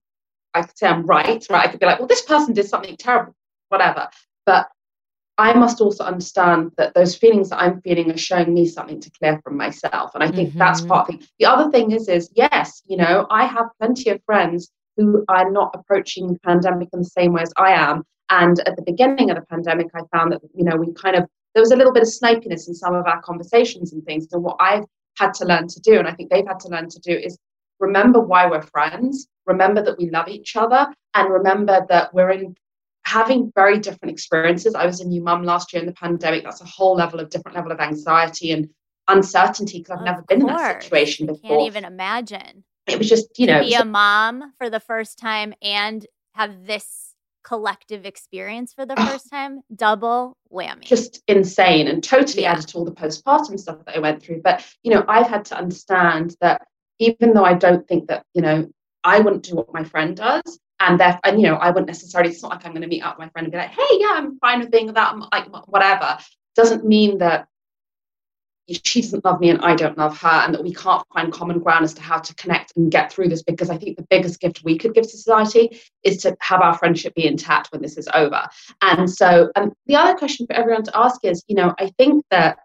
I 0.56 0.62
could 0.62 0.78
say 0.78 0.88
I'm 0.88 1.06
right, 1.06 1.44
right? 1.50 1.68
I 1.68 1.70
could 1.70 1.80
be 1.80 1.86
like, 1.86 1.98
well, 1.98 2.08
this 2.08 2.22
person 2.22 2.54
did 2.54 2.68
something 2.68 2.96
terrible, 2.96 3.34
whatever. 3.68 4.08
But 4.44 4.68
I 5.38 5.52
must 5.52 5.80
also 5.80 6.04
understand 6.04 6.72
that 6.78 6.94
those 6.94 7.14
feelings 7.14 7.50
that 7.50 7.60
I'm 7.60 7.80
feeling 7.82 8.10
are 8.10 8.16
showing 8.16 8.54
me 8.54 8.66
something 8.66 9.00
to 9.00 9.10
clear 9.18 9.38
from 9.44 9.56
myself. 9.56 10.14
And 10.14 10.24
I 10.24 10.30
think 10.30 10.50
mm-hmm. 10.50 10.58
that's 10.58 10.80
part 10.80 11.10
of 11.10 11.20
the 11.20 11.26
The 11.38 11.46
other 11.46 11.70
thing 11.70 11.92
is, 11.92 12.08
is 12.08 12.30
yes, 12.34 12.82
you 12.86 12.96
know, 12.96 13.26
I 13.30 13.44
have 13.44 13.66
plenty 13.78 14.10
of 14.10 14.22
friends 14.24 14.70
who 14.96 15.24
are 15.28 15.50
not 15.50 15.74
approaching 15.74 16.28
the 16.28 16.38
pandemic 16.40 16.88
in 16.94 17.00
the 17.00 17.04
same 17.04 17.34
way 17.34 17.42
as 17.42 17.52
I 17.58 17.72
am. 17.72 18.02
And 18.30 18.58
at 18.66 18.76
the 18.76 18.82
beginning 18.82 19.30
of 19.30 19.36
the 19.36 19.42
pandemic, 19.42 19.88
I 19.94 20.00
found 20.16 20.32
that, 20.32 20.40
you 20.54 20.64
know, 20.64 20.76
we 20.76 20.92
kind 20.94 21.16
of, 21.16 21.28
there 21.54 21.62
was 21.62 21.70
a 21.70 21.76
little 21.76 21.92
bit 21.92 22.02
of 22.02 22.08
snipiness 22.08 22.66
in 22.66 22.74
some 22.74 22.94
of 22.94 23.06
our 23.06 23.20
conversations 23.20 23.92
and 23.92 24.02
things. 24.04 24.26
And 24.32 24.42
what 24.42 24.56
I've 24.58 24.84
had 25.18 25.34
to 25.34 25.44
learn 25.44 25.68
to 25.68 25.80
do, 25.80 25.98
and 25.98 26.08
I 26.08 26.12
think 26.12 26.30
they've 26.30 26.46
had 26.46 26.60
to 26.60 26.68
learn 26.68 26.88
to 26.88 27.00
do, 27.00 27.12
is 27.12 27.38
remember 27.78 28.20
why 28.20 28.46
we're 28.46 28.62
friends, 28.62 29.28
remember 29.46 29.82
that 29.82 29.98
we 29.98 30.10
love 30.10 30.28
each 30.28 30.56
other, 30.56 30.92
and 31.14 31.30
remember 31.30 31.86
that 31.88 32.12
we're 32.12 32.30
in 32.30 32.56
having 33.04 33.52
very 33.54 33.78
different 33.78 34.12
experiences. 34.12 34.74
I 34.74 34.84
was 34.84 35.00
a 35.00 35.06
new 35.06 35.22
mum 35.22 35.44
last 35.44 35.72
year 35.72 35.80
in 35.80 35.86
the 35.86 35.94
pandemic. 35.94 36.44
That's 36.44 36.60
a 36.60 36.66
whole 36.66 36.96
level 36.96 37.20
of 37.20 37.30
different 37.30 37.56
level 37.56 37.70
of 37.70 37.78
anxiety 37.78 38.50
and 38.50 38.68
uncertainty 39.08 39.78
because 39.78 39.92
I've 39.92 40.00
of 40.00 40.04
never 40.04 40.22
been 40.22 40.40
in 40.40 40.46
that 40.48 40.82
situation 40.82 41.26
before. 41.26 41.50
Can't 41.50 41.62
even 41.62 41.84
imagine. 41.84 42.64
It 42.88 42.98
was 42.98 43.08
just, 43.08 43.38
you 43.38 43.46
know, 43.46 43.60
be 43.60 43.74
a 43.74 43.84
mom 43.84 44.52
for 44.58 44.70
the 44.70 44.80
first 44.80 45.18
time 45.18 45.54
and 45.62 46.04
have 46.34 46.66
this 46.66 47.14
collective 47.44 48.04
experience 48.04 48.72
for 48.74 48.84
the 48.84 48.96
first 48.96 49.30
time, 49.30 49.60
double 49.74 50.36
whammy. 50.52 50.82
Just 50.82 51.22
insane 51.28 51.86
and 51.86 52.02
totally 52.02 52.42
yeah. 52.42 52.52
added 52.52 52.66
to 52.68 52.78
all 52.78 52.84
the 52.84 52.92
postpartum 52.92 53.58
stuff 53.58 53.78
that 53.86 53.96
I 53.96 54.00
went 54.00 54.20
through. 54.22 54.42
But, 54.42 54.66
you 54.82 54.92
know, 54.92 55.04
I've 55.06 55.28
had 55.28 55.44
to 55.46 55.56
understand 55.56 56.36
that 56.40 56.66
even 56.98 57.34
though 57.34 57.44
I 57.44 57.54
don't 57.54 57.86
think 57.86 58.08
that, 58.08 58.24
you 58.34 58.42
know, 58.42 58.68
I 59.06 59.20
wouldn't 59.20 59.44
do 59.44 59.54
what 59.54 59.72
my 59.72 59.84
friend 59.84 60.16
does, 60.16 60.58
and 60.80 61.00
that 61.00 61.20
and 61.24 61.40
you 61.40 61.46
know 61.46 61.56
i 61.56 61.68
wouldn't 61.70 61.86
necessarily 61.86 62.30
it's 62.30 62.42
not 62.42 62.50
like 62.50 62.64
i'm 62.64 62.72
going 62.72 62.82
to 62.82 62.88
meet 62.88 63.02
up 63.02 63.16
with 63.16 63.26
my 63.26 63.30
friend 63.30 63.46
and 63.46 63.52
be 63.52 63.58
like 63.58 63.70
hey 63.70 63.98
yeah 63.98 64.12
i'm 64.14 64.38
fine 64.38 64.60
with 64.60 64.70
being 64.70 64.92
that 64.92 65.12
I'm 65.12 65.20
like 65.32 65.68
whatever. 65.68 66.18
Doesn't 66.54 66.86
mean 66.86 67.18
that 67.18 67.48
she 68.68 69.00
doesn't 69.00 69.24
love 69.24 69.40
me 69.40 69.50
and 69.50 69.60
i 69.60 69.74
don't 69.74 69.96
love 69.96 70.18
her 70.18 70.28
and 70.28 70.52
that 70.54 70.62
we 70.62 70.74
can't 70.74 71.06
find 71.14 71.32
common 71.32 71.60
ground 71.60 71.84
as 71.84 71.94
to 71.94 72.02
how 72.02 72.18
to 72.18 72.34
connect 72.34 72.72
and 72.76 72.90
get 72.90 73.12
through 73.12 73.28
this 73.28 73.42
because 73.42 73.70
i 73.70 73.76
think 73.76 73.96
the 73.96 74.06
biggest 74.10 74.40
gift 74.40 74.64
we 74.64 74.76
could 74.76 74.94
give 74.94 75.04
to 75.04 75.10
society 75.10 75.80
is 76.02 76.16
to 76.18 76.36
have 76.40 76.60
our 76.60 76.76
friendship 76.76 77.14
be 77.14 77.26
intact 77.26 77.68
when 77.70 77.80
this 77.80 77.96
is 77.96 78.08
over. 78.14 78.42
And 78.82 79.08
so 79.08 79.50
and 79.54 79.72
the 79.86 79.96
other 79.96 80.14
question 80.14 80.46
for 80.46 80.54
everyone 80.54 80.84
to 80.84 80.98
ask 80.98 81.24
is 81.24 81.44
you 81.46 81.54
know 81.54 81.74
i 81.78 81.88
think 81.98 82.24
that 82.30 82.58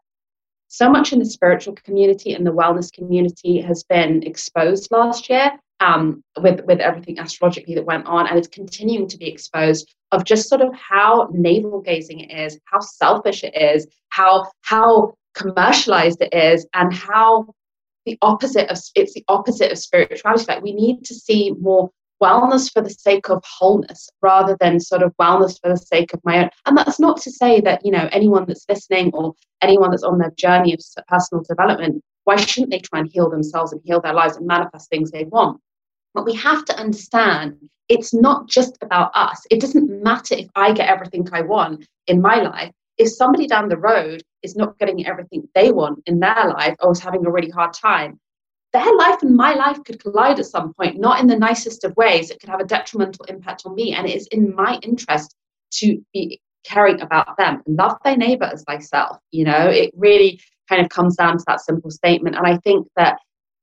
so 0.69 0.89
much 0.89 1.11
in 1.11 1.19
the 1.19 1.25
spiritual 1.25 1.75
community 1.75 2.33
and 2.33 2.47
the 2.47 2.53
wellness 2.53 2.91
community 2.91 3.59
has 3.59 3.83
been 3.83 4.23
exposed 4.23 4.89
last 4.89 5.29
year 5.29 5.51
um, 5.81 6.23
with 6.39 6.61
with 6.65 6.79
everything 6.79 7.19
astrologically 7.19 7.75
that 7.75 7.85
went 7.85 8.05
on, 8.05 8.27
and 8.27 8.37
it's 8.37 8.47
continuing 8.47 9.07
to 9.09 9.17
be 9.17 9.27
exposed 9.27 9.93
of 10.11 10.23
just 10.23 10.47
sort 10.47 10.61
of 10.61 10.73
how 10.73 11.29
navel 11.33 11.81
gazing 11.81 12.21
it 12.21 12.31
is, 12.31 12.59
how 12.65 12.79
selfish 12.79 13.43
it 13.43 13.55
is, 13.55 13.87
how 14.09 14.49
how 14.61 15.13
commercialized 15.33 16.21
it 16.21 16.33
is, 16.33 16.65
and 16.73 16.93
how 16.93 17.47
the 18.05 18.17
opposite 18.21 18.69
of 18.69 18.77
it's 18.95 19.13
the 19.13 19.25
opposite 19.27 19.71
of 19.71 19.77
spirituality. 19.77 20.45
Like 20.47 20.63
we 20.63 20.73
need 20.73 21.03
to 21.05 21.15
see 21.15 21.51
more 21.59 21.89
wellness 22.21 22.71
for 22.71 22.81
the 22.81 22.89
sake 22.89 23.29
of 23.29 23.43
wholeness 23.43 24.07
rather 24.21 24.55
than 24.59 24.79
sort 24.79 25.01
of 25.01 25.11
wellness 25.19 25.59
for 25.59 25.69
the 25.69 25.77
sake 25.77 26.13
of 26.13 26.21
my 26.23 26.43
own. 26.43 26.49
And 26.67 26.77
that's 26.77 26.99
not 26.99 27.19
to 27.21 27.31
say 27.31 27.61
that, 27.61 27.83
you 27.83 27.91
know, 27.91 28.07
anyone 28.11 28.45
that's 28.47 28.65
listening 28.69 29.09
or 29.13 29.33
anyone 29.61 29.89
that's 29.89 30.03
on 30.03 30.19
their 30.19 30.31
journey 30.37 30.73
of 30.73 30.79
personal 31.07 31.43
development, 31.43 32.03
why 32.25 32.35
shouldn't 32.35 32.71
they 32.71 32.79
try 32.79 32.99
and 32.99 33.09
heal 33.11 33.29
themselves 33.29 33.71
and 33.71 33.81
heal 33.83 33.99
their 33.99 34.13
lives 34.13 34.37
and 34.37 34.45
manifest 34.45 34.89
things 34.89 35.09
they 35.09 35.23
want? 35.23 35.59
But 36.13 36.25
we 36.25 36.33
have 36.35 36.65
to 36.65 36.77
understand 36.77 37.57
it's 37.89 38.13
not 38.13 38.47
just 38.47 38.77
about 38.81 39.11
us. 39.15 39.45
It 39.49 39.59
doesn't 39.59 40.03
matter 40.03 40.35
if 40.35 40.47
I 40.55 40.71
get 40.73 40.89
everything 40.89 41.27
I 41.31 41.41
want 41.41 41.85
in 42.07 42.21
my 42.21 42.35
life. 42.41 42.71
If 42.97 43.09
somebody 43.09 43.47
down 43.47 43.69
the 43.69 43.77
road 43.77 44.23
is 44.43 44.55
not 44.55 44.77
getting 44.79 45.05
everything 45.05 45.47
they 45.55 45.71
want 45.71 46.03
in 46.05 46.19
their 46.19 46.47
life 46.47 46.75
or 46.79 46.91
is 46.91 46.99
having 46.99 47.25
a 47.25 47.31
really 47.31 47.49
hard 47.49 47.73
time, 47.73 48.19
their 48.73 48.95
life 48.95 49.21
and 49.21 49.35
my 49.35 49.53
life 49.53 49.83
could 49.83 50.01
collide 50.01 50.39
at 50.39 50.45
some 50.45 50.73
point, 50.73 50.99
not 50.99 51.19
in 51.19 51.27
the 51.27 51.37
nicest 51.37 51.83
of 51.83 51.95
ways. 51.97 52.29
It 52.29 52.39
could 52.39 52.49
have 52.49 52.61
a 52.61 52.65
detrimental 52.65 53.25
impact 53.25 53.63
on 53.65 53.75
me. 53.75 53.93
And 53.93 54.07
it 54.07 54.15
is 54.15 54.27
in 54.27 54.55
my 54.55 54.79
interest 54.81 55.35
to 55.79 56.01
be 56.13 56.39
caring 56.63 57.01
about 57.01 57.35
them. 57.37 57.61
Love 57.67 57.97
thy 58.03 58.15
neighbor 58.15 58.45
as 58.45 58.63
thyself. 58.63 59.17
You 59.31 59.45
know, 59.45 59.67
it 59.67 59.91
really 59.97 60.39
kind 60.69 60.81
of 60.81 60.89
comes 60.89 61.17
down 61.17 61.37
to 61.37 61.43
that 61.47 61.59
simple 61.61 61.91
statement. 61.91 62.37
And 62.37 62.47
I 62.47 62.57
think 62.57 62.87
that 62.95 63.17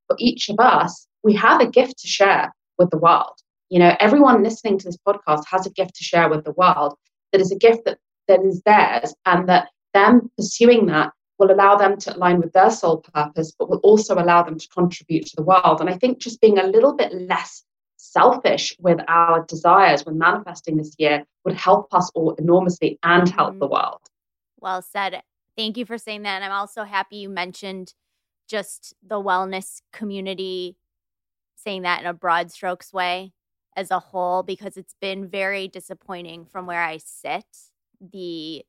for 0.06 0.16
each 0.18 0.50
of 0.50 0.60
us, 0.60 1.07
we 1.28 1.34
have 1.34 1.60
a 1.60 1.66
gift 1.66 1.98
to 1.98 2.08
share 2.08 2.54
with 2.78 2.88
the 2.88 2.96
world. 2.96 3.36
You 3.68 3.80
know, 3.80 3.94
everyone 4.00 4.42
listening 4.42 4.78
to 4.78 4.86
this 4.86 4.96
podcast 5.06 5.42
has 5.50 5.66
a 5.66 5.70
gift 5.70 5.94
to 5.96 6.02
share 6.02 6.30
with 6.30 6.42
the 6.42 6.52
world 6.52 6.94
that 7.32 7.40
is 7.42 7.52
a 7.52 7.58
gift 7.58 7.84
that, 7.84 7.98
that 8.28 8.40
is 8.42 8.62
theirs, 8.62 9.14
and 9.26 9.46
that 9.46 9.68
them 9.92 10.30
pursuing 10.38 10.86
that 10.86 11.12
will 11.38 11.50
allow 11.50 11.76
them 11.76 11.98
to 11.98 12.16
align 12.16 12.40
with 12.40 12.50
their 12.54 12.70
soul 12.70 13.04
purpose, 13.14 13.52
but 13.58 13.68
will 13.68 13.84
also 13.90 14.14
allow 14.14 14.42
them 14.42 14.58
to 14.58 14.68
contribute 14.68 15.26
to 15.26 15.36
the 15.36 15.42
world. 15.42 15.82
And 15.82 15.90
I 15.90 15.98
think 15.98 16.18
just 16.18 16.40
being 16.40 16.58
a 16.58 16.66
little 16.66 16.94
bit 16.94 17.12
less 17.12 17.62
selfish 17.98 18.74
with 18.80 18.98
our 19.06 19.44
desires 19.44 20.06
when 20.06 20.16
manifesting 20.16 20.78
this 20.78 20.94
year 20.96 21.26
would 21.44 21.54
help 21.54 21.92
us 21.92 22.10
all 22.14 22.32
enormously 22.36 22.98
and 23.02 23.28
help 23.28 23.50
mm-hmm. 23.50 23.58
the 23.58 23.68
world. 23.68 24.00
Well 24.60 24.80
said. 24.80 25.20
Thank 25.58 25.76
you 25.76 25.84
for 25.84 25.98
saying 25.98 26.22
that. 26.22 26.36
And 26.36 26.44
I'm 26.44 26.58
also 26.58 26.84
happy 26.84 27.16
you 27.16 27.28
mentioned 27.28 27.92
just 28.48 28.94
the 29.06 29.16
wellness 29.16 29.82
community 29.92 30.78
saying 31.68 31.82
that 31.82 32.00
in 32.00 32.06
a 32.06 32.14
broad 32.14 32.50
strokes 32.50 32.94
way 32.94 33.30
as 33.76 33.90
a 33.90 33.98
whole 33.98 34.42
because 34.42 34.78
it's 34.78 34.94
been 35.02 35.28
very 35.28 35.68
disappointing 35.68 36.46
from 36.46 36.64
where 36.64 36.82
I 36.82 36.96
sit. 36.96 37.44
The 38.00 38.64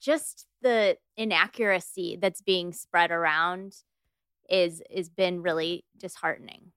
just 0.00 0.46
the 0.62 0.96
inaccuracy 1.16 2.18
that's 2.22 2.40
being 2.40 2.72
spread 2.72 3.10
around 3.10 3.74
is 4.48 4.80
is 4.90 5.08
been 5.08 5.42
really 5.42 5.84
disheartening. 5.96 6.70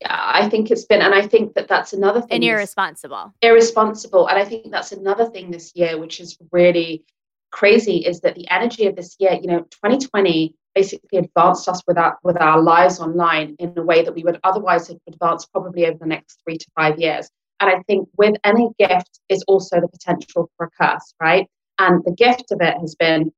Yeah, 0.00 0.18
I 0.18 0.48
think 0.48 0.70
it's 0.70 0.86
been, 0.86 1.02
and 1.02 1.14
I 1.14 1.26
think 1.26 1.52
that 1.54 1.68
that's 1.68 1.92
another 1.92 2.22
thing. 2.22 2.36
And 2.36 2.44
irresponsible. 2.44 3.34
Irresponsible, 3.42 4.26
and 4.28 4.38
I 4.38 4.46
think 4.46 4.70
that's 4.70 4.92
another 4.92 5.26
thing 5.26 5.50
this 5.50 5.72
year, 5.74 5.98
which 5.98 6.18
is 6.18 6.38
really 6.50 7.04
crazy, 7.50 7.98
is 8.06 8.20
that 8.20 8.36
the 8.36 8.48
energy 8.48 8.86
of 8.86 8.96
this 8.96 9.16
year. 9.18 9.34
You 9.34 9.48
know, 9.48 9.60
2020 9.70 10.54
basically 10.74 11.18
advanced 11.18 11.68
us 11.68 11.82
with 11.86 11.98
our, 11.98 12.18
with 12.22 12.40
our 12.40 12.60
lives 12.60 13.00
online 13.00 13.56
in 13.58 13.72
a 13.76 13.82
way 13.82 14.02
that 14.02 14.14
we 14.14 14.22
would 14.22 14.38
otherwise 14.44 14.88
have 14.88 14.98
advanced 15.08 15.50
probably 15.52 15.86
over 15.86 15.98
the 15.98 16.06
next 16.06 16.40
three 16.44 16.56
to 16.56 16.66
five 16.76 16.98
years. 16.98 17.28
And 17.60 17.68
I 17.70 17.82
think 17.86 18.08
with 18.16 18.36
any 18.44 18.68
gift 18.78 19.20
is 19.28 19.42
also 19.46 19.80
the 19.80 19.88
potential 19.88 20.50
for 20.56 20.66
a 20.66 20.70
curse, 20.70 21.14
right? 21.20 21.46
And 21.78 22.02
the 22.04 22.12
gift 22.12 22.52
of 22.52 22.60
it 22.60 22.78
has 22.78 22.94
been 22.94 23.32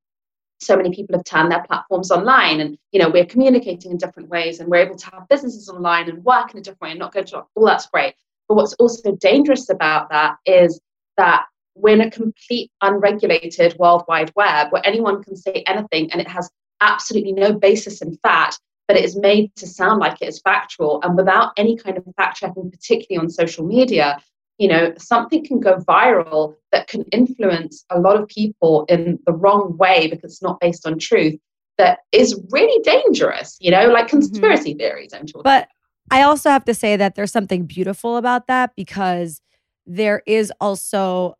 so 0.62 0.76
many 0.76 0.94
people 0.94 1.16
have 1.16 1.24
turned 1.24 1.50
their 1.50 1.64
platforms 1.64 2.10
online 2.10 2.60
and 2.60 2.78
you 2.92 3.00
know 3.00 3.08
we're 3.08 3.26
communicating 3.26 3.90
in 3.90 3.96
different 3.96 4.28
ways 4.28 4.60
and 4.60 4.68
we're 4.68 4.76
able 4.76 4.94
to 4.94 5.06
have 5.06 5.28
businesses 5.28 5.68
online 5.68 6.08
and 6.08 6.24
work 6.24 6.52
in 6.52 6.58
a 6.58 6.62
different 6.62 6.80
way 6.80 6.90
and 6.90 7.00
not 7.00 7.12
go 7.12 7.22
to 7.22 7.42
all 7.56 7.66
that's 7.66 7.86
great 7.86 8.14
but 8.48 8.54
what's 8.54 8.72
also 8.74 9.12
dangerous 9.16 9.70
about 9.70 10.08
that 10.10 10.36
is 10.46 10.80
that 11.16 11.46
we're 11.74 11.94
in 11.94 12.02
a 12.02 12.10
complete 12.10 12.70
unregulated 12.80 13.76
world 13.78 14.04
wide 14.06 14.30
web 14.36 14.68
where 14.70 14.86
anyone 14.86 15.22
can 15.22 15.34
say 15.34 15.64
anything 15.66 16.10
and 16.12 16.20
it 16.20 16.28
has 16.28 16.48
absolutely 16.82 17.32
no 17.32 17.54
basis 17.54 18.02
in 18.02 18.16
fact, 18.18 18.60
but 18.88 18.96
it 18.96 19.04
is 19.04 19.16
made 19.16 19.54
to 19.56 19.66
sound 19.66 20.00
like 20.00 20.20
it 20.20 20.28
is 20.28 20.40
factual. 20.40 21.00
And 21.02 21.16
without 21.16 21.52
any 21.56 21.76
kind 21.76 21.96
of 21.96 22.04
fact 22.16 22.38
checking, 22.38 22.70
particularly 22.70 23.22
on 23.22 23.30
social 23.30 23.64
media, 23.64 24.18
you 24.58 24.68
know, 24.68 24.92
something 24.98 25.44
can 25.44 25.60
go 25.60 25.76
viral 25.78 26.54
that 26.72 26.88
can 26.88 27.04
influence 27.04 27.84
a 27.90 27.98
lot 27.98 28.20
of 28.20 28.28
people 28.28 28.84
in 28.88 29.18
the 29.26 29.32
wrong 29.32 29.76
way 29.78 30.08
because 30.08 30.32
it's 30.32 30.42
not 30.42 30.60
based 30.60 30.86
on 30.86 30.98
truth 30.98 31.38
that 31.78 32.00
is 32.12 32.38
really 32.50 32.82
dangerous, 32.82 33.56
you 33.60 33.70
know, 33.70 33.88
like 33.88 34.06
mm-hmm. 34.06 34.18
conspiracy 34.18 34.70
mm-hmm. 34.70 34.78
theories, 34.78 35.12
I'm 35.14 35.26
talking. 35.26 35.42
But 35.42 35.68
I 36.10 36.22
also 36.22 36.50
have 36.50 36.64
to 36.66 36.74
say 36.74 36.96
that 36.96 37.14
there's 37.14 37.32
something 37.32 37.64
beautiful 37.64 38.16
about 38.16 38.46
that 38.48 38.76
because 38.76 39.40
there 39.86 40.22
is 40.26 40.52
also, 40.60 41.36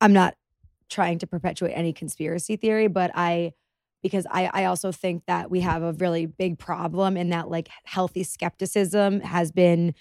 I'm 0.00 0.12
not 0.12 0.34
trying 0.90 1.18
to 1.20 1.26
perpetuate 1.26 1.72
any 1.72 1.92
conspiracy 1.92 2.56
theory, 2.56 2.88
but 2.88 3.12
I 3.14 3.52
because 4.02 4.26
I, 4.30 4.50
I 4.52 4.64
also 4.64 4.92
think 4.92 5.24
that 5.26 5.50
we 5.50 5.60
have 5.60 5.82
a 5.82 5.92
really 5.92 6.26
big 6.26 6.58
problem 6.58 7.16
in 7.16 7.30
that 7.30 7.48
like 7.48 7.68
healthy 7.84 8.24
skepticism 8.24 9.20
has 9.20 9.52
been 9.52 9.94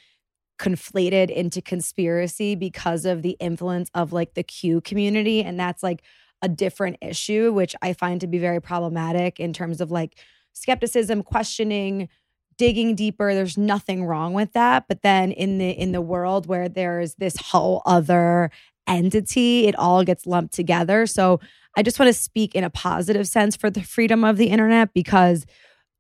conflated 0.60 1.30
into 1.30 1.62
conspiracy 1.62 2.56
because 2.56 3.06
of 3.06 3.24
the 3.24 3.36
influence 3.40 3.90
of 3.94 4.14
like 4.14 4.34
the 4.36 4.44
Q 4.44 4.82
community. 4.82 5.44
And 5.44 5.60
that's 5.60 5.82
like 5.82 6.04
a 6.42 6.50
different 6.50 6.98
issue, 7.02 7.52
which 7.52 7.76
I 7.82 7.94
find 7.94 8.22
to 8.22 8.28
be 8.28 8.38
very 8.38 8.62
problematic 8.62 9.40
in 9.40 9.54
terms 9.54 9.82
of 9.82 9.92
like 9.92 10.18
skepticism, 10.54 11.24
questioning, 11.24 12.10
digging 12.58 12.96
deeper. 12.96 13.34
There's 13.34 13.58
nothing 13.58 14.06
wrong 14.06 14.34
with 14.34 14.54
that. 14.54 14.86
But 14.88 15.02
then 15.02 15.32
in 15.32 15.58
the 15.58 15.72
in 15.72 15.92
the 15.92 16.02
world 16.02 16.46
where 16.48 16.70
there's 16.70 17.16
this 17.16 17.38
whole 17.38 17.82
other 17.86 18.52
entity, 18.88 19.68
it 19.68 19.76
all 19.76 20.04
gets 20.04 20.28
lumped 20.28 20.54
together. 20.54 21.06
So 21.08 21.40
I 21.76 21.84
just 21.84 22.00
want 22.00 22.08
to 22.08 22.20
speak 22.20 22.56
in 22.56 22.64
a 22.64 22.70
positive 22.70 23.28
sense 23.28 23.56
for 23.56 23.70
the 23.70 23.82
freedom 23.82 24.24
of 24.24 24.38
the 24.38 24.48
internet 24.48 24.94
because 24.94 25.46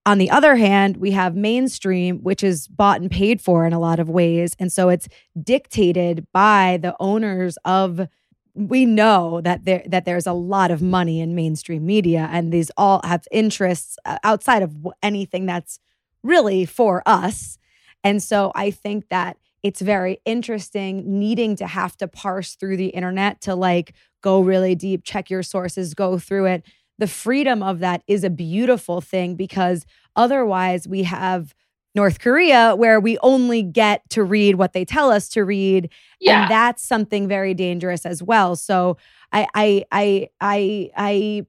on 0.05 0.17
the 0.17 0.31
other 0.31 0.55
hand, 0.55 0.97
we 0.97 1.11
have 1.11 1.35
mainstream, 1.35 2.19
which 2.19 2.43
is 2.43 2.67
bought 2.67 3.01
and 3.01 3.11
paid 3.11 3.39
for 3.39 3.65
in 3.65 3.73
a 3.73 3.79
lot 3.79 3.99
of 3.99 4.09
ways. 4.09 4.55
And 4.59 4.71
so 4.71 4.89
it's 4.89 5.07
dictated 5.41 6.25
by 6.33 6.79
the 6.81 6.95
owners 6.99 7.57
of 7.65 8.07
we 8.53 8.85
know 8.85 9.39
that 9.41 9.63
there 9.63 9.83
that 9.87 10.03
there's 10.05 10.27
a 10.27 10.33
lot 10.33 10.71
of 10.71 10.81
money 10.81 11.21
in 11.21 11.35
mainstream 11.35 11.85
media 11.85 12.27
and 12.33 12.51
these 12.51 12.69
all 12.75 12.99
have 13.05 13.25
interests 13.31 13.97
uh, 14.05 14.17
outside 14.23 14.61
of 14.61 14.75
anything 15.01 15.45
that's 15.45 15.79
really 16.21 16.65
for 16.65 17.01
us. 17.05 17.57
And 18.03 18.21
so 18.21 18.51
I 18.55 18.71
think 18.71 19.07
that 19.09 19.37
it's 19.63 19.81
very 19.81 20.19
interesting 20.25 21.19
needing 21.19 21.55
to 21.57 21.67
have 21.67 21.95
to 21.97 22.07
parse 22.07 22.55
through 22.55 22.77
the 22.77 22.87
internet 22.87 23.41
to 23.41 23.55
like 23.55 23.93
go 24.21 24.41
really 24.41 24.75
deep, 24.75 25.03
check 25.03 25.29
your 25.29 25.43
sources, 25.43 25.93
go 25.93 26.17
through 26.17 26.45
it 26.45 26.65
the 27.01 27.07
freedom 27.07 27.63
of 27.63 27.79
that 27.79 28.03
is 28.05 28.23
a 28.23 28.29
beautiful 28.29 29.01
thing 29.01 29.35
because 29.35 29.87
otherwise 30.15 30.87
we 30.87 31.01
have 31.01 31.55
North 31.95 32.19
Korea 32.19 32.75
where 32.75 32.99
we 32.99 33.17
only 33.23 33.63
get 33.63 34.07
to 34.11 34.23
read 34.23 34.53
what 34.55 34.73
they 34.73 34.85
tell 34.85 35.11
us 35.11 35.27
to 35.29 35.43
read. 35.43 35.89
Yeah. 36.19 36.43
And 36.43 36.51
that's 36.51 36.83
something 36.83 37.27
very 37.27 37.55
dangerous 37.55 38.05
as 38.05 38.21
well. 38.21 38.55
So 38.55 38.97
I 39.33 39.47
I 39.55 39.85
I 39.91 40.29
I 40.39 40.91
I 40.95 41.45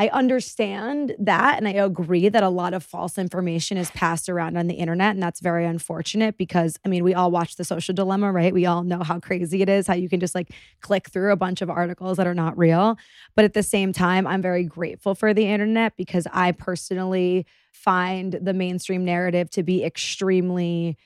I 0.00 0.08
understand 0.08 1.16
that 1.18 1.58
and 1.58 1.66
I 1.66 1.72
agree 1.72 2.28
that 2.28 2.44
a 2.44 2.48
lot 2.48 2.72
of 2.72 2.84
false 2.84 3.18
information 3.18 3.76
is 3.76 3.90
passed 3.90 4.28
around 4.28 4.56
on 4.56 4.68
the 4.68 4.74
internet 4.74 5.14
and 5.14 5.22
that's 5.22 5.40
very 5.40 5.66
unfortunate 5.66 6.38
because 6.38 6.78
I 6.86 6.88
mean 6.88 7.02
we 7.02 7.14
all 7.14 7.32
watch 7.32 7.56
the 7.56 7.64
social 7.64 7.94
dilemma, 7.94 8.30
right? 8.30 8.54
We 8.54 8.64
all 8.64 8.84
know 8.84 9.02
how 9.02 9.18
crazy 9.18 9.60
it 9.60 9.68
is 9.68 9.88
how 9.88 9.94
you 9.94 10.08
can 10.08 10.20
just 10.20 10.36
like 10.36 10.52
click 10.80 11.10
through 11.10 11.32
a 11.32 11.36
bunch 11.36 11.62
of 11.62 11.70
articles 11.70 12.16
that 12.18 12.28
are 12.28 12.34
not 12.34 12.56
real. 12.56 12.96
But 13.34 13.44
at 13.44 13.54
the 13.54 13.62
same 13.64 13.92
time, 13.92 14.24
I'm 14.26 14.40
very 14.40 14.62
grateful 14.62 15.16
for 15.16 15.34
the 15.34 15.46
internet 15.46 15.96
because 15.96 16.28
I 16.32 16.52
personally 16.52 17.44
find 17.72 18.34
the 18.40 18.54
mainstream 18.54 19.04
narrative 19.04 19.50
to 19.50 19.64
be 19.64 19.82
extremely 19.84 20.96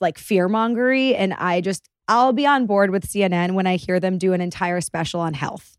like 0.00 0.18
fear-mongery 0.18 1.14
and 1.14 1.34
I 1.34 1.60
just 1.60 1.88
I'll 2.08 2.32
be 2.32 2.46
on 2.46 2.64
board 2.64 2.90
with 2.90 3.06
CNN 3.06 3.52
when 3.52 3.66
I 3.66 3.76
hear 3.76 4.00
them 4.00 4.16
do 4.16 4.32
an 4.32 4.40
entire 4.40 4.80
special 4.80 5.20
on 5.20 5.34
health 5.34 5.77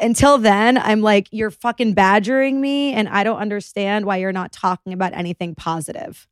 until 0.00 0.38
then, 0.38 0.78
I'm 0.78 1.00
like, 1.00 1.28
you're 1.30 1.50
fucking 1.50 1.94
badgering 1.94 2.60
me, 2.60 2.92
and 2.92 3.08
I 3.08 3.24
don't 3.24 3.38
understand 3.38 4.06
why 4.06 4.16
you're 4.18 4.32
not 4.32 4.52
talking 4.52 4.92
about 4.92 5.12
anything 5.14 5.54
positive. 5.54 6.26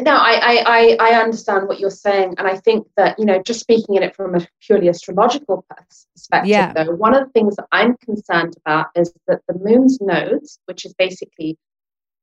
No, 0.00 0.12
I, 0.12 0.62
I, 0.66 0.96
I 1.00 1.20
understand 1.20 1.68
what 1.68 1.78
you're 1.78 1.90
saying, 1.90 2.36
and 2.38 2.46
I 2.48 2.56
think 2.56 2.86
that 2.96 3.18
you 3.18 3.26
know, 3.26 3.42
just 3.42 3.60
speaking 3.60 3.96
in 3.96 4.02
it 4.02 4.16
from 4.16 4.34
a 4.34 4.46
purely 4.62 4.88
astrological 4.88 5.66
perspective, 5.68 6.48
yeah. 6.48 6.72
though, 6.72 6.94
one 6.94 7.14
of 7.14 7.26
the 7.26 7.30
things 7.32 7.56
that 7.56 7.66
I'm 7.72 7.96
concerned 7.98 8.54
about 8.64 8.86
is 8.94 9.12
that 9.26 9.40
the 9.48 9.58
moon's 9.58 10.00
nodes, 10.00 10.58
which 10.64 10.86
is 10.86 10.94
basically 10.94 11.58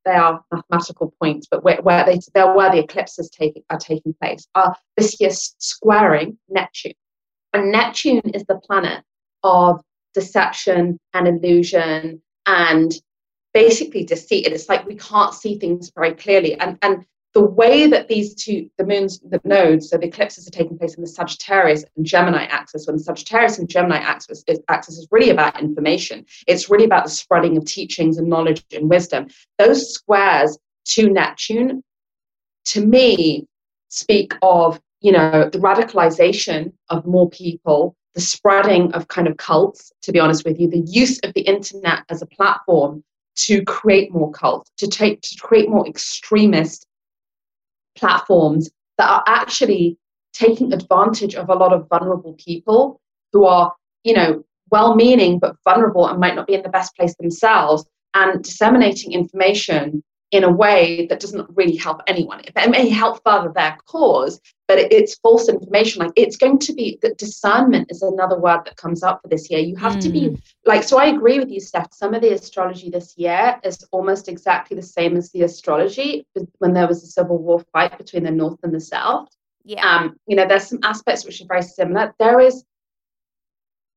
they 0.03 0.15
are 0.15 0.43
mathematical 0.51 1.13
points, 1.21 1.47
but 1.49 1.63
where, 1.63 1.79
where 1.83 2.03
they 2.05 2.19
they're 2.33 2.55
where 2.55 2.71
the 2.71 2.79
eclipses 2.79 3.29
take, 3.29 3.63
are 3.69 3.77
taking 3.77 4.15
place, 4.19 4.47
are 4.55 4.75
this 4.97 5.19
year 5.21 5.29
squaring 5.31 6.39
Neptune, 6.49 6.93
and 7.53 7.71
Neptune 7.71 8.31
is 8.33 8.45
the 8.45 8.55
planet 8.55 9.03
of 9.43 9.79
deception 10.13 10.99
and 11.13 11.27
illusion 11.27 12.21
and 12.45 12.93
basically 13.53 14.03
deceit. 14.03 14.45
And 14.45 14.55
It's 14.55 14.69
like 14.69 14.85
we 14.85 14.95
can't 14.95 15.33
see 15.33 15.57
things 15.57 15.91
very 15.95 16.13
clearly. 16.13 16.59
And 16.59 16.77
and 16.81 17.05
the 17.33 17.45
way 17.45 17.85
that 17.87 18.07
these 18.07 18.33
two, 18.33 18.69
the 18.77 18.85
moons, 18.85 19.19
the 19.19 19.39
nodes, 19.43 19.89
so 19.89 19.97
the 19.97 20.07
eclipses 20.07 20.47
are 20.47 20.51
taking 20.51 20.77
place 20.77 20.95
in 20.95 21.01
the 21.01 21.07
Sagittarius 21.07 21.85
and 21.95 22.05
Gemini 22.05 22.45
axis, 22.45 22.87
when 22.87 22.97
Sagittarius 22.97 23.59
and 23.59 23.69
Gemini 23.69 23.97
axis 23.97 24.43
is, 24.47 24.59
axis 24.67 24.97
is 24.97 25.07
really 25.11 25.29
about 25.29 25.61
information. 25.61 26.25
It's 26.47 26.71
really 26.71 26.85
about 26.85 27.03
the 27.03 27.11
spreading 27.11 27.55
of 27.55 27.65
teachings 27.65 28.17
and 28.17 28.27
knowledge 28.27 28.63
and 28.73 28.89
wisdom. 28.89 29.27
Those 29.59 29.93
squares 29.93 30.57
to 30.85 31.09
Neptune, 31.09 31.83
to 32.65 32.85
me, 32.85 33.45
speak 33.89 34.33
of, 34.41 34.79
you 35.01 35.11
know, 35.11 35.49
the 35.51 35.59
radicalization 35.59 36.73
of 36.89 37.05
more 37.05 37.29
people 37.29 37.95
the 38.15 38.21
spreading 38.21 38.91
of 38.93 39.07
kind 39.07 39.27
of 39.27 39.37
cults, 39.37 39.91
to 40.01 40.11
be 40.11 40.19
honest 40.19 40.45
with 40.45 40.59
you, 40.59 40.69
the 40.69 40.79
use 40.79 41.19
of 41.23 41.33
the 41.33 41.41
internet 41.41 42.03
as 42.09 42.21
a 42.21 42.25
platform 42.25 43.03
to 43.35 43.63
create 43.63 44.11
more 44.11 44.31
cults, 44.31 44.71
to 44.77 44.87
take 44.87 45.21
to 45.21 45.37
create 45.39 45.69
more 45.69 45.87
extremist 45.87 46.85
platforms 47.95 48.69
that 48.97 49.09
are 49.09 49.23
actually 49.27 49.97
taking 50.33 50.73
advantage 50.73 51.35
of 51.35 51.49
a 51.49 51.55
lot 51.55 51.73
of 51.73 51.87
vulnerable 51.89 52.33
people 52.33 52.99
who 53.31 53.45
are, 53.45 53.73
you 54.03 54.13
know, 54.13 54.43
well-meaning 54.71 55.39
but 55.39 55.55
vulnerable 55.63 56.07
and 56.07 56.19
might 56.19 56.35
not 56.35 56.47
be 56.47 56.53
in 56.53 56.61
the 56.61 56.69
best 56.69 56.95
place 56.95 57.15
themselves 57.15 57.85
and 58.13 58.43
disseminating 58.43 59.13
information 59.13 60.03
in 60.31 60.43
a 60.43 60.51
way 60.51 61.07
that 61.07 61.19
doesn't 61.19 61.49
really 61.55 61.75
help 61.75 62.01
anyone. 62.07 62.41
It 62.41 62.69
may 62.69 62.87
help 62.87 63.21
further 63.25 63.51
their 63.53 63.77
cause, 63.85 64.39
but 64.67 64.77
it's 64.77 65.15
false 65.15 65.49
information. 65.49 66.03
Like 66.03 66.11
it's 66.15 66.37
going 66.37 66.59
to 66.59 66.73
be 66.73 66.99
that 67.01 67.17
discernment 67.17 67.87
is 67.89 68.03
another 68.03 68.39
word 68.39 68.61
that 68.65 68.77
comes 68.77 69.01
up 69.01 69.21
for 69.21 69.27
this 69.27 69.49
year. 69.49 69.59
You 69.59 69.75
have 69.77 69.93
mm. 69.93 70.01
to 70.01 70.09
be 70.09 70.21
mm. 70.29 70.41
like, 70.65 70.83
so 70.83 70.99
I 70.99 71.05
agree 71.05 71.39
with 71.39 71.49
you, 71.49 71.59
Steph. 71.59 71.91
Some 71.93 72.13
of 72.13 72.21
the 72.21 72.33
astrology 72.33 72.91
this 72.91 73.17
year 73.17 73.59
is 73.63 73.83
almost 73.91 74.27
exactly 74.27 74.75
the 74.75 74.83
same 74.83 75.17
as 75.17 75.31
the 75.31 75.43
astrology 75.43 76.27
when 76.59 76.73
there 76.73 76.87
was 76.87 77.03
a 77.03 77.07
civil 77.07 77.39
war 77.39 77.63
fight 77.73 77.97
between 77.97 78.23
the 78.23 78.31
North 78.31 78.59
and 78.61 78.73
the 78.73 78.79
South. 78.79 79.29
Yeah. 79.63 79.85
Um, 79.85 80.15
you 80.27 80.35
know, 80.35 80.47
there's 80.47 80.67
some 80.67 80.79
aspects 80.83 81.25
which 81.25 81.41
are 81.41 81.47
very 81.47 81.63
similar. 81.63 82.13
There 82.19 82.39
is 82.39 82.63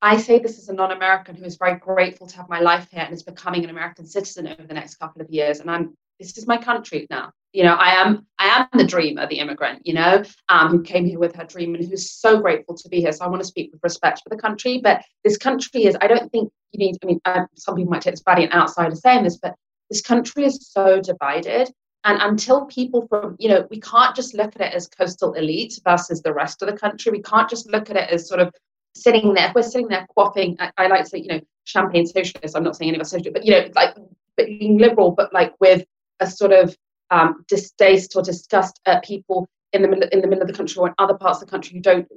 I 0.04 0.16
say 0.16 0.40
this 0.40 0.58
as 0.58 0.68
a 0.68 0.72
non-American 0.72 1.36
who 1.36 1.44
is 1.44 1.56
very 1.56 1.78
grateful 1.78 2.26
to 2.26 2.36
have 2.36 2.48
my 2.48 2.58
life 2.58 2.88
here 2.90 3.02
and 3.02 3.14
is 3.14 3.22
becoming 3.22 3.62
an 3.62 3.70
American 3.70 4.04
citizen 4.04 4.48
over 4.48 4.66
the 4.66 4.74
next 4.74 4.96
couple 4.96 5.22
of 5.22 5.30
years. 5.30 5.60
And 5.60 5.70
I'm 5.70 5.96
this 6.18 6.38
is 6.38 6.46
my 6.46 6.56
country 6.56 7.06
now. 7.10 7.32
You 7.52 7.64
know, 7.64 7.74
I 7.74 7.90
am 8.00 8.26
I 8.38 8.46
am 8.48 8.78
the 8.78 8.86
dreamer, 8.86 9.26
the 9.26 9.38
immigrant, 9.38 9.86
you 9.86 9.92
know, 9.92 10.22
um, 10.48 10.68
who 10.68 10.82
came 10.82 11.04
here 11.04 11.18
with 11.18 11.36
her 11.36 11.44
dream 11.44 11.74
and 11.74 11.84
who's 11.84 12.10
so 12.10 12.40
grateful 12.40 12.74
to 12.76 12.88
be 12.88 13.00
here. 13.00 13.12
So 13.12 13.24
I 13.24 13.28
want 13.28 13.42
to 13.42 13.46
speak 13.46 13.70
with 13.72 13.82
respect 13.82 14.22
for 14.22 14.30
the 14.30 14.40
country. 14.40 14.80
But 14.82 15.02
this 15.22 15.36
country 15.36 15.84
is, 15.84 15.96
I 16.00 16.06
don't 16.06 16.32
think 16.32 16.50
you 16.72 16.78
need, 16.78 16.96
I 17.02 17.06
mean, 17.06 17.20
uh, 17.26 17.44
some 17.56 17.76
people 17.76 17.90
might 17.90 18.02
take 18.02 18.14
this 18.14 18.22
body 18.22 18.44
an 18.44 18.52
outsider 18.52 18.94
saying 18.94 19.24
this, 19.24 19.36
but 19.36 19.54
this 19.90 20.00
country 20.00 20.44
is 20.44 20.70
so 20.70 21.00
divided. 21.02 21.70
And 22.04 22.20
until 22.22 22.64
people 22.66 23.06
from, 23.06 23.36
you 23.38 23.48
know, 23.48 23.66
we 23.70 23.80
can't 23.80 24.16
just 24.16 24.34
look 24.34 24.56
at 24.56 24.62
it 24.62 24.74
as 24.74 24.88
coastal 24.88 25.34
elite 25.34 25.78
versus 25.84 26.22
the 26.22 26.32
rest 26.32 26.62
of 26.62 26.68
the 26.68 26.76
country. 26.76 27.12
We 27.12 27.22
can't 27.22 27.48
just 27.48 27.70
look 27.70 27.90
at 27.90 27.96
it 27.96 28.10
as 28.10 28.26
sort 28.26 28.40
of 28.40 28.52
sitting 28.94 29.34
there. 29.34 29.52
We're 29.54 29.62
sitting 29.62 29.88
there 29.88 30.06
quaffing. 30.16 30.56
I, 30.58 30.72
I 30.78 30.86
like 30.88 31.04
to 31.04 31.08
say, 31.10 31.18
you 31.18 31.28
know, 31.28 31.40
champagne 31.64 32.06
socialist. 32.06 32.56
I'm 32.56 32.64
not 32.64 32.76
saying 32.76 32.88
any 32.88 32.96
of 32.96 33.02
us 33.02 33.10
socialist, 33.10 33.34
but 33.34 33.44
you 33.44 33.52
know, 33.52 33.68
like 33.74 33.94
being 34.36 34.78
liberal, 34.78 35.12
but 35.12 35.32
like 35.32 35.52
with 35.60 35.84
a 36.22 36.26
sort 36.26 36.52
of 36.52 36.76
um, 37.10 37.44
distaste 37.48 38.16
or 38.16 38.22
disgust 38.22 38.80
at 38.86 39.04
people 39.04 39.48
in 39.72 39.82
the 39.82 39.88
middle 39.88 40.08
in 40.12 40.20
the 40.20 40.26
middle 40.26 40.42
of 40.42 40.48
the 40.48 40.54
country 40.54 40.78
or 40.78 40.88
in 40.88 40.94
other 40.98 41.14
parts 41.14 41.40
of 41.40 41.46
the 41.46 41.50
country 41.50 41.74
who 41.74 41.80
don't 41.80 42.08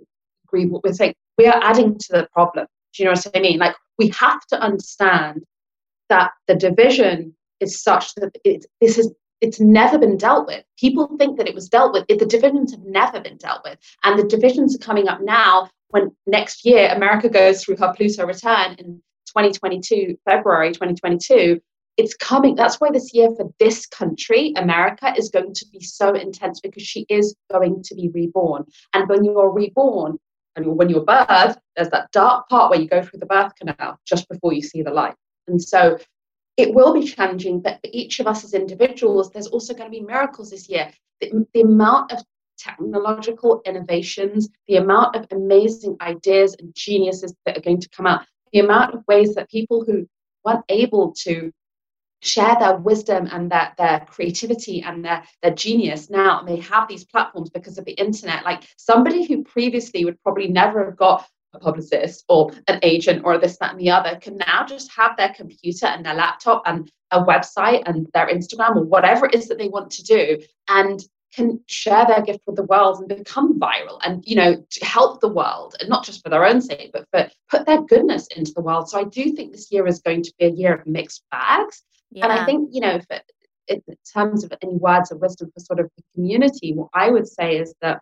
agree 0.46 0.66
with 0.66 0.72
what 0.72 0.84
we're 0.84 0.94
saying. 0.94 1.14
We 1.38 1.48
are 1.48 1.62
adding 1.62 1.98
to 1.98 2.08
the 2.12 2.28
problem. 2.32 2.68
Do 2.94 3.04
you 3.04 3.06
know 3.06 3.12
what 3.12 3.28
I 3.36 3.40
mean? 3.40 3.60
Like 3.60 3.76
we 3.98 4.10
have 4.20 4.46
to 4.48 4.60
understand 4.60 5.44
that 6.10 6.32
the 6.48 6.56
division 6.56 7.36
is 7.60 7.82
such 7.82 8.14
that 8.16 8.36
it, 8.44 8.66
this 8.82 8.98
is 8.98 9.12
it's 9.42 9.60
never 9.60 9.98
been 9.98 10.18
dealt 10.18 10.48
with. 10.48 10.64
People 10.80 11.10
think 11.18 11.38
that 11.38 11.48
it 11.48 11.54
was 11.54 11.68
dealt 11.68 11.94
with. 11.94 12.06
It, 12.08 12.20
the 12.20 12.26
divisions 12.26 12.72
have 12.72 12.84
never 12.84 13.20
been 13.20 13.38
dealt 13.38 13.62
with, 13.66 13.78
and 14.04 14.18
the 14.18 14.28
divisions 14.28 14.76
are 14.76 14.80
coming 14.80 15.08
up 15.08 15.22
now. 15.22 15.70
When 15.90 16.16
next 16.26 16.66
year 16.66 16.90
America 16.94 17.30
goes 17.30 17.64
through 17.64 17.78
her 17.78 17.94
Pluto 17.96 18.26
return 18.26 18.76
in 18.80 19.02
2022, 19.28 20.18
February 20.26 20.72
2022, 20.72 21.62
it's 21.98 22.16
coming. 22.16 22.56
That's 22.56 22.80
why 22.82 22.90
this 22.92 23.14
year 23.14 23.30
for 23.36 23.52
this 23.60 23.86
country, 23.86 24.54
America, 24.58 25.14
is 25.18 25.30
going 25.30 25.54
to 25.54 25.66
be 25.72 25.80
so 25.80 26.14
intense 26.14 26.60
because 26.60 26.84
she 26.84 27.06
is 27.10 27.36
going 27.52 27.84
to 27.84 27.96
be 27.96 28.10
reborn. 28.10 28.66
And 28.94 29.08
when 29.08 29.24
you're 29.24 29.52
reborn, 29.52 30.18
and 30.56 30.78
when 30.78 30.90
you're 30.90 31.06
birthed, 31.06 31.58
there's 31.76 31.90
that 31.90 32.12
dark 32.12 32.48
part 32.50 32.70
where 32.70 32.80
you 32.80 32.88
go 32.88 33.02
through 33.02 33.20
the 33.20 33.26
birth 33.26 33.54
canal 33.56 34.00
just 34.06 34.28
before 34.30 34.54
you 34.54 34.62
see 34.62 34.82
the 34.82 34.92
light. 34.92 35.16
And 35.48 35.62
so 35.62 35.98
it 36.58 36.74
will 36.74 36.94
be 36.94 37.04
challenging, 37.04 37.60
but 37.60 37.80
for 37.84 37.90
each 37.92 38.20
of 38.20 38.28
us 38.28 38.44
as 38.44 38.54
individuals, 38.54 39.30
there's 39.32 39.48
also 39.48 39.74
going 39.74 39.92
to 39.92 39.98
be 39.98 40.06
miracles 40.06 40.52
this 40.52 40.70
year. 40.70 40.92
The, 41.20 41.46
the 41.54 41.62
amount 41.62 42.14
of 42.14 42.24
technological 42.58 43.62
innovations, 43.66 44.50
the 44.68 44.78
amount 44.78 45.16
of 45.16 45.28
amazing 45.32 45.98
ideas 46.02 46.56
and 46.60 46.74
geniuses 46.74 47.34
that 47.46 47.58
are 47.58 47.62
going 47.62 47.82
to 47.82 47.90
come 47.90 48.08
out, 48.08 48.26
the 48.54 48.60
amount 48.60 48.94
of 48.94 49.04
ways 49.08 49.36
that 49.36 49.50
people 49.50 49.84
who 49.84 50.08
weren't 50.46 50.64
able 50.70 51.14
to 51.24 51.52
share 52.26 52.56
their 52.60 52.78
wisdom 52.78 53.28
and 53.32 53.52
their, 53.52 53.74
their 53.78 54.06
creativity 54.10 54.82
and 54.82 55.06
their, 55.06 55.24
their 55.42 55.54
genius. 55.54 56.10
Now 56.10 56.40
and 56.40 56.48
they 56.48 56.58
have 56.58 56.88
these 56.88 57.06
platforms 57.06 57.50
because 57.50 57.78
of 57.78 57.86
the 57.86 57.94
internet. 57.94 58.44
Like 58.44 58.64
somebody 58.78 59.26
who 59.26 59.44
previously 59.44 60.06
would 60.06 60.22
probably 60.22 60.48
never 60.48 60.86
have 60.86 60.98
got 60.98 61.28
a 61.56 61.60
publicist 61.60 62.26
or 62.30 62.52
an 62.68 62.80
agent 62.84 63.24
or 63.24 63.38
this 63.38 63.58
that 63.58 63.72
and 63.72 63.80
the 63.80 63.90
other 63.90 64.18
can 64.22 64.38
now 64.38 64.66
just 64.66 64.92
have 64.92 65.16
their 65.18 65.34
computer 65.34 65.88
and 65.88 66.06
their 66.06 66.14
laptop 66.14 66.62
and 66.66 66.92
a 67.12 67.24
website 67.24 67.82
and 67.86 68.08
their 68.14 68.28
instagram 68.28 68.76
or 68.76 68.84
whatever 68.84 69.26
it 69.26 69.34
is 69.34 69.48
that 69.48 69.58
they 69.58 69.70
want 69.70 69.90
to 69.90 70.04
do 70.04 70.38
and 70.68 71.06
can 71.34 71.60
share 71.68 72.06
their 72.06 72.22
gift 72.22 72.40
with 72.46 72.56
the 72.56 72.64
world 72.64 73.00
and 73.00 73.08
become 73.08 73.60
viral 73.60 74.00
and 74.06 74.24
you 74.26 74.36
know 74.36 74.64
help 74.82 75.22
the 75.22 75.28
world 75.28 75.76
and 75.80 75.90
not 75.90 76.04
just 76.04 76.22
for 76.22 76.30
their 76.30 76.46
own 76.46 76.62
sake 76.62 76.92
but 76.94 77.06
for 77.12 77.30
put 77.50 77.66
their 77.66 77.82
goodness 77.84 78.28
into 78.36 78.52
the 78.54 78.62
world. 78.62 78.90
So 78.90 79.00
i 79.00 79.04
do 79.04 79.32
think 79.32 79.52
this 79.52 79.72
year 79.72 79.88
is 79.88 80.00
going 80.00 80.24
to 80.24 80.34
be 80.40 80.46
a 80.46 80.50
year 80.50 80.74
of 80.76 80.88
mixed 80.88 81.24
bags 81.32 81.84
yeah. 82.16 82.26
And 82.26 82.34
I 82.34 82.46
think, 82.46 82.70
you 82.72 82.82
know, 82.82 83.00
for, 83.08 83.20
in 83.68 83.82
terms 84.14 84.44
of 84.44 84.54
any 84.62 84.76
words 84.76 85.12
of 85.12 85.20
wisdom 85.20 85.52
for 85.54 85.60
sort 85.60 85.80
of 85.80 85.90
the 85.98 86.04
community, 86.14 86.74
what 86.74 86.90
I 86.94 87.10
would 87.10 87.28
say 87.28 87.58
is 87.58 87.74
that 87.82 88.02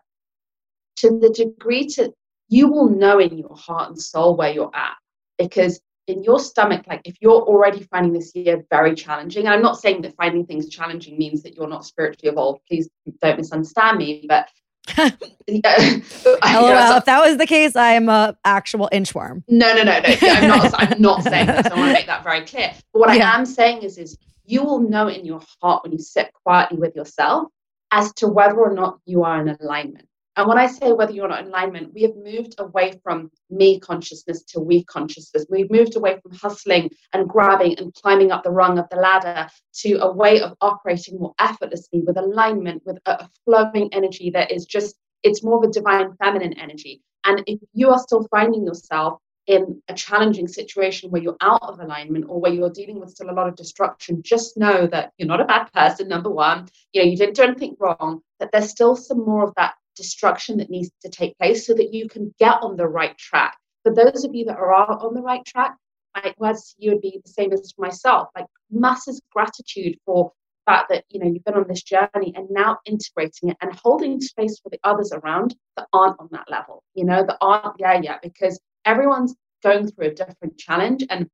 to 0.96 1.18
the 1.18 1.30
degree 1.30 1.86
to 1.88 2.12
you 2.48 2.68
will 2.68 2.88
know 2.88 3.18
in 3.18 3.36
your 3.36 3.56
heart 3.56 3.88
and 3.88 4.00
soul 4.00 4.36
where 4.36 4.52
you're 4.52 4.74
at 4.74 4.94
because 5.38 5.80
in 6.06 6.22
your 6.22 6.38
stomach, 6.38 6.84
like 6.86 7.00
if 7.04 7.16
you're 7.20 7.42
already 7.42 7.82
finding 7.84 8.12
this 8.12 8.34
year 8.34 8.64
very 8.70 8.94
challenging, 8.94 9.46
and 9.46 9.54
I'm 9.54 9.62
not 9.62 9.80
saying 9.80 10.02
that 10.02 10.14
finding 10.16 10.44
things 10.46 10.68
challenging 10.68 11.18
means 11.18 11.42
that 11.42 11.54
you're 11.54 11.66
not 11.66 11.84
spiritually 11.84 12.30
evolved. 12.30 12.60
Please 12.68 12.88
don't 13.22 13.38
misunderstand 13.38 13.98
me, 13.98 14.26
but 14.28 14.48
LOL. 14.98 15.10
if 15.48 17.04
that 17.04 17.20
was 17.24 17.38
the 17.38 17.46
case, 17.46 17.74
I 17.76 17.92
am 17.92 18.08
a 18.08 18.36
actual 18.44 18.88
inchworm. 18.92 19.42
No, 19.48 19.74
no, 19.74 19.82
no, 19.82 19.98
no. 20.00 20.04
I'm 20.22 20.48
not. 20.48 20.74
I'm 20.76 21.00
not 21.00 21.22
saying 21.22 21.46
this. 21.46 21.66
I 21.66 21.74
want 21.74 21.88
to 21.88 21.92
make 21.94 22.06
that 22.06 22.22
very 22.22 22.42
clear. 22.42 22.72
But 22.92 22.98
what 23.00 23.16
yeah. 23.16 23.30
I 23.30 23.38
am 23.38 23.46
saying 23.46 23.82
is, 23.82 23.98
is 23.98 24.18
you 24.44 24.62
will 24.62 24.80
know 24.80 25.08
in 25.08 25.24
your 25.24 25.40
heart 25.60 25.82
when 25.82 25.92
you 25.92 25.98
sit 25.98 26.32
quietly 26.44 26.78
with 26.78 26.94
yourself 26.94 27.48
as 27.90 28.12
to 28.14 28.28
whether 28.28 28.56
or 28.56 28.74
not 28.74 28.98
you 29.06 29.24
are 29.24 29.40
in 29.40 29.56
alignment. 29.60 30.06
And 30.36 30.48
when 30.48 30.58
I 30.58 30.66
say 30.66 30.92
whether 30.92 31.12
you're 31.12 31.28
not 31.28 31.42
in 31.42 31.46
alignment, 31.46 31.94
we 31.94 32.02
have 32.02 32.16
moved 32.16 32.56
away 32.58 33.00
from 33.04 33.30
me 33.50 33.78
consciousness 33.78 34.42
to 34.48 34.60
we 34.60 34.82
consciousness. 34.84 35.46
We've 35.48 35.70
moved 35.70 35.94
away 35.94 36.18
from 36.20 36.32
hustling 36.32 36.90
and 37.12 37.28
grabbing 37.28 37.78
and 37.78 37.94
climbing 37.94 38.32
up 38.32 38.42
the 38.42 38.50
rung 38.50 38.78
of 38.78 38.88
the 38.90 38.96
ladder 38.96 39.48
to 39.82 39.94
a 39.98 40.12
way 40.12 40.40
of 40.40 40.54
operating 40.60 41.20
more 41.20 41.34
effortlessly 41.38 42.00
with 42.00 42.16
alignment, 42.16 42.82
with 42.84 42.98
a, 43.06 43.28
flowing 43.44 43.90
energy 43.92 44.30
that 44.30 44.50
is 44.50 44.64
just, 44.66 44.96
it's 45.22 45.44
more 45.44 45.58
of 45.58 45.70
a 45.70 45.72
divine 45.72 46.16
feminine 46.16 46.58
energy. 46.58 47.00
And 47.24 47.44
if 47.46 47.60
you 47.72 47.90
are 47.90 47.98
still 47.98 48.26
finding 48.28 48.66
yourself 48.66 49.20
in 49.46 49.80
a 49.88 49.94
challenging 49.94 50.48
situation 50.48 51.10
where 51.10 51.22
you're 51.22 51.36
out 51.42 51.62
of 51.62 51.78
alignment 51.78 52.24
or 52.28 52.40
where 52.40 52.52
you're 52.52 52.70
dealing 52.70 52.98
with 52.98 53.10
still 53.10 53.30
a 53.30 53.32
lot 53.32 53.46
of 53.46 53.54
destruction, 53.54 54.22
just 54.22 54.56
know 54.56 54.86
that 54.88 55.12
you're 55.16 55.28
not 55.28 55.40
a 55.40 55.44
bad 55.44 55.72
person, 55.72 56.08
number 56.08 56.30
one. 56.30 56.66
You 56.92 57.02
know, 57.02 57.08
you 57.08 57.16
didn't 57.16 57.36
do 57.36 57.42
anything 57.42 57.76
wrong, 57.78 58.20
that 58.40 58.50
there's 58.52 58.70
still 58.70 58.96
some 58.96 59.24
more 59.24 59.44
of 59.44 59.52
that 59.56 59.74
destruction 59.96 60.58
that 60.58 60.70
needs 60.70 60.90
to 61.02 61.08
take 61.08 61.36
place 61.38 61.66
so 61.66 61.74
that 61.74 61.92
you 61.92 62.08
can 62.08 62.34
get 62.38 62.62
on 62.62 62.76
the 62.76 62.86
right 62.86 63.16
track. 63.18 63.56
For 63.82 63.94
those 63.94 64.24
of 64.24 64.34
you 64.34 64.44
that 64.46 64.56
are 64.56 64.72
on 64.72 65.14
the 65.14 65.22
right 65.22 65.44
track, 65.44 65.76
my 66.14 66.34
words 66.38 66.74
you 66.78 66.92
would 66.92 67.00
be 67.00 67.20
the 67.24 67.30
same 67.30 67.52
as 67.52 67.74
myself. 67.78 68.28
Like 68.34 68.46
massive 68.70 69.16
gratitude 69.32 69.96
for 70.04 70.32
the 70.66 70.72
fact 70.72 70.88
that 70.90 71.04
you 71.10 71.20
know 71.20 71.26
you've 71.26 71.44
been 71.44 71.54
on 71.54 71.68
this 71.68 71.82
journey 71.82 72.32
and 72.34 72.48
now 72.50 72.78
integrating 72.86 73.50
it 73.50 73.56
and 73.60 73.78
holding 73.82 74.20
space 74.20 74.58
for 74.60 74.70
the 74.70 74.78
others 74.84 75.12
around 75.12 75.54
that 75.76 75.86
aren't 75.92 76.18
on 76.20 76.28
that 76.32 76.50
level, 76.50 76.82
you 76.94 77.04
know, 77.04 77.24
that 77.24 77.38
aren't 77.40 77.78
there 77.78 78.02
yet, 78.02 78.20
because 78.22 78.58
everyone's 78.84 79.34
going 79.62 79.88
through 79.88 80.06
a 80.06 80.14
different 80.14 80.56
challenge. 80.58 81.04
And 81.10 81.28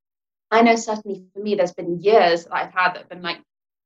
I 0.50 0.62
know 0.62 0.76
certainly 0.76 1.24
for 1.34 1.40
me, 1.40 1.54
there's 1.54 1.72
been 1.72 2.00
years 2.00 2.44
that 2.44 2.54
I've 2.54 2.72
had 2.72 2.94
that 2.94 2.98
have 2.98 3.08
been 3.08 3.22
like, 3.22 3.40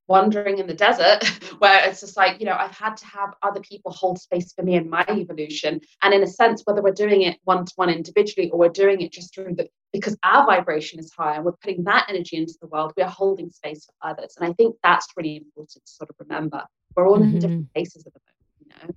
wandering 0.06 0.58
in 0.58 0.66
the 0.66 0.74
desert 0.74 1.24
where 1.58 1.88
it's 1.88 2.00
just 2.00 2.16
like 2.16 2.38
you 2.38 2.46
know 2.46 2.56
i've 2.58 2.76
had 2.76 2.96
to 2.96 3.06
have 3.06 3.34
other 3.42 3.60
people 3.60 3.90
hold 3.92 4.18
space 4.18 4.52
for 4.52 4.62
me 4.62 4.74
in 4.74 4.88
my 4.88 5.04
evolution. 5.08 5.80
And 6.02 6.14
in 6.14 6.22
a 6.22 6.26
sense 6.26 6.62
whether 6.64 6.82
we're 6.82 6.92
doing 6.92 7.22
it 7.22 7.38
one 7.44 7.64
to 7.64 7.72
one 7.76 7.90
individually 7.90 8.50
or 8.50 8.58
we're 8.58 8.68
doing 8.68 9.00
it 9.00 9.12
just 9.12 9.34
through 9.34 9.54
the 9.54 9.68
because 9.92 10.16
our 10.24 10.44
vibration 10.44 10.98
is 10.98 11.12
higher 11.16 11.36
and 11.36 11.44
we're 11.44 11.52
putting 11.52 11.84
that 11.84 12.06
energy 12.08 12.36
into 12.36 12.54
the 12.60 12.66
world 12.66 12.92
we 12.96 13.02
are 13.02 13.10
holding 13.10 13.50
space 13.50 13.86
for 13.86 14.10
others. 14.10 14.34
And 14.38 14.48
i 14.48 14.52
think 14.54 14.76
that's 14.82 15.06
really 15.16 15.36
important 15.36 15.84
to 15.86 15.92
sort 15.92 16.10
of 16.10 16.16
remember. 16.18 16.64
We're 16.96 17.08
all 17.08 17.18
mm-hmm. 17.18 17.34
in 17.34 17.38
different 17.38 17.74
places 17.74 18.06
at 18.06 18.12
the 18.12 18.20
moment 18.20 18.34
you 18.60 18.88
know? 18.88 18.94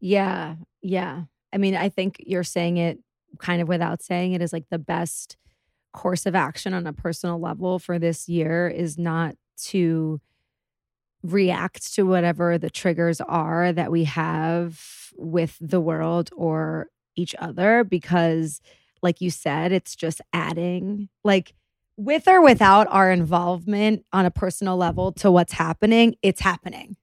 Yeah 0.00 0.54
yeah. 0.82 1.22
I 1.52 1.58
mean 1.58 1.76
i 1.76 1.88
think 1.88 2.16
you're 2.20 2.44
saying 2.44 2.76
it 2.78 2.98
kind 3.38 3.60
of 3.62 3.68
without 3.68 4.02
saying 4.02 4.32
it 4.32 4.42
is 4.42 4.52
like 4.52 4.64
the 4.70 4.78
best 4.78 5.36
course 5.92 6.26
of 6.26 6.34
action 6.34 6.74
on 6.74 6.86
a 6.86 6.92
personal 6.92 7.40
level 7.40 7.78
for 7.78 7.98
this 7.98 8.28
year 8.28 8.68
is 8.68 8.98
not 8.98 9.34
to 9.56 10.20
react 11.22 11.94
to 11.94 12.04
whatever 12.04 12.58
the 12.58 12.70
triggers 12.70 13.20
are 13.20 13.72
that 13.72 13.90
we 13.90 14.04
have 14.04 15.10
with 15.16 15.56
the 15.60 15.80
world 15.80 16.30
or 16.36 16.88
each 17.16 17.34
other 17.38 17.82
because 17.82 18.60
like 19.02 19.20
you 19.20 19.30
said 19.30 19.72
it's 19.72 19.96
just 19.96 20.20
adding 20.32 21.08
like 21.24 21.54
with 21.96 22.28
or 22.28 22.40
without 22.40 22.86
our 22.90 23.10
involvement 23.10 24.04
on 24.12 24.24
a 24.24 24.30
personal 24.30 24.76
level 24.76 25.10
to 25.12 25.30
what's 25.30 25.52
happening 25.52 26.14
it's 26.22 26.40
happening. 26.40 26.96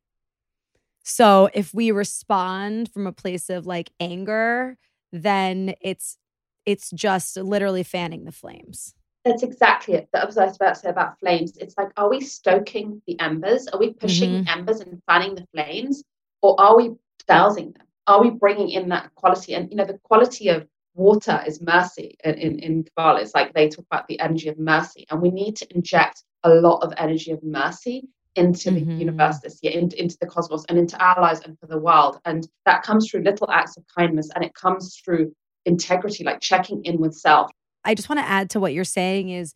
So 1.08 1.50
if 1.54 1.74
we 1.74 1.92
respond 1.92 2.92
from 2.92 3.06
a 3.06 3.12
place 3.12 3.50
of 3.50 3.66
like 3.66 3.92
anger 4.00 4.78
then 5.12 5.76
it's 5.82 6.18
it's 6.66 6.90
just 6.92 7.38
literally 7.38 7.84
fanning 7.84 8.24
the 8.24 8.32
flames 8.32 8.96
that's 9.26 9.44
exactly 9.44 9.96
it. 9.96 10.08
That 10.14 10.26
was 10.26 10.38
I 10.38 10.46
was 10.46 10.56
about 10.56 10.76
to 10.76 10.80
say 10.80 10.90
about 10.90 11.20
flames. 11.20 11.58
It's 11.58 11.76
like, 11.78 11.90
are 11.98 12.10
we 12.10 12.22
stoking 12.22 13.02
the 13.08 13.20
embers? 13.20 13.68
Are 13.68 13.80
we 13.80 13.94
pushing 13.94 14.30
mm-hmm. 14.30 14.44
the 14.44 14.52
embers 14.52 14.80
and 14.82 15.02
fanning 15.08 15.36
the 15.36 15.48
flames, 15.52 16.04
or 16.44 16.60
are 16.62 16.78
we 16.78 16.92
dousing 17.28 17.72
them? 17.74 17.88
Are 18.06 18.22
we 18.22 18.30
bringing 18.30 18.70
in 18.70 18.88
that 18.90 19.14
quality? 19.16 19.56
And 19.56 19.70
you 19.72 19.78
know, 19.78 19.86
the 19.86 20.00
quality 20.04 20.50
of 20.50 20.68
water 20.94 21.44
is 21.46 21.60
mercy 21.60 22.16
in, 22.24 22.36
in, 22.36 22.60
in 22.60 22.84
Kabbalah. 22.84 23.22
It's 23.22 23.34
like 23.34 23.54
they 23.54 23.68
talk 23.68 23.86
about 23.92 24.08
the 24.08 24.20
energy 24.20 24.48
of 24.48 24.60
mercy, 24.60 25.08
and 25.10 25.22
we 25.22 25.32
need 25.32 25.56
to 25.58 25.76
inject 25.76 26.24
a 26.44 26.50
lot 26.50 26.84
of 26.84 26.94
energy 26.98 27.32
of 27.32 27.44
mercy 27.44 28.08
into 28.36 28.70
mm-hmm. 28.70 28.90
the 28.90 28.96
universe 28.96 29.40
this 29.40 29.60
year, 29.64 29.74
into, 29.74 30.00
into 30.00 30.18
the 30.22 30.28
cosmos, 30.28 30.66
and 30.70 30.78
into 30.78 31.04
our 31.04 31.20
lives 31.20 31.42
and 31.46 31.58
for 31.60 31.66
the 31.66 31.80
world. 31.80 32.20
And 32.26 32.48
that 32.68 32.84
comes 32.84 33.10
through 33.10 33.24
little 33.24 33.50
acts 33.50 33.76
of 33.76 33.84
kindness, 33.98 34.30
and 34.36 34.44
it 34.44 34.54
comes 34.54 35.02
through 35.04 35.34
integrity, 35.66 36.24
like 36.24 36.42
checking 36.42 36.86
in 36.86 37.00
with 37.00 37.16
self. 37.16 37.50
I 37.86 37.96
just 37.96 38.10
want 38.10 38.20
to 38.20 38.28
add 38.28 38.50
to 38.52 38.60
what 38.60 38.74
you're 38.74 38.84
saying 38.84 39.30
is 39.30 39.56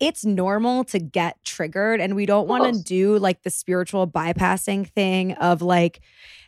it's 0.00 0.24
normal 0.24 0.84
to 0.84 0.98
get 0.98 1.42
triggered 1.44 2.00
and 2.00 2.16
we 2.16 2.26
don't 2.26 2.48
want 2.48 2.74
to 2.74 2.82
do 2.82 3.18
like 3.18 3.42
the 3.42 3.50
spiritual 3.50 4.08
bypassing 4.08 4.88
thing 4.88 5.32
of 5.34 5.62
like 5.62 6.00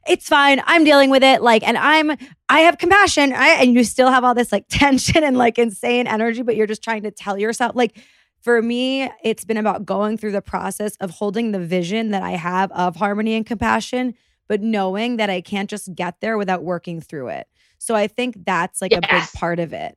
it's 0.09 0.29
fine 0.29 0.61
i'm 0.66 0.85
dealing 0.85 1.11
with 1.11 1.22
it 1.22 1.43
like 1.43 1.66
and 1.66 1.79
i'm 1.79 2.16
i 2.49 2.61
have 2.61 2.79
compassion 2.79 3.33
I, 3.33 3.51
and 3.61 3.74
you 3.74 3.85
still 3.85 4.11
have 4.11 4.24
all 4.24 4.35
this 4.35 4.51
like 4.51 4.66
tension 4.68 5.22
and 5.22 5.39
like 5.39 5.59
insane 5.59 6.07
energy 6.07 6.43
but 6.43 6.57
you're 6.57 6.66
just 6.66 6.83
trying 6.83 7.03
to 7.05 7.11
tell 7.11 7.39
yourself 7.39 7.72
like 7.77 7.99
for 8.41 8.61
me 8.61 9.11
it's 9.22 9.45
been 9.45 9.57
about 9.57 9.87
going 9.87 10.18
through 10.18 10.33
the 10.33 10.43
process 10.43 10.97
of 10.97 11.11
holding 11.11 11.53
the 11.53 11.61
vision 11.61 12.11
that 12.11 12.22
i 12.22 12.33
have 12.33 12.72
of 12.72 12.97
harmony 12.97 13.35
and 13.35 13.47
compassion 13.47 14.14
but 14.49 14.61
knowing 14.61 15.18
that 15.18 15.31
i 15.31 15.41
can't 15.41 15.70
just 15.70 15.95
get 15.95 16.20
there 16.20 16.37
without 16.37 16.62
working 16.62 17.01
through 17.01 17.29
it. 17.29 17.47
So 17.79 17.95
i 17.95 18.09
think 18.09 18.45
that's 18.45 18.83
like 18.83 18.93
yes. 18.93 19.03
a 19.05 19.14
big 19.14 19.41
part 19.41 19.61
of 19.61 19.72
it 19.72 19.97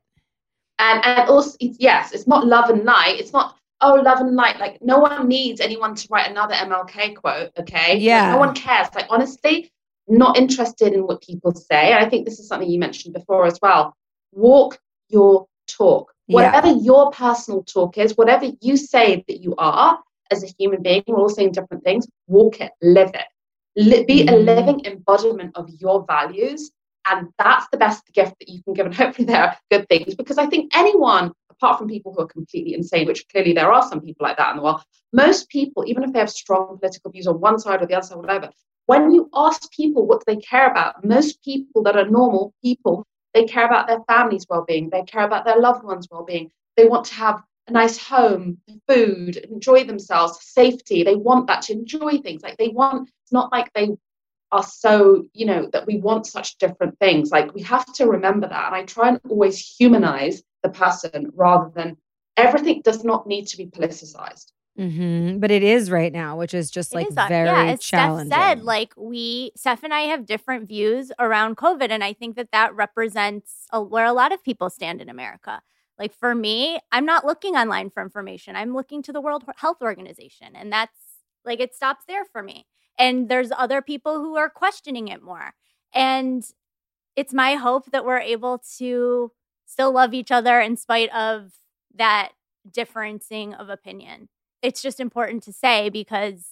and 0.80 1.04
and 1.04 1.28
also 1.28 1.56
it's, 1.60 1.76
yes 1.78 2.12
it's 2.12 2.26
not 2.26 2.46
love 2.46 2.70
and 2.70 2.84
light. 2.84 3.20
It's 3.20 3.32
not 3.32 3.56
oh 3.80 3.94
love 3.94 4.20
and 4.20 4.34
light. 4.34 4.58
Like 4.58 4.78
no 4.80 4.98
one 4.98 5.28
needs 5.28 5.60
anyone 5.60 5.94
to 5.94 6.08
write 6.10 6.30
another 6.30 6.54
mlk 6.54 7.16
quote 7.16 7.50
okay? 7.58 7.98
Yeah 7.98 8.22
like, 8.22 8.32
no 8.32 8.38
one 8.38 8.54
cares. 8.54 8.88
Like 8.94 9.06
honestly 9.10 9.70
not 10.08 10.36
interested 10.36 10.92
in 10.92 11.06
what 11.06 11.22
people 11.22 11.54
say. 11.54 11.94
I 11.94 12.08
think 12.08 12.24
this 12.24 12.40
is 12.40 12.48
something 12.48 12.68
you 12.68 12.80
mentioned 12.80 13.14
before 13.14 13.46
as 13.46 13.58
well. 13.62 13.94
Walk 14.32 14.78
your 15.08 15.46
talk. 15.68 16.12
Whatever 16.26 16.68
yeah. 16.68 16.80
your 16.82 17.10
personal 17.10 17.62
talk 17.62 17.98
is 17.98 18.16
whatever 18.16 18.46
you 18.60 18.76
say 18.76 19.24
that 19.28 19.40
you 19.40 19.54
are 19.58 19.98
as 20.32 20.44
a 20.44 20.48
human 20.58 20.80
being 20.82 21.02
we're 21.06 21.16
all 21.16 21.28
saying 21.28 21.50
different 21.50 21.82
things 21.82 22.06
walk 22.26 22.60
it 22.60 22.72
live 22.82 23.10
it. 23.14 24.06
Be 24.06 24.24
mm. 24.24 24.32
a 24.32 24.36
living 24.36 24.84
embodiment 24.84 25.52
of 25.56 25.68
your 25.78 26.04
values 26.06 26.70
and 27.10 27.28
that's 27.38 27.66
the 27.70 27.76
best 27.76 28.04
gift 28.12 28.34
that 28.38 28.48
you 28.48 28.62
can 28.62 28.74
give. 28.74 28.86
And 28.86 28.94
hopefully, 28.94 29.26
there 29.26 29.42
are 29.42 29.56
good 29.70 29.88
things 29.88 30.14
because 30.14 30.38
I 30.38 30.46
think 30.46 30.74
anyone, 30.74 31.32
apart 31.50 31.78
from 31.78 31.88
people 31.88 32.14
who 32.14 32.22
are 32.22 32.26
completely 32.26 32.74
insane, 32.74 33.06
which 33.06 33.26
clearly 33.28 33.52
there 33.52 33.72
are 33.72 33.82
some 33.88 34.00
people 34.00 34.24
like 34.24 34.36
that 34.36 34.50
in 34.50 34.56
the 34.56 34.62
world, 34.62 34.82
most 35.12 35.48
people, 35.48 35.84
even 35.86 36.04
if 36.04 36.12
they 36.12 36.20
have 36.20 36.30
strong 36.30 36.78
political 36.78 37.10
views 37.10 37.26
on 37.26 37.40
one 37.40 37.58
side 37.58 37.82
or 37.82 37.86
the 37.86 37.94
other 37.94 38.06
side, 38.06 38.18
whatever, 38.18 38.50
when 38.86 39.10
you 39.10 39.28
ask 39.34 39.70
people 39.72 40.06
what 40.06 40.24
they 40.26 40.36
care 40.36 40.70
about, 40.70 41.04
most 41.04 41.42
people 41.42 41.82
that 41.82 41.96
are 41.96 42.08
normal 42.08 42.54
people, 42.62 43.06
they 43.34 43.44
care 43.44 43.66
about 43.66 43.86
their 43.86 44.00
family's 44.08 44.46
well 44.48 44.64
being, 44.66 44.90
they 44.90 45.02
care 45.02 45.24
about 45.24 45.44
their 45.44 45.58
loved 45.58 45.84
ones' 45.84 46.08
well 46.10 46.24
being, 46.24 46.50
they 46.76 46.86
want 46.86 47.04
to 47.06 47.14
have 47.14 47.42
a 47.68 47.72
nice 47.72 47.98
home, 47.98 48.58
food, 48.88 49.36
enjoy 49.36 49.84
themselves, 49.84 50.38
safety. 50.42 51.02
They 51.02 51.14
want 51.14 51.46
that 51.46 51.62
to 51.62 51.72
enjoy 51.72 52.18
things. 52.18 52.42
Like 52.42 52.56
they 52.56 52.68
want, 52.68 53.08
it's 53.22 53.32
not 53.32 53.52
like 53.52 53.72
they 53.74 53.90
are 54.52 54.62
so, 54.62 55.26
you 55.32 55.46
know, 55.46 55.68
that 55.72 55.86
we 55.86 55.98
want 55.98 56.26
such 56.26 56.58
different 56.58 56.98
things. 56.98 57.30
Like 57.30 57.54
we 57.54 57.62
have 57.62 57.86
to 57.94 58.06
remember 58.06 58.48
that. 58.48 58.66
And 58.66 58.74
I 58.74 58.84
try 58.84 59.08
and 59.08 59.20
always 59.28 59.58
humanize 59.58 60.42
the 60.62 60.70
person 60.70 61.30
rather 61.34 61.70
than 61.74 61.96
everything 62.36 62.82
does 62.82 63.04
not 63.04 63.26
need 63.26 63.46
to 63.48 63.56
be 63.56 63.66
politicized. 63.66 64.52
Mm-hmm. 64.78 65.38
But 65.38 65.50
it 65.50 65.62
is 65.62 65.90
right 65.90 66.12
now, 66.12 66.36
which 66.36 66.54
is 66.54 66.70
just 66.70 66.94
like 66.94 67.08
is, 67.08 67.14
very 67.14 67.46
yeah, 67.46 67.72
as 67.72 67.80
challenging. 67.80 68.32
Steph 68.32 68.58
said, 68.58 68.62
like 68.62 68.94
we, 68.96 69.52
Steph 69.56 69.82
and 69.82 69.92
I 69.92 70.02
have 70.02 70.26
different 70.26 70.68
views 70.68 71.12
around 71.18 71.56
COVID, 71.56 71.90
and 71.90 72.02
I 72.02 72.12
think 72.12 72.36
that 72.36 72.52
that 72.52 72.74
represents 72.74 73.66
a, 73.72 73.82
where 73.82 74.06
a 74.06 74.12
lot 74.12 74.32
of 74.32 74.42
people 74.42 74.70
stand 74.70 75.02
in 75.02 75.08
America. 75.08 75.60
Like 75.98 76.14
for 76.14 76.34
me, 76.34 76.78
I'm 76.92 77.04
not 77.04 77.26
looking 77.26 77.56
online 77.56 77.90
for 77.90 78.02
information. 78.02 78.56
I'm 78.56 78.72
looking 78.72 79.02
to 79.02 79.12
the 79.12 79.20
World 79.20 79.44
Health 79.56 79.82
Organization, 79.82 80.54
and 80.54 80.72
that's 80.72 80.96
like 81.44 81.60
it 81.60 81.74
stops 81.74 82.04
there 82.06 82.24
for 82.24 82.42
me 82.42 82.66
and 83.00 83.28
there's 83.28 83.50
other 83.56 83.82
people 83.82 84.20
who 84.20 84.36
are 84.36 84.50
questioning 84.50 85.08
it 85.08 85.22
more 85.22 85.54
and 85.92 86.44
it's 87.16 87.34
my 87.34 87.54
hope 87.54 87.90
that 87.90 88.04
we're 88.04 88.20
able 88.20 88.62
to 88.78 89.32
still 89.66 89.92
love 89.92 90.14
each 90.14 90.30
other 90.30 90.60
in 90.60 90.76
spite 90.76 91.12
of 91.12 91.52
that 91.94 92.30
differencing 92.70 93.58
of 93.58 93.68
opinion 93.68 94.28
it's 94.62 94.82
just 94.82 95.00
important 95.00 95.42
to 95.42 95.52
say 95.52 95.88
because 95.88 96.46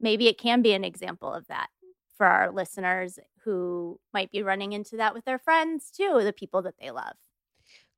maybe 0.00 0.28
it 0.28 0.38
can 0.38 0.62
be 0.62 0.72
an 0.72 0.84
example 0.84 1.32
of 1.32 1.46
that 1.48 1.68
for 2.16 2.26
our 2.26 2.50
listeners 2.50 3.18
who 3.44 3.98
might 4.12 4.30
be 4.30 4.42
running 4.42 4.72
into 4.72 4.96
that 4.96 5.14
with 5.14 5.24
their 5.24 5.38
friends 5.38 5.90
too, 5.90 6.20
the 6.22 6.32
people 6.32 6.62
that 6.62 6.74
they 6.80 6.90
love. 6.90 7.14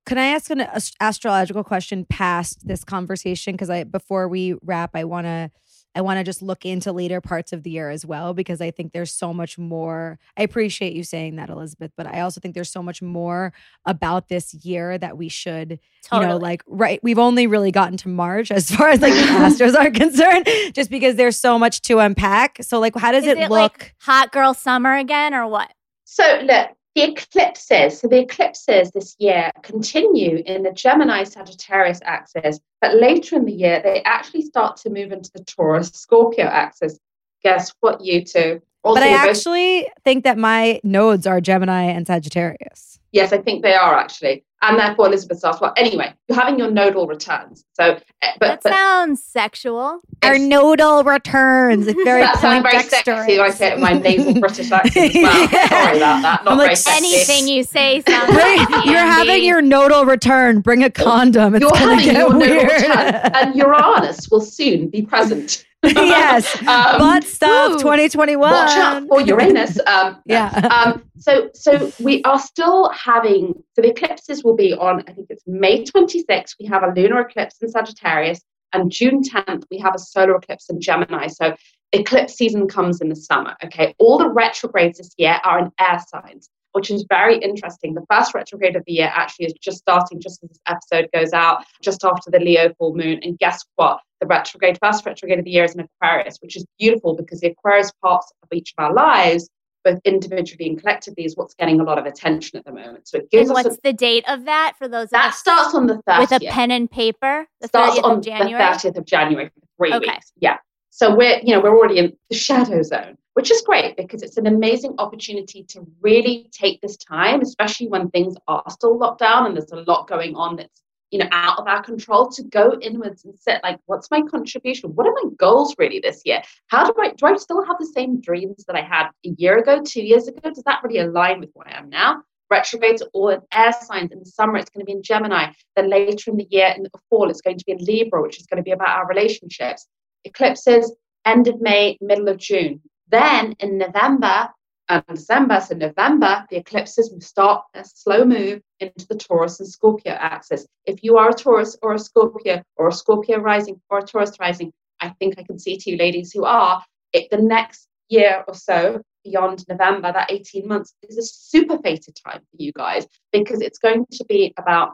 Can 0.06 0.18
I 0.18 0.26
ask 0.26 0.50
an 0.50 0.60
ast- 0.60 0.96
astrological 1.00 1.64
question 1.64 2.04
past 2.04 2.66
this 2.66 2.84
conversation? 2.84 3.54
Because 3.54 3.70
I 3.70 3.84
before 3.84 4.28
we 4.28 4.54
wrap, 4.62 4.90
I 4.94 5.04
want 5.04 5.26
to 5.26 5.50
I 5.94 6.00
want 6.00 6.18
to 6.18 6.24
just 6.24 6.40
look 6.42 6.64
into 6.64 6.90
later 6.92 7.20
parts 7.20 7.52
of 7.52 7.62
the 7.62 7.70
year 7.70 7.90
as 7.90 8.06
well 8.06 8.32
because 8.34 8.60
I 8.60 8.70
think 8.70 8.92
there's 8.92 9.12
so 9.12 9.34
much 9.34 9.58
more. 9.58 10.18
I 10.36 10.42
appreciate 10.42 10.94
you 10.94 11.04
saying 11.04 11.36
that, 11.36 11.50
Elizabeth, 11.50 11.92
but 11.96 12.06
I 12.06 12.20
also 12.20 12.40
think 12.40 12.54
there's 12.54 12.70
so 12.70 12.82
much 12.82 13.02
more 13.02 13.52
about 13.84 14.28
this 14.28 14.54
year 14.54 14.96
that 14.98 15.18
we 15.18 15.28
should, 15.28 15.78
Totally. 16.04 16.22
you 16.22 16.28
know, 16.28 16.36
like 16.38 16.62
right. 16.66 16.98
We've 17.02 17.18
only 17.18 17.46
really 17.46 17.70
gotten 17.72 17.96
to 17.98 18.08
March 18.08 18.50
as 18.50 18.70
far 18.70 18.88
as 18.88 19.00
like 19.02 19.12
the 19.12 19.20
Astros 19.22 19.74
are 19.74 19.90
concerned, 19.90 20.48
just 20.74 20.90
because 20.90 21.16
there's 21.16 21.38
so 21.38 21.58
much 21.58 21.82
to 21.82 21.98
unpack. 21.98 22.58
So 22.62 22.78
like, 22.80 22.96
how 22.96 23.12
does 23.12 23.24
Is 23.24 23.30
it, 23.32 23.38
it 23.38 23.50
look? 23.50 23.72
like 23.72 23.94
hot 24.00 24.32
girl 24.32 24.54
summer 24.54 24.94
again 24.96 25.34
or 25.34 25.46
what? 25.46 25.72
So 26.04 26.40
look, 26.44 26.70
the 26.94 27.10
eclipses. 27.10 28.00
So 28.00 28.08
the 28.08 28.20
eclipses 28.20 28.90
this 28.90 29.16
year 29.18 29.50
continue 29.62 30.42
in 30.44 30.62
the 30.62 30.72
Gemini 30.72 31.24
Sagittarius 31.24 32.00
axis, 32.04 32.60
but 32.80 32.96
later 32.96 33.36
in 33.36 33.44
the 33.44 33.52
year 33.52 33.80
they 33.82 34.02
actually 34.02 34.42
start 34.42 34.76
to 34.78 34.90
move 34.90 35.12
into 35.12 35.30
the 35.32 35.44
Taurus 35.44 35.88
Scorpio 35.88 36.46
axis. 36.46 36.98
Guess 37.42 37.72
what, 37.80 38.04
you 38.04 38.24
two? 38.24 38.60
Also, 38.84 39.00
but 39.00 39.06
I 39.06 39.12
we're 39.12 39.18
both- 39.18 39.28
actually 39.36 39.88
think 40.04 40.24
that 40.24 40.38
my 40.38 40.80
nodes 40.82 41.26
are 41.26 41.40
Gemini 41.40 41.82
and 41.84 42.06
Sagittarius. 42.06 42.98
yes, 43.12 43.32
I 43.32 43.38
think 43.38 43.62
they 43.62 43.74
are 43.74 43.94
actually, 43.94 44.42
and 44.62 44.78
therefore 44.78 45.06
Elizabeth's 45.06 45.44
asked. 45.44 45.60
Well, 45.60 45.72
anyway, 45.76 46.12
you're 46.28 46.38
having 46.38 46.58
your 46.58 46.70
nodal 46.70 47.06
returns. 47.06 47.64
So, 47.74 47.84
eh, 48.22 48.32
but, 48.40 48.46
that 48.48 48.62
but 48.62 48.72
sounds 48.72 49.22
sexual. 49.22 50.00
Our 50.22 50.38
nodal 50.38 51.04
returns. 51.04 51.86
It's 51.86 52.02
very 52.04 52.20
that 52.26 52.38
sounds 52.38 52.62
very 52.62 52.82
sexy. 52.82 53.38
I 53.38 53.50
say 53.50 53.68
it 53.72 53.74
in 53.74 53.80
my 53.80 53.92
nasal 53.92 54.34
British 54.40 54.70
accent 54.72 55.14
as 55.14 55.22
well. 55.22 55.48
Yeah. 55.52 55.68
Sorry 55.68 55.96
about 55.98 56.22
that. 56.22 56.44
Not 56.44 56.52
I'm 56.52 56.58
like, 56.58 56.66
very 56.68 56.76
sexy. 56.76 57.06
Anything 57.14 57.48
you 57.54 57.62
say 57.64 58.00
sounds 58.08 58.32
Bring- 58.32 58.58
sexy, 58.58 58.88
you're 58.88 58.98
having 58.98 59.44
your 59.44 59.62
nodal 59.62 60.04
return. 60.06 60.60
Bring 60.60 60.82
a 60.82 60.90
condom. 60.90 61.54
It's 61.54 61.62
You're 61.62 61.70
gonna 61.70 61.94
having 61.96 62.04
get 62.06 62.14
your 62.16 62.28
nodal 62.32 62.40
weird. 62.40 62.72
return, 62.72 63.30
and 63.34 63.54
Uranus 63.54 64.28
will 64.30 64.40
soon 64.40 64.88
be 64.88 65.02
present. 65.02 65.64
yes, 65.94 66.56
Um, 66.60 66.98
butt 66.98 67.24
stuff. 67.24 67.72
2021. 67.78 68.38
Watch 68.50 68.70
out 68.70 69.06
for 69.08 69.20
Uranus. 69.20 69.78
Um, 69.86 70.22
Yeah. 70.26 70.48
Um, 70.70 71.02
so, 71.18 71.50
so 71.54 71.90
we 72.00 72.22
are 72.22 72.38
still 72.38 72.88
having. 72.90 73.54
So 73.74 73.82
the 73.82 73.90
eclipses 73.90 74.44
will 74.44 74.54
be 74.56 74.72
on. 74.74 75.02
I 75.08 75.12
think 75.12 75.26
it's 75.30 75.42
May 75.46 75.84
26th. 75.84 76.54
We 76.60 76.66
have 76.66 76.82
a 76.84 76.92
lunar 76.94 77.20
eclipse 77.22 77.56
in 77.60 77.68
Sagittarius, 77.68 78.40
and 78.72 78.90
June 78.90 79.22
10th 79.22 79.64
we 79.70 79.78
have 79.78 79.94
a 79.94 79.98
solar 79.98 80.36
eclipse 80.36 80.68
in 80.68 80.80
Gemini. 80.80 81.28
So 81.28 81.54
eclipse 81.92 82.34
season 82.34 82.68
comes 82.68 83.00
in 83.00 83.08
the 83.08 83.16
summer. 83.16 83.54
Okay, 83.64 83.94
all 83.98 84.18
the 84.18 84.28
retrogrades 84.28 84.98
this 84.98 85.10
year 85.18 85.38
are 85.44 85.58
in 85.58 85.70
air 85.78 85.98
signs, 86.08 86.48
which 86.72 86.90
is 86.90 87.04
very 87.08 87.38
interesting. 87.38 87.94
The 87.94 88.06
first 88.10 88.34
retrograde 88.34 88.76
of 88.76 88.84
the 88.86 88.92
year 88.92 89.12
actually 89.14 89.46
is 89.46 89.54
just 89.54 89.78
starting, 89.78 90.20
just 90.20 90.42
as 90.42 90.50
this 90.50 90.60
episode 90.66 91.08
goes 91.14 91.32
out, 91.32 91.64
just 91.82 92.04
after 92.04 92.30
the 92.30 92.40
Leo 92.40 92.72
full 92.74 92.94
moon. 92.94 93.20
And 93.22 93.38
guess 93.38 93.64
what? 93.76 94.00
The 94.20 94.26
retrograde, 94.26 94.78
first 94.82 95.04
retrograde 95.04 95.40
of 95.40 95.44
the 95.44 95.50
year 95.50 95.64
is 95.64 95.74
in 95.74 95.86
Aquarius, 96.00 96.38
which 96.40 96.56
is 96.56 96.64
beautiful 96.78 97.14
because 97.14 97.40
the 97.40 97.48
Aquarius 97.48 97.90
parts 98.02 98.32
of 98.42 98.48
each 98.52 98.72
of 98.76 98.84
our 98.84 98.94
lives 98.94 99.48
both 99.84 99.98
individually 100.04 100.68
and 100.68 100.80
collectively 100.80 101.24
is 101.24 101.36
what's 101.36 101.54
getting 101.54 101.80
a 101.80 101.84
lot 101.84 101.98
of 101.98 102.06
attention 102.06 102.58
at 102.58 102.64
the 102.64 102.72
moment. 102.72 103.08
So 103.08 103.18
it 103.18 103.30
gives 103.30 103.48
And 103.50 103.58
us 103.58 103.64
what's 103.64 103.76
a, 103.78 103.80
the 103.84 103.92
date 103.92 104.24
of 104.28 104.44
that 104.44 104.74
for 104.78 104.88
those 104.88 105.10
that 105.10 105.34
starts 105.34 105.74
on 105.74 105.86
the 105.86 106.00
30th. 106.08 106.18
with 106.18 106.32
a 106.32 106.40
pen 106.50 106.70
and 106.70 106.90
paper? 106.90 107.46
The 107.60 107.68
starts 107.68 107.98
30th 107.98 108.04
on 108.04 108.18
of 108.18 108.24
January. 108.24 108.62
the 108.64 108.70
30th 108.90 108.96
of 108.98 109.04
January 109.06 109.48
for 109.48 109.60
three 109.76 109.94
Okay. 109.94 110.12
weeks. 110.12 110.32
Yeah. 110.36 110.58
So 110.90 111.14
we're, 111.14 111.38
you 111.42 111.54
know, 111.54 111.60
we're 111.60 111.76
already 111.76 111.98
in 111.98 112.12
the 112.28 112.36
shadow 112.36 112.82
zone, 112.82 113.16
which 113.34 113.50
is 113.50 113.62
great 113.62 113.96
because 113.96 114.22
it's 114.22 114.36
an 114.36 114.46
amazing 114.46 114.94
opportunity 114.98 115.64
to 115.64 115.86
really 116.00 116.48
take 116.52 116.80
this 116.82 116.96
time, 116.98 117.40
especially 117.40 117.88
when 117.88 118.10
things 118.10 118.34
are 118.46 118.62
still 118.68 118.98
locked 118.98 119.20
down 119.20 119.46
and 119.46 119.56
there's 119.56 119.72
a 119.72 119.84
lot 119.90 120.06
going 120.06 120.34
on 120.36 120.56
that's, 120.56 120.82
you 121.12 121.18
know, 121.18 121.28
out 121.30 121.58
of 121.58 121.68
our 121.68 121.82
control 121.82 122.28
to 122.30 122.42
go 122.42 122.76
inwards 122.80 123.24
and 123.24 123.38
set 123.38 123.62
like, 123.62 123.78
what's 123.84 124.10
my 124.10 124.22
contribution? 124.22 124.90
What 124.94 125.06
are 125.06 125.14
my 125.22 125.30
goals 125.36 125.76
really 125.78 126.00
this 126.00 126.22
year? 126.24 126.42
How 126.68 126.84
do 126.84 126.94
I 127.00 127.10
do 127.10 127.26
I 127.26 127.36
still 127.36 127.64
have 127.66 127.76
the 127.78 127.92
same 127.94 128.20
dreams 128.20 128.64
that 128.64 128.74
I 128.74 128.80
had 128.80 129.08
a 129.24 129.28
year 129.36 129.58
ago, 129.58 129.82
two 129.86 130.02
years 130.02 130.26
ago? 130.26 130.50
Does 130.50 130.64
that 130.64 130.80
really 130.82 131.00
align 131.00 131.40
with 131.40 131.50
what 131.52 131.68
I 131.68 131.78
am 131.78 131.90
now? 131.90 132.22
Retrogrades 132.50 133.02
all 133.12 133.28
in 133.28 133.40
air 133.52 133.72
signs. 133.82 134.10
In 134.10 134.20
the 134.20 134.24
summer, 134.24 134.56
it's 134.56 134.70
going 134.70 134.84
to 134.84 134.90
be 134.90 134.96
in 134.96 135.02
Gemini. 135.02 135.52
Then 135.76 135.90
later 135.90 136.30
in 136.30 136.38
the 136.38 136.48
year, 136.50 136.72
in 136.74 136.82
the 136.82 136.90
fall, 137.10 137.30
it's 137.30 137.42
going 137.42 137.58
to 137.58 137.64
be 137.64 137.72
in 137.72 137.78
Libra, 137.78 138.22
which 138.22 138.38
is 138.38 138.46
going 138.46 138.58
to 138.58 138.62
be 138.62 138.72
about 138.72 138.96
our 138.96 139.06
relationships. 139.06 139.86
Eclipses, 140.24 140.94
end 141.26 141.46
of 141.46 141.60
May, 141.60 141.98
middle 142.00 142.28
of 142.28 142.38
June. 142.38 142.80
Then 143.08 143.54
in 143.60 143.76
November 143.76 144.48
and 144.92 145.16
December, 145.16 145.60
so 145.60 145.74
November, 145.74 146.44
the 146.50 146.58
eclipses 146.58 147.10
will 147.10 147.20
start 147.20 147.64
a 147.74 147.84
slow 147.84 148.24
move 148.24 148.60
into 148.80 149.06
the 149.08 149.16
Taurus 149.16 149.60
and 149.60 149.68
Scorpio 149.68 150.12
axis. 150.12 150.66
If 150.84 151.02
you 151.02 151.16
are 151.16 151.30
a 151.30 151.34
Taurus 151.34 151.76
or 151.82 151.94
a 151.94 151.98
Scorpio 151.98 152.62
or 152.76 152.88
a 152.88 152.92
Scorpio 152.92 153.38
rising 153.38 153.80
or 153.88 153.98
a 153.98 154.02
Taurus 154.02 154.32
rising, 154.38 154.72
I 155.00 155.10
think 155.18 155.34
I 155.38 155.44
can 155.44 155.58
see 155.58 155.78
two 155.78 155.96
ladies 155.96 156.32
who 156.32 156.44
are. 156.44 156.84
It, 157.12 157.30
the 157.30 157.38
next 157.38 157.88
year 158.08 158.44
or 158.46 158.54
so, 158.54 159.00
beyond 159.24 159.64
November, 159.68 160.12
that 160.12 160.30
18 160.30 160.68
months 160.68 160.94
is 161.08 161.16
a 161.16 161.22
super 161.22 161.78
fated 161.78 162.16
time 162.26 162.40
for 162.40 162.56
you 162.62 162.72
guys 162.72 163.06
because 163.32 163.60
it's 163.60 163.78
going 163.78 164.04
to 164.12 164.24
be 164.26 164.52
about 164.58 164.92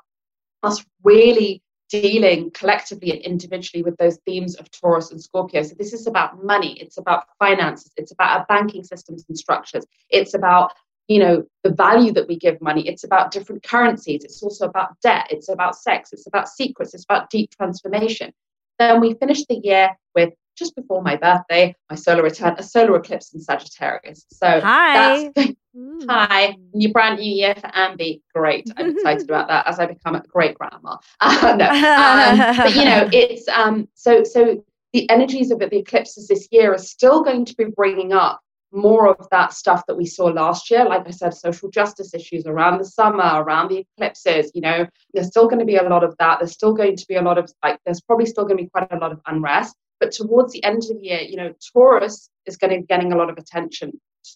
us 0.63 0.85
really 1.03 1.63
dealing 1.91 2.51
collectively 2.53 3.13
and 3.13 3.23
individually 3.23 3.83
with 3.83 3.97
those 3.97 4.19
themes 4.27 4.57
of 4.57 4.71
Taurus 4.71 5.11
and 5.11 5.23
Scorpio. 5.23 5.63
So 5.63 5.75
this 5.79 5.93
is 5.93 6.07
about 6.07 6.45
money, 6.45 6.79
it's 6.81 6.99
about 6.99 7.27
finances, 7.39 7.93
it's 7.97 8.13
about 8.13 8.39
our 8.39 8.47
banking 8.49 8.85
systems 8.85 9.25
and 9.29 9.39
structures, 9.39 9.85
it's 10.11 10.35
about 10.35 10.73
you 11.09 11.19
know 11.19 11.43
the 11.65 11.73
value 11.73 12.13
that 12.13 12.29
we 12.29 12.37
give 12.37 12.61
money. 12.61 12.87
It's 12.87 13.05
about 13.05 13.31
different 13.31 13.63
currencies. 13.63 14.25
It's 14.25 14.43
also 14.43 14.67
about 14.67 15.01
debt. 15.01 15.27
It's 15.31 15.49
about 15.49 15.75
sex. 15.75 16.13
It's 16.13 16.27
about 16.27 16.49
secrets. 16.49 16.93
It's 16.95 17.05
about 17.05 17.31
deep 17.31 17.51
transformation. 17.51 18.33
Then 18.79 19.01
we 19.01 19.15
finish 19.15 19.45
the 19.47 19.57
year 19.57 19.97
with 20.15 20.35
just 20.59 20.75
before 20.77 21.03
my 21.03 21.17
birthday 21.17 21.75
my 21.89 21.97
solar 21.97 22.23
return 22.23 22.55
a 22.59 22.63
solar 22.63 22.97
eclipse 22.97 23.33
in 23.35 23.41
sagittarius 23.41 24.27
so 24.31 24.61
Hi. 24.61 25.31
that's 25.35 25.55
Ooh. 25.79 26.01
Hi, 26.09 26.57
new 26.73 26.93
brand 26.93 27.21
new 27.21 27.31
year 27.31 27.55
for 27.55 27.69
Ambi. 27.69 28.21
Great, 28.35 28.69
I'm 28.77 28.91
excited 28.97 29.29
about 29.29 29.47
that 29.49 29.67
as 29.69 29.79
I 29.79 29.87
become 29.87 30.17
a 30.17 30.23
great 30.23 30.57
grandma. 30.59 30.97
Uh, 31.21 31.57
no, 31.57 31.69
um, 31.69 32.57
but 32.57 32.75
you 32.75 32.85
know, 32.85 33.09
it's 33.13 33.47
um. 33.49 33.87
So 33.95 34.25
so 34.25 34.65
the 34.93 35.09
energies 35.11 35.51
of 35.51 35.63
it, 35.63 35.71
the 35.71 35.79
eclipses 35.79 36.27
this 36.27 36.49
year 36.51 36.73
are 36.73 36.79
still 36.79 37.23
going 37.23 37.45
to 37.45 37.55
be 37.55 37.67
bringing 37.77 38.13
up 38.13 38.41
more 38.73 39.09
of 39.09 39.29
that 39.31 39.53
stuff 39.53 39.83
that 39.87 39.97
we 39.97 40.05
saw 40.05 40.27
last 40.27 40.71
year. 40.71 40.85
Like 40.85 41.07
I 41.07 41.11
said, 41.11 41.35
social 41.35 41.71
justice 41.71 42.13
issues 42.15 42.47
around 42.47 42.79
the 42.79 42.85
summer, 42.85 43.43
around 43.43 43.69
the 43.69 43.85
eclipses. 43.97 44.51
You 44.55 44.63
know, 44.63 44.87
there's 45.15 45.29
still 45.29 45.47
going 45.47 45.61
to 45.61 45.65
be 45.65 45.77
a 45.77 45.83
lot 45.83 46.05
of 46.05 46.15
that. 46.19 46.39
There's 46.41 46.53
still 46.53 46.73
going 46.73 46.97
to 46.97 47.07
be 47.07 47.17
a 47.17 47.23
lot 47.23 47.39
of 47.39 47.53
like. 47.63 47.79
There's 47.85 48.01
probably 48.01 48.27
still 48.27 48.45
going 48.45 48.57
to 48.57 48.65
be 48.65 48.71
quite 48.71 48.91
a 48.91 48.99
lot 48.99 49.13
of 49.13 49.21
unrest. 49.27 49.77
But 50.01 50.13
towards 50.13 50.53
the 50.53 50.63
end 50.65 50.83
of 50.83 50.89
the 50.89 51.01
year, 51.01 51.21
you 51.21 51.37
know, 51.37 51.53
Taurus 51.73 52.31
is 52.47 52.57
going 52.57 52.73
to 52.73 52.81
be 52.81 52.87
getting 52.87 53.13
a 53.13 53.17
lot 53.17 53.31
of 53.31 53.39
attention. 53.39 53.93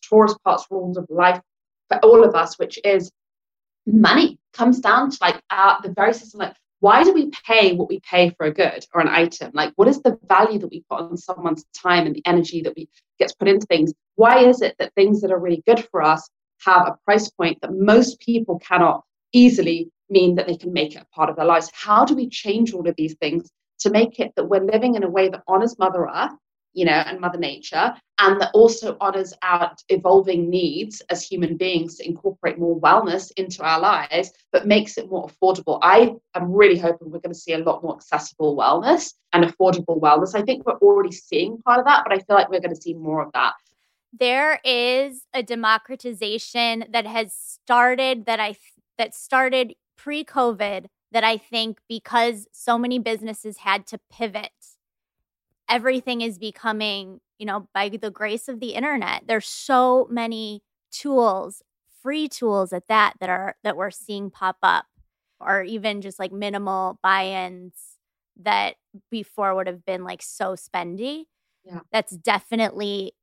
Taurus 0.09 0.37
parts 0.45 0.67
rules 0.71 0.97
of 0.97 1.07
life 1.09 1.41
for 1.89 1.99
all 1.99 2.25
of 2.25 2.35
us, 2.35 2.59
which 2.59 2.79
is 2.85 3.11
money 3.87 4.39
comes 4.53 4.81
down 4.81 5.11
to 5.11 5.19
like 5.21 5.41
uh, 5.51 5.81
the 5.83 5.93
very 5.93 6.15
system 6.15 6.41
like 6.41 6.55
why 6.81 7.05
do 7.05 7.13
we 7.13 7.31
pay 7.47 7.75
what 7.75 7.89
we 7.89 8.01
pay 8.01 8.31
for 8.31 8.47
a 8.47 8.53
good 8.53 8.85
or 8.93 9.01
an 9.01 9.07
item? 9.07 9.53
Like 9.55 9.73
what 9.77 9.87
is 9.87 10.03
the 10.03 10.19
value 10.27 10.59
that 10.59 10.71
we 10.71 10.83
put 10.91 10.99
on 10.99 11.17
someone's 11.17 11.65
time 11.81 12.07
and 12.07 12.17
the 12.17 12.27
energy 12.27 12.61
that 12.63 12.75
we 12.77 12.89
gets 13.21 13.33
put 13.33 13.47
into 13.47 13.67
things? 13.67 13.93
Why 14.17 14.45
is 14.49 14.63
it 14.63 14.75
that 14.81 14.93
things 14.95 15.21
that 15.21 15.31
are 15.31 15.39
really 15.39 15.63
good 15.65 15.87
for 15.91 16.03
us 16.03 16.29
have 16.65 16.89
a 16.89 16.97
price 17.05 17.31
point 17.31 17.61
that 17.63 17.73
most 17.73 18.19
people 18.19 18.59
cannot 18.59 19.05
easily 19.33 19.91
mean 20.11 20.35
that 20.35 20.49
they 20.49 20.57
can 20.57 20.73
make 20.73 20.97
it 20.97 21.03
a 21.03 21.15
part 21.15 21.31
of 21.31 21.37
their 21.37 21.45
lives? 21.45 21.71
How 21.73 22.05
do 22.05 22.17
we 22.17 22.29
change 22.29 22.73
all 22.73 22.89
of 22.89 22.97
these 22.97 23.15
things 23.15 23.49
to 23.83 23.91
make 23.91 24.19
it 24.19 24.33
that 24.37 24.45
we're 24.45 24.65
living 24.65 24.95
in 24.95 25.05
a 25.05 25.11
way 25.11 25.29
that 25.29 25.43
honors 25.47 25.79
mother 25.79 26.07
earth 26.07 26.33
you 26.75 26.85
know, 26.85 26.93
and 26.93 27.21
Mother 27.21 27.39
Nature, 27.39 27.95
and 28.19 28.41
that 28.41 28.51
also 28.55 28.97
honors 29.01 29.35
our 29.43 29.75
evolving 29.91 30.49
needs 30.49 31.03
as 31.11 31.23
human 31.23 31.57
beings 31.57 31.97
to 31.97 32.09
incorporate 32.09 32.59
more 32.59 32.81
wellness 32.81 33.31
into 33.37 33.63
our 33.63 33.79
lives, 33.79 34.33
but 34.53 34.67
makes 34.67 34.97
it 34.97 35.11
more 35.11 35.29
affordable. 35.29 35.79
I 35.83 36.15
am 36.35 36.53
really 36.53 36.79
hoping 36.79 37.11
we're 37.11 37.19
going 37.19 37.35
to 37.35 37.39
see 37.39 37.53
a 37.53 37.59
lot 37.59 37.83
more 37.83 37.97
accessible 37.97 38.57
wellness 38.57 39.15
and 39.33 39.45
affordable 39.45 40.01
wellness. 40.01 40.35
I 40.35 40.43
think 40.43 40.67
we're 40.67 40.79
already 40.79 41.13
seeing 41.13 41.59
part 41.59 41.79
of 41.79 41.85
that, 41.85 42.05
but 42.05 42.13
I 42.15 42.21
feel 42.21 42.37
like 42.37 42.49
we're 42.49 42.61
going 42.61 42.75
to 42.75 42.81
see 42.81 42.95
more 42.95 43.23
of 43.23 43.31
that. 43.33 43.53
there 44.19 44.61
is 44.65 45.25
a 45.35 45.43
democratization 45.43 46.85
that 46.91 47.07
has 47.07 47.35
started 47.35 48.27
that 48.27 48.41
I 48.41 48.57
that 48.99 49.15
started 49.15 49.75
pre-COVID 49.97 50.87
that 51.13 51.25
I 51.25 51.37
think 51.39 51.81
because 51.89 52.47
so 52.53 52.79
many 52.79 52.99
businesses 52.99 53.59
had 53.59 53.87
to 53.89 54.01
pivot 54.11 54.51
everything 55.69 56.21
is 56.21 56.39
becoming, 56.39 57.21
you 57.39 57.47
know, 57.47 57.69
by 57.75 57.89
the 57.89 58.11
grace 58.11 58.49
of 58.49 58.61
the 58.61 58.75
internet. 58.75 59.25
There's 59.27 59.47
so 59.47 60.07
many 60.11 60.63
tools, 60.91 61.63
free 62.03 62.29
tools 62.29 62.73
at 62.73 62.89
that 62.89 63.15
that 63.21 63.31
are 63.31 63.57
that 63.65 63.77
we're 63.77 63.91
seeing 63.91 64.31
pop 64.31 64.57
up 64.63 64.87
or 65.41 65.63
even 65.63 66.01
just 66.01 66.19
like 66.19 66.33
minimal 66.33 66.99
buy-ins 67.03 67.75
that 68.43 68.77
before 69.11 69.55
would 69.55 69.67
have 69.67 69.85
been 69.85 70.05
like 70.05 70.23
so 70.23 70.55
spendy 70.55 71.25
Yeah. 71.65 71.81
That's 71.93 72.17
definitely 72.17 73.15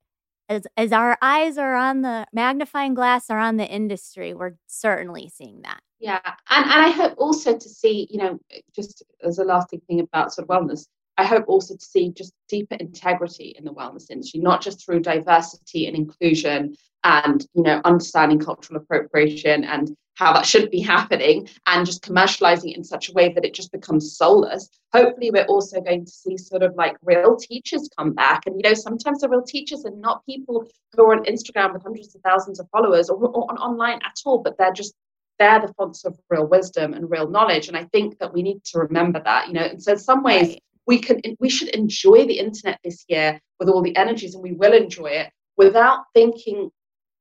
as 0.50 0.64
as 0.76 0.92
our 0.92 1.18
eyes 1.22 1.58
are 1.58 1.76
on 1.76 2.02
the 2.02 2.26
magnifying 2.34 2.96
glass 2.96 3.30
are 3.30 3.40
on 3.40 3.58
the 3.58 3.68
industry, 3.68 4.34
we're 4.34 4.56
certainly 4.68 5.30
seeing 5.30 5.62
that. 5.62 5.80
Yeah, 6.00 6.20
and 6.50 6.66
and 6.66 6.82
I 6.82 6.90
hope 6.90 7.14
also 7.18 7.58
to 7.58 7.70
see, 7.70 8.08
you 8.10 8.18
know, 8.18 8.40
just 8.76 9.04
as 9.24 9.38
a 9.38 9.44
lasting 9.44 9.82
thing 9.88 10.00
about 10.00 10.34
sort 10.34 10.50
of 10.50 10.50
wellness, 10.50 10.88
I 11.18 11.26
hope 11.26 11.46
also 11.48 11.76
to 11.76 11.86
see 11.86 12.12
just 12.12 12.34
deeper 12.48 12.76
integrity 12.76 13.54
in 13.58 13.64
the 13.64 13.74
wellness 13.74 14.10
industry, 14.10 14.40
not 14.40 14.62
just 14.62 14.84
through 14.84 15.02
diversity 15.02 15.86
and 15.86 15.96
inclusion 15.96 16.76
and 17.04 17.46
you 17.54 17.64
know 17.64 17.82
understanding 17.86 18.40
cultural 18.40 18.82
appropriation 18.82 19.64
and 19.64 19.96
how 20.20 20.34
that 20.34 20.46
shouldn't 20.46 20.72
be 20.72 20.82
happening 20.82 21.48
and 21.66 21.86
just 21.86 22.04
commercializing 22.04 22.72
it 22.72 22.78
in 22.78 22.84
such 22.84 23.08
a 23.08 23.14
way 23.14 23.32
that 23.32 23.46
it 23.46 23.54
just 23.54 23.72
becomes 23.72 24.18
soulless. 24.18 24.70
Hopefully, 24.92 25.32
we're 25.32 25.46
also 25.46 25.80
going 25.80 26.04
to 26.04 26.12
see 26.12 26.38
sort 26.38 26.62
of 26.62 26.76
like 26.76 26.98
real 27.02 27.38
teachers 27.38 27.90
come 27.98 28.12
back. 28.12 28.46
And, 28.46 28.58
you 28.58 28.70
know, 28.70 28.74
sometimes 28.74 29.22
the 29.22 29.30
real 29.30 29.42
teachers 29.42 29.86
are 29.86 29.96
not 29.96 30.26
people 30.26 30.70
who 30.94 31.04
are 31.06 31.16
on 31.16 31.24
Instagram 31.24 31.72
with 31.72 31.84
hundreds 31.84 32.14
of 32.14 32.22
thousands 32.22 32.60
of 32.60 32.68
followers 32.70 33.10
or, 33.10 33.16
or 33.16 33.50
on 33.50 33.58
online 33.58 34.00
at 34.06 34.18
all, 34.26 34.40
but 34.40 34.58
they're 34.58 34.74
just 34.74 34.94
they're 35.40 35.62
the 35.62 35.74
fonts 35.76 36.04
of 36.04 36.20
real 36.30 36.46
wisdom 36.46 36.94
and 36.94 37.10
real 37.10 37.30
knowledge. 37.30 37.70
And 37.70 37.78
I 37.78 37.86
think 37.86 38.20
that 38.20 38.34
we 38.34 38.44
need 38.44 38.62
to 38.66 38.80
remember 38.80 39.22
that, 39.24 39.48
you 39.48 39.54
know, 39.54 39.64
and 39.64 39.82
so 39.82 39.94
in 39.94 40.00
some 40.00 40.22
ways 40.22 40.58
we 40.86 41.00
can 41.00 41.22
we 41.40 41.50
should 41.50 41.70
enjoy 41.70 42.26
the 42.26 42.40
internet 42.40 42.78
this 42.84 43.06
year 43.08 43.40
with 43.58 43.70
all 43.70 43.82
the 43.82 43.96
energies 43.96 44.36
and 44.36 44.44
we 44.44 44.52
will 44.52 44.74
enjoy 44.74 45.12
it 45.12 45.32
without 45.56 46.04
thinking, 46.14 46.70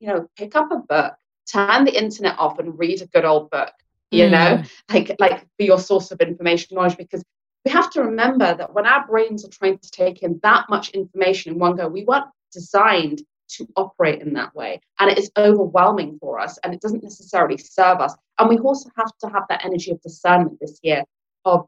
you 0.00 0.08
know, 0.08 0.26
pick 0.36 0.56
up 0.56 0.72
a 0.72 0.78
book, 0.78 1.14
turn 1.50 1.84
the 1.84 1.96
internet 1.96 2.38
off 2.38 2.58
and 2.58 2.78
read 2.78 3.02
a 3.02 3.06
good 3.06 3.24
old 3.24 3.50
book 3.50 3.72
you 4.10 4.24
mm. 4.24 4.30
know 4.30 4.62
like 4.92 5.14
like 5.18 5.46
be 5.58 5.64
your 5.64 5.78
source 5.78 6.10
of 6.10 6.20
information 6.20 6.74
knowledge 6.74 6.96
because 6.96 7.22
we 7.64 7.70
have 7.70 7.90
to 7.90 8.02
remember 8.02 8.54
that 8.54 8.72
when 8.72 8.86
our 8.86 9.06
brains 9.06 9.44
are 9.44 9.50
trying 9.50 9.78
to 9.78 9.90
take 9.90 10.22
in 10.22 10.38
that 10.42 10.64
much 10.68 10.90
information 10.90 11.52
in 11.52 11.58
one 11.58 11.76
go 11.76 11.88
we 11.88 12.04
weren't 12.04 12.26
designed 12.52 13.22
to 13.48 13.66
operate 13.76 14.20
in 14.20 14.34
that 14.34 14.54
way. 14.54 14.80
And 14.98 15.10
it 15.10 15.18
is 15.18 15.30
overwhelming 15.36 16.18
for 16.20 16.38
us 16.38 16.58
and 16.62 16.74
it 16.74 16.80
doesn't 16.80 17.02
necessarily 17.02 17.56
serve 17.56 18.00
us. 18.00 18.14
And 18.38 18.48
we 18.48 18.58
also 18.58 18.90
have 18.96 19.10
to 19.22 19.28
have 19.28 19.44
that 19.48 19.64
energy 19.64 19.90
of 19.90 20.00
discernment 20.02 20.58
this 20.60 20.78
year 20.82 21.02
of 21.44 21.66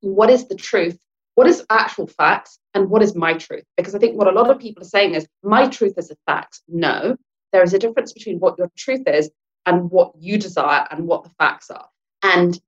what 0.00 0.30
is 0.30 0.46
the 0.46 0.54
truth 0.54 0.98
what 1.34 1.46
is 1.46 1.64
actual 1.70 2.06
facts 2.06 2.58
and 2.74 2.90
what 2.90 3.02
is 3.02 3.14
my 3.14 3.32
truth? 3.32 3.64
Because 3.78 3.94
i 3.94 3.98
think 3.98 4.18
what 4.18 4.26
a 4.26 4.32
lot 4.32 4.50
of 4.50 4.58
people 4.58 4.82
are 4.82 4.86
saying 4.86 5.14
is 5.14 5.26
my 5.42 5.66
truth 5.66 5.94
is 5.96 6.10
a 6.10 6.16
fact. 6.26 6.60
No 6.68 7.16
there 7.52 7.62
is 7.62 7.74
a 7.74 7.78
difference 7.78 8.12
between 8.12 8.38
what 8.38 8.58
your 8.58 8.70
truth 8.76 9.06
is 9.06 9.30
and 9.66 9.90
what 9.90 10.12
you 10.18 10.38
desire 10.38 10.86
and 10.90 11.06
what 11.06 11.24
the 11.24 11.30
facts 11.38 11.70
are. 11.70 11.88
And 12.22 12.60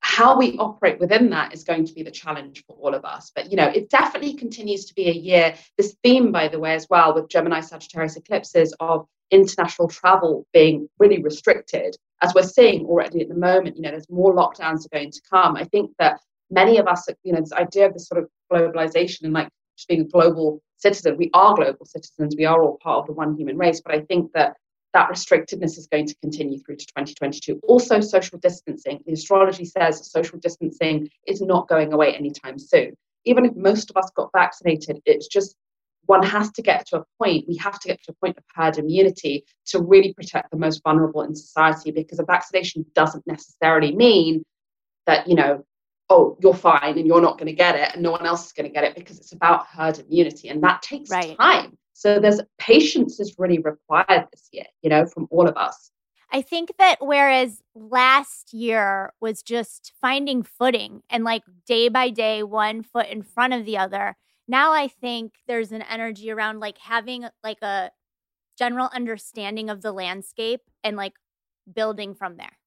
how 0.00 0.36
we 0.36 0.58
operate 0.58 0.98
within 0.98 1.30
that 1.30 1.54
is 1.54 1.62
going 1.62 1.86
to 1.86 1.94
be 1.94 2.02
the 2.02 2.10
challenge 2.10 2.64
for 2.66 2.76
all 2.76 2.94
of 2.94 3.04
us. 3.04 3.30
But 3.34 3.50
you 3.50 3.56
know, 3.56 3.68
it 3.68 3.88
definitely 3.88 4.34
continues 4.34 4.84
to 4.86 4.94
be 4.94 5.08
a 5.08 5.12
year. 5.12 5.54
This 5.78 5.96
theme, 6.02 6.32
by 6.32 6.48
the 6.48 6.58
way, 6.58 6.74
as 6.74 6.88
well, 6.90 7.14
with 7.14 7.28
Gemini 7.28 7.60
Sagittarius 7.60 8.16
eclipses 8.16 8.74
of 8.80 9.06
international 9.30 9.88
travel 9.88 10.44
being 10.52 10.88
really 10.98 11.22
restricted, 11.22 11.96
as 12.20 12.34
we're 12.34 12.42
seeing 12.42 12.84
already 12.86 13.20
at 13.20 13.28
the 13.28 13.34
moment, 13.34 13.76
you 13.76 13.82
know, 13.82 13.90
there's 13.90 14.10
more 14.10 14.34
lockdowns 14.34 14.84
are 14.84 14.98
going 14.98 15.12
to 15.12 15.20
come. 15.30 15.56
I 15.56 15.64
think 15.64 15.92
that 15.98 16.20
many 16.50 16.78
of 16.78 16.88
us, 16.88 17.06
you 17.22 17.32
know, 17.32 17.40
this 17.40 17.52
idea 17.52 17.86
of 17.86 17.94
this 17.94 18.08
sort 18.08 18.22
of 18.22 18.28
globalization 18.52 19.22
and 19.22 19.32
like 19.32 19.48
being 19.88 20.02
a 20.02 20.04
global 20.04 20.62
citizen. 20.76 21.16
We 21.16 21.30
are 21.34 21.54
global 21.54 21.86
citizens. 21.86 22.34
We 22.36 22.44
are 22.44 22.62
all 22.62 22.78
part 22.82 23.00
of 23.00 23.06
the 23.06 23.12
one 23.12 23.36
human 23.36 23.56
race. 23.56 23.80
But 23.80 23.94
I 23.94 24.00
think 24.00 24.32
that 24.32 24.56
that 24.92 25.08
restrictedness 25.08 25.78
is 25.78 25.88
going 25.90 26.06
to 26.06 26.14
continue 26.16 26.58
through 26.58 26.76
to 26.76 26.86
2022. 26.86 27.60
Also, 27.66 28.00
social 28.00 28.38
distancing. 28.38 29.00
The 29.06 29.12
astrology 29.12 29.64
says 29.64 30.10
social 30.10 30.38
distancing 30.38 31.08
is 31.26 31.40
not 31.40 31.68
going 31.68 31.92
away 31.92 32.14
anytime 32.14 32.58
soon. 32.58 32.94
Even 33.24 33.46
if 33.46 33.54
most 33.54 33.90
of 33.90 33.96
us 33.96 34.10
got 34.14 34.30
vaccinated, 34.34 35.00
it's 35.06 35.28
just 35.28 35.56
one 36.06 36.22
has 36.24 36.50
to 36.52 36.62
get 36.62 36.86
to 36.88 36.98
a 36.98 37.04
point, 37.18 37.46
we 37.48 37.56
have 37.56 37.78
to 37.78 37.88
get 37.88 38.02
to 38.02 38.12
a 38.12 38.14
point 38.14 38.36
of 38.36 38.44
herd 38.54 38.76
immunity 38.76 39.44
to 39.66 39.80
really 39.80 40.12
protect 40.12 40.50
the 40.50 40.56
most 40.56 40.82
vulnerable 40.82 41.22
in 41.22 41.34
society 41.34 41.90
because 41.90 42.18
a 42.18 42.24
vaccination 42.24 42.84
doesn't 42.94 43.26
necessarily 43.26 43.94
mean 43.94 44.44
that, 45.06 45.28
you 45.28 45.34
know, 45.34 45.64
oh, 46.12 46.36
you're 46.40 46.54
fine 46.54 46.98
and 46.98 47.06
you're 47.06 47.22
not 47.22 47.38
going 47.38 47.46
to 47.46 47.54
get 47.54 47.74
it 47.74 47.90
and 47.94 48.02
no 48.02 48.10
one 48.10 48.26
else 48.26 48.46
is 48.46 48.52
going 48.52 48.68
to 48.68 48.72
get 48.72 48.84
it 48.84 48.94
because 48.94 49.18
it's 49.18 49.32
about 49.32 49.66
herd 49.66 49.98
immunity 49.98 50.48
and 50.48 50.62
that 50.62 50.82
takes 50.82 51.10
right. 51.10 51.36
time. 51.38 51.76
So 51.94 52.18
there's 52.18 52.40
patience 52.58 53.18
is 53.18 53.34
really 53.38 53.58
required 53.58 54.26
this 54.32 54.48
year, 54.52 54.66
you 54.82 54.90
know, 54.90 55.06
from 55.06 55.26
all 55.30 55.48
of 55.48 55.56
us. 55.56 55.90
I 56.30 56.42
think 56.42 56.72
that 56.78 56.96
whereas 57.00 57.62
last 57.74 58.52
year 58.52 59.12
was 59.20 59.42
just 59.42 59.92
finding 60.00 60.42
footing 60.42 61.02
and 61.10 61.24
like 61.24 61.42
day 61.66 61.88
by 61.88 62.10
day, 62.10 62.42
one 62.42 62.82
foot 62.82 63.08
in 63.08 63.22
front 63.22 63.54
of 63.54 63.64
the 63.64 63.78
other, 63.78 64.16
now 64.48 64.72
I 64.72 64.88
think 64.88 65.34
there's 65.46 65.72
an 65.72 65.82
energy 65.82 66.30
around 66.30 66.60
like 66.60 66.78
having 66.78 67.24
like 67.42 67.62
a 67.62 67.90
general 68.58 68.90
understanding 68.94 69.70
of 69.70 69.82
the 69.82 69.92
landscape 69.92 70.62
and 70.84 70.96
like 70.96 71.14
building 71.72 72.14
from 72.14 72.36
there. 72.36 72.58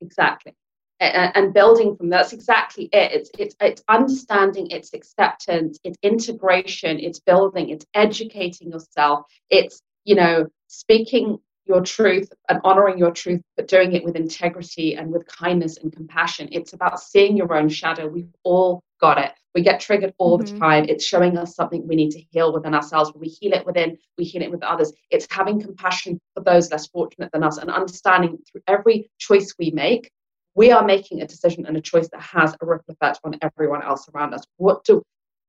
Exactly 0.00 0.54
and 1.02 1.52
building 1.52 1.96
from 1.96 2.08
that's 2.08 2.32
exactly 2.32 2.88
it. 2.92 3.12
It's, 3.12 3.30
it's 3.38 3.56
it's 3.60 3.82
understanding 3.88 4.68
it's 4.70 4.92
acceptance 4.94 5.78
it's 5.84 5.98
integration 6.02 6.98
it's 6.98 7.20
building 7.20 7.70
it's 7.70 7.86
educating 7.94 8.70
yourself 8.70 9.26
it's 9.50 9.82
you 10.04 10.14
know 10.14 10.46
speaking 10.68 11.38
your 11.66 11.80
truth 11.80 12.28
and 12.48 12.60
honoring 12.64 12.98
your 12.98 13.10
truth 13.10 13.40
but 13.56 13.68
doing 13.68 13.92
it 13.92 14.04
with 14.04 14.16
integrity 14.16 14.94
and 14.94 15.10
with 15.12 15.26
kindness 15.26 15.78
and 15.78 15.92
compassion. 15.92 16.48
It's 16.52 16.72
about 16.72 17.00
seeing 17.00 17.36
your 17.36 17.54
own 17.54 17.68
shadow. 17.68 18.06
We've 18.08 18.32
all 18.42 18.82
got 19.00 19.18
it. 19.18 19.32
We 19.54 19.62
get 19.62 19.80
triggered 19.80 20.14
all 20.18 20.38
mm-hmm. 20.38 20.54
the 20.54 20.60
time. 20.60 20.84
It's 20.88 21.04
showing 21.04 21.36
us 21.38 21.54
something 21.54 21.86
we 21.86 21.96
need 21.96 22.10
to 22.12 22.22
heal 22.30 22.52
within 22.52 22.74
ourselves. 22.74 23.12
When 23.12 23.20
we 23.20 23.28
heal 23.28 23.52
it 23.52 23.66
within 23.66 23.96
we 24.18 24.24
heal 24.24 24.42
it 24.42 24.50
with 24.50 24.62
others. 24.62 24.92
It's 25.10 25.26
having 25.30 25.60
compassion 25.60 26.20
for 26.34 26.42
those 26.42 26.70
less 26.70 26.86
fortunate 26.88 27.30
than 27.32 27.44
us 27.44 27.58
and 27.58 27.70
understanding 27.70 28.38
through 28.50 28.62
every 28.66 29.10
choice 29.18 29.54
we 29.58 29.70
make 29.70 30.10
we 30.54 30.70
are 30.70 30.84
making 30.84 31.22
a 31.22 31.26
decision 31.26 31.66
and 31.66 31.76
a 31.76 31.80
choice 31.80 32.08
that 32.10 32.20
has 32.20 32.54
a 32.60 32.66
ripple 32.66 32.94
effect 32.94 33.20
on 33.24 33.36
everyone 33.42 33.82
else 33.82 34.08
around 34.14 34.34
us. 34.34 34.44
What 34.56 34.84
do 34.84 35.02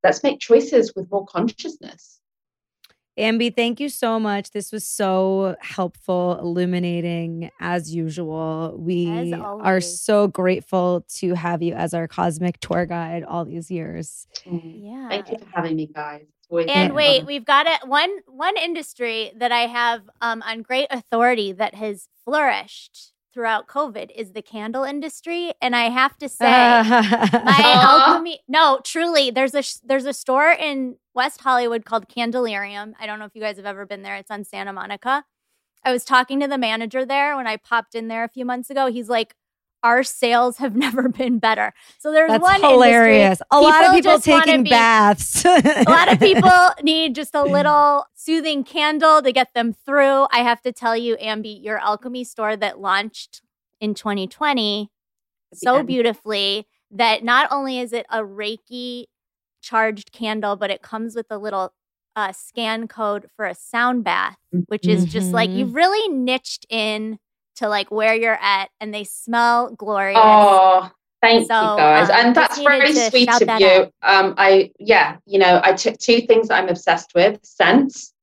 let's 0.04 0.22
make 0.22 0.40
choices 0.40 0.94
with 0.96 1.10
more 1.12 1.26
consciousness. 1.26 2.20
Ambi, 3.18 3.56
thank 3.56 3.80
you 3.80 3.90
so 3.90 4.20
much. 4.20 4.52
This 4.52 4.72
was 4.72 4.84
so 4.88 5.56
helpful, 5.62 6.40
illuminating 6.40 7.52
as 7.60 7.94
usual. 7.94 8.76
We 8.76 9.08
as 9.08 9.34
are 9.40 9.82
so 9.82 10.28
grateful 10.28 11.06
to 11.18 11.36
have 11.36 11.62
you 11.62 11.76
as 11.76 11.94
our 11.94 12.08
cosmic 12.08 12.60
tour 12.60 12.88
guide 12.88 13.24
all 13.24 13.46
these 13.46 13.70
years. 13.70 14.26
Yeah. 14.46 15.10
Thank 15.10 15.30
you 15.30 15.38
for 15.38 15.46
having 15.54 15.76
me, 15.76 15.88
guys. 15.94 16.26
And 16.68 16.94
wait, 16.94 17.26
we've 17.26 17.46
got 17.46 17.68
a, 17.68 17.88
one 17.88 18.12
one 18.28 18.58
industry 18.58 19.32
that 19.38 19.52
I 19.52 19.62
have 19.62 20.02
um, 20.22 20.42
on 20.44 20.62
great 20.62 20.88
authority 20.92 21.52
that 21.52 21.76
has 21.76 22.08
flourished 22.26 23.13
throughout 23.34 23.68
COVID 23.68 24.12
is 24.16 24.32
the 24.32 24.42
candle 24.42 24.84
industry, 24.84 25.54
and 25.62 25.76
I 25.76 25.90
have 25.90 26.18
to 26.20 26.30
say, 26.30 26.46
my 26.46 27.62
alchemy. 27.64 28.40
No, 28.48 28.80
truly, 28.84 29.32
there's 29.32 29.56
a 29.56 29.64
there's 29.84 30.06
a 30.06 30.14
store 30.14 30.52
in 30.52 30.98
West 31.14 31.42
Hollywood 31.42 31.86
called 31.86 32.08
Candle 32.08 32.44
Delirium. 32.44 32.94
I 33.00 33.06
don't 33.06 33.20
know 33.20 33.26
if 33.26 33.36
you 33.36 33.42
guys 33.42 33.58
have 33.58 33.66
ever 33.66 33.86
been 33.86 34.04
there. 34.04 34.16
It's 34.16 34.32
on 34.32 34.44
Santa 34.44 34.74
Monica. 34.74 35.26
I 35.84 35.92
was 35.92 36.06
talking 36.06 36.40
to 36.40 36.48
the 36.48 36.58
manager 36.58 37.06
there 37.06 37.36
when 37.36 37.48
I 37.48 37.58
popped 37.58 37.96
in 37.96 38.08
there 38.08 38.24
a 38.24 38.30
few 38.30 38.46
months 38.46 38.70
ago. 38.70 38.88
He's 38.88 39.10
like, 39.10 39.36
our 39.84 40.02
sales 40.02 40.58
have 40.58 40.76
never 40.86 41.10
been 41.10 41.40
better. 41.40 41.74
So 42.00 42.12
there's 42.12 42.32
That's 42.32 42.42
one 42.42 42.62
hilarious. 42.62 43.42
Industry, 43.42 43.48
a 43.52 43.60
lot 43.60 43.86
of 43.86 43.94
people 43.94 44.20
taking 44.20 44.64
be, 44.64 44.70
baths. 44.70 45.46
a 45.46 45.84
lot 45.88 46.12
of 46.12 46.20
people 46.20 46.50
need 46.84 47.16
just 47.16 47.36
a 47.36 47.44
little 47.44 48.06
soothing 48.16 48.64
candle 48.64 49.22
to 49.22 49.32
get 49.32 49.54
them 49.54 49.74
through. 49.74 50.28
I 50.32 50.40
have 50.40 50.62
to 50.62 50.72
tell 50.72 50.98
you, 50.98 51.18
Ambi, 51.18 51.62
your 51.62 51.78
alchemy 51.78 52.24
store 52.24 52.56
that 52.56 52.80
launched 52.80 53.42
in 53.80 53.94
2020 53.94 54.90
so 55.54 55.84
beautifully 55.84 56.66
that 56.90 57.24
not 57.24 57.48
only 57.52 57.80
is 57.80 57.94
it 57.94 58.06
a 58.10 58.20
Reiki 58.20 59.06
charged 59.62 60.12
candle, 60.12 60.56
but 60.56 60.72
it 60.72 60.82
comes 60.82 61.16
with 61.16 61.28
a 61.30 61.38
little 61.38 61.74
uh, 62.16 62.32
scan 62.32 62.88
code 62.88 63.28
for 63.36 63.46
a 63.46 63.56
sound 63.56 64.04
bath, 64.04 64.38
which 64.68 64.88
is 64.88 65.04
mm-hmm. 65.04 65.12
just 65.12 65.32
like 65.32 65.50
mm-hmm. 65.50 65.60
you've 65.60 65.76
really 65.76 66.08
niched 66.10 66.66
in 66.70 67.20
to 67.58 67.70
like 67.70 67.92
where 67.92 68.16
you're 68.16 68.40
at 68.42 68.70
and 68.80 68.94
they 68.94 69.04
smell 69.04 69.74
glorious. 69.76 70.20
Oh, 70.22 70.92
thank 71.22 71.48
so, 71.48 71.72
you 71.72 71.78
guys. 71.78 72.10
Um, 72.10 72.16
and 72.18 72.36
that's 72.36 72.62
very 72.62 72.94
sweet 72.94 73.30
of 73.30 73.60
you. 73.60 73.92
Um, 74.02 74.34
I, 74.38 74.72
yeah, 74.80 75.18
you 75.26 75.40
know, 75.40 75.62
I 75.64 75.74
took 75.74 75.98
two 75.98 76.22
things 76.22 76.50
I'm 76.50 76.70
obsessed 76.70 77.14
with 77.16 77.40
sense 77.44 78.14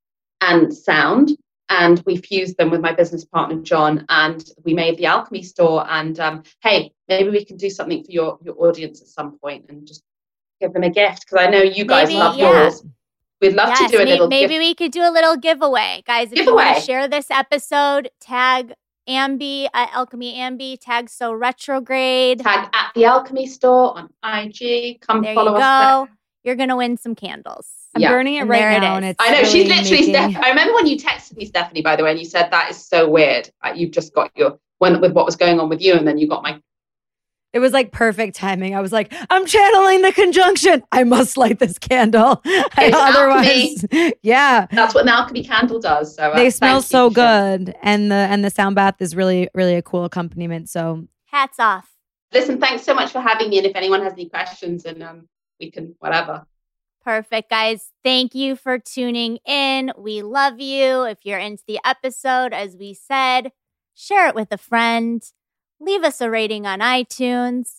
and 0.40 0.72
sound. 0.72 1.36
And 1.72 2.02
we 2.04 2.16
fused 2.16 2.56
them 2.56 2.68
with 2.68 2.80
my 2.80 2.92
business 2.92 3.24
partner 3.24 3.62
John, 3.62 4.04
and 4.08 4.44
we 4.64 4.74
made 4.74 4.98
the 4.98 5.06
alchemy 5.06 5.44
store. 5.44 5.88
And 5.88 6.18
um, 6.18 6.42
hey, 6.62 6.90
maybe 7.08 7.30
we 7.30 7.44
can 7.44 7.56
do 7.56 7.70
something 7.70 8.02
for 8.02 8.10
your 8.10 8.38
your 8.42 8.56
audience 8.58 9.00
at 9.00 9.06
some 9.06 9.38
point, 9.38 9.66
and 9.68 9.86
just 9.86 10.02
give 10.60 10.72
them 10.72 10.82
a 10.82 10.90
gift 10.90 11.26
because 11.26 11.46
I 11.46 11.48
know 11.48 11.62
you 11.62 11.84
guys 11.84 12.08
maybe, 12.08 12.18
love 12.18 12.36
yeah. 12.36 12.64
yours. 12.64 12.84
We'd 13.40 13.54
love 13.54 13.68
yes, 13.68 13.88
to 13.88 13.96
do 13.96 14.02
a 14.02 14.04
little. 14.04 14.26
Maybe 14.26 14.58
we 14.58 14.74
could 14.74 14.90
do 14.90 15.02
a 15.02 15.12
little 15.12 15.36
giveaway, 15.36 16.02
guys. 16.04 16.32
If 16.32 16.38
giveaway. 16.38 16.62
you 16.62 16.70
want 16.70 16.78
to 16.78 16.82
share 16.82 17.06
this 17.06 17.30
episode, 17.30 18.10
tag 18.20 18.74
Ambi 19.10 19.68
at 19.74 19.90
Alchemy 19.92 20.36
Ambi. 20.36 20.78
Tag 20.80 21.08
so 21.10 21.32
retrograde. 21.32 22.40
Tag 22.40 22.68
at 22.72 22.90
the 22.94 23.04
Alchemy 23.04 23.46
Store 23.46 23.96
on 23.98 24.08
IG. 24.24 25.00
Come 25.00 25.22
there 25.22 25.34
follow 25.34 25.52
you 25.52 25.58
us. 25.62 26.06
Go. 26.08 26.12
you're 26.44 26.56
going 26.56 26.68
to 26.70 26.76
win 26.76 26.96
some 26.96 27.14
candles. 27.14 27.68
I'm 27.94 28.02
Yeah. 28.02 28.10
burning 28.10 28.34
it 28.36 28.40
And 28.42 28.50
right 28.50 28.58
there 28.60 28.70
it 28.72 28.80
now, 28.80 28.92
is. 28.92 28.96
and 28.98 29.04
it's. 29.06 29.16
I 29.20 29.30
know 29.32 29.42
she's 29.44 29.68
literally. 29.68 29.90
making- 30.12 30.14
Steph- 30.32 30.44
I 30.44 30.48
remember 30.50 30.74
when 30.74 30.86
you 30.86 30.96
texted 30.96 31.36
me, 31.36 31.44
Stephanie, 31.44 31.82
by 31.82 31.96
the 31.96 32.04
way, 32.04 32.10
and 32.10 32.18
you 32.20 32.24
said 32.24 32.48
that 32.50 32.70
is 32.70 32.76
so 32.86 33.08
weird. 33.08 33.50
Uh, 33.64 33.72
You've 33.74 33.90
just 33.90 34.14
got 34.14 34.30
your 34.36 34.58
when 34.78 35.00
with 35.00 35.12
what 35.12 35.26
was 35.26 35.34
going 35.36 35.58
on 35.60 35.68
with 35.68 35.82
you, 35.82 35.94
and 35.94 36.06
then 36.06 36.16
you 36.18 36.28
got 36.28 36.42
my. 36.42 36.60
It 37.52 37.58
was 37.58 37.72
like 37.72 37.90
perfect 37.90 38.36
timing. 38.36 38.76
I 38.76 38.80
was 38.80 38.92
like, 38.92 39.12
I'm 39.28 39.44
channeling 39.44 40.02
the 40.02 40.12
conjunction. 40.12 40.84
I 40.92 41.02
must 41.04 41.36
light 41.36 41.58
this 41.58 41.78
candle. 41.78 42.40
It's 42.46 42.96
Otherwise, 42.96 44.14
yeah. 44.22 44.66
That's 44.70 44.94
what 44.94 45.02
an 45.02 45.08
alchemy 45.08 45.44
candle 45.44 45.80
does. 45.80 46.14
So 46.14 46.30
uh, 46.30 46.36
They 46.36 46.50
smell 46.50 46.80
so 46.82 47.08
for 47.10 47.14
sharing. 47.16 47.64
good. 47.64 47.74
And 47.82 48.10
the 48.10 48.14
and 48.14 48.44
the 48.44 48.50
sound 48.50 48.76
bath 48.76 48.96
is 49.00 49.16
really, 49.16 49.48
really 49.54 49.74
a 49.74 49.82
cool 49.82 50.04
accompaniment. 50.04 50.68
So 50.68 51.06
Hats 51.26 51.58
off. 51.58 51.88
Listen, 52.32 52.60
thanks 52.60 52.84
so 52.84 52.94
much 52.94 53.10
for 53.10 53.20
having 53.20 53.50
me. 53.50 53.58
And 53.58 53.66
if 53.66 53.74
anyone 53.74 54.02
has 54.02 54.12
any 54.12 54.28
questions, 54.28 54.84
and 54.84 55.02
um, 55.02 55.28
we 55.58 55.70
can 55.70 55.94
whatever. 55.98 56.46
Perfect, 57.04 57.50
guys. 57.50 57.90
Thank 58.04 58.34
you 58.34 58.54
for 58.56 58.78
tuning 58.78 59.38
in. 59.46 59.92
We 59.98 60.22
love 60.22 60.60
you. 60.60 61.04
If 61.04 61.18
you're 61.24 61.38
into 61.38 61.64
the 61.66 61.80
episode, 61.84 62.52
as 62.52 62.76
we 62.76 62.94
said, 62.94 63.52
share 63.94 64.28
it 64.28 64.34
with 64.34 64.52
a 64.52 64.58
friend. 64.58 65.22
Leave 65.82 66.04
us 66.04 66.20
a 66.20 66.28
rating 66.28 66.66
on 66.66 66.80
iTunes. 66.80 67.76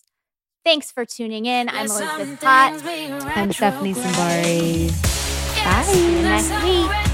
Thanks 0.65 0.91
for 0.91 1.05
tuning 1.05 1.45
in. 1.45 1.69
I'm 1.69 1.85
Elizabeth 1.85 2.41
Potts. 2.41 2.83
I'm 2.83 3.51
Stephanie 3.51 3.93
Simbari. 3.93 4.89
See 5.85 6.15
you 6.15 6.21
next 6.23 6.63
week. 6.63 7.10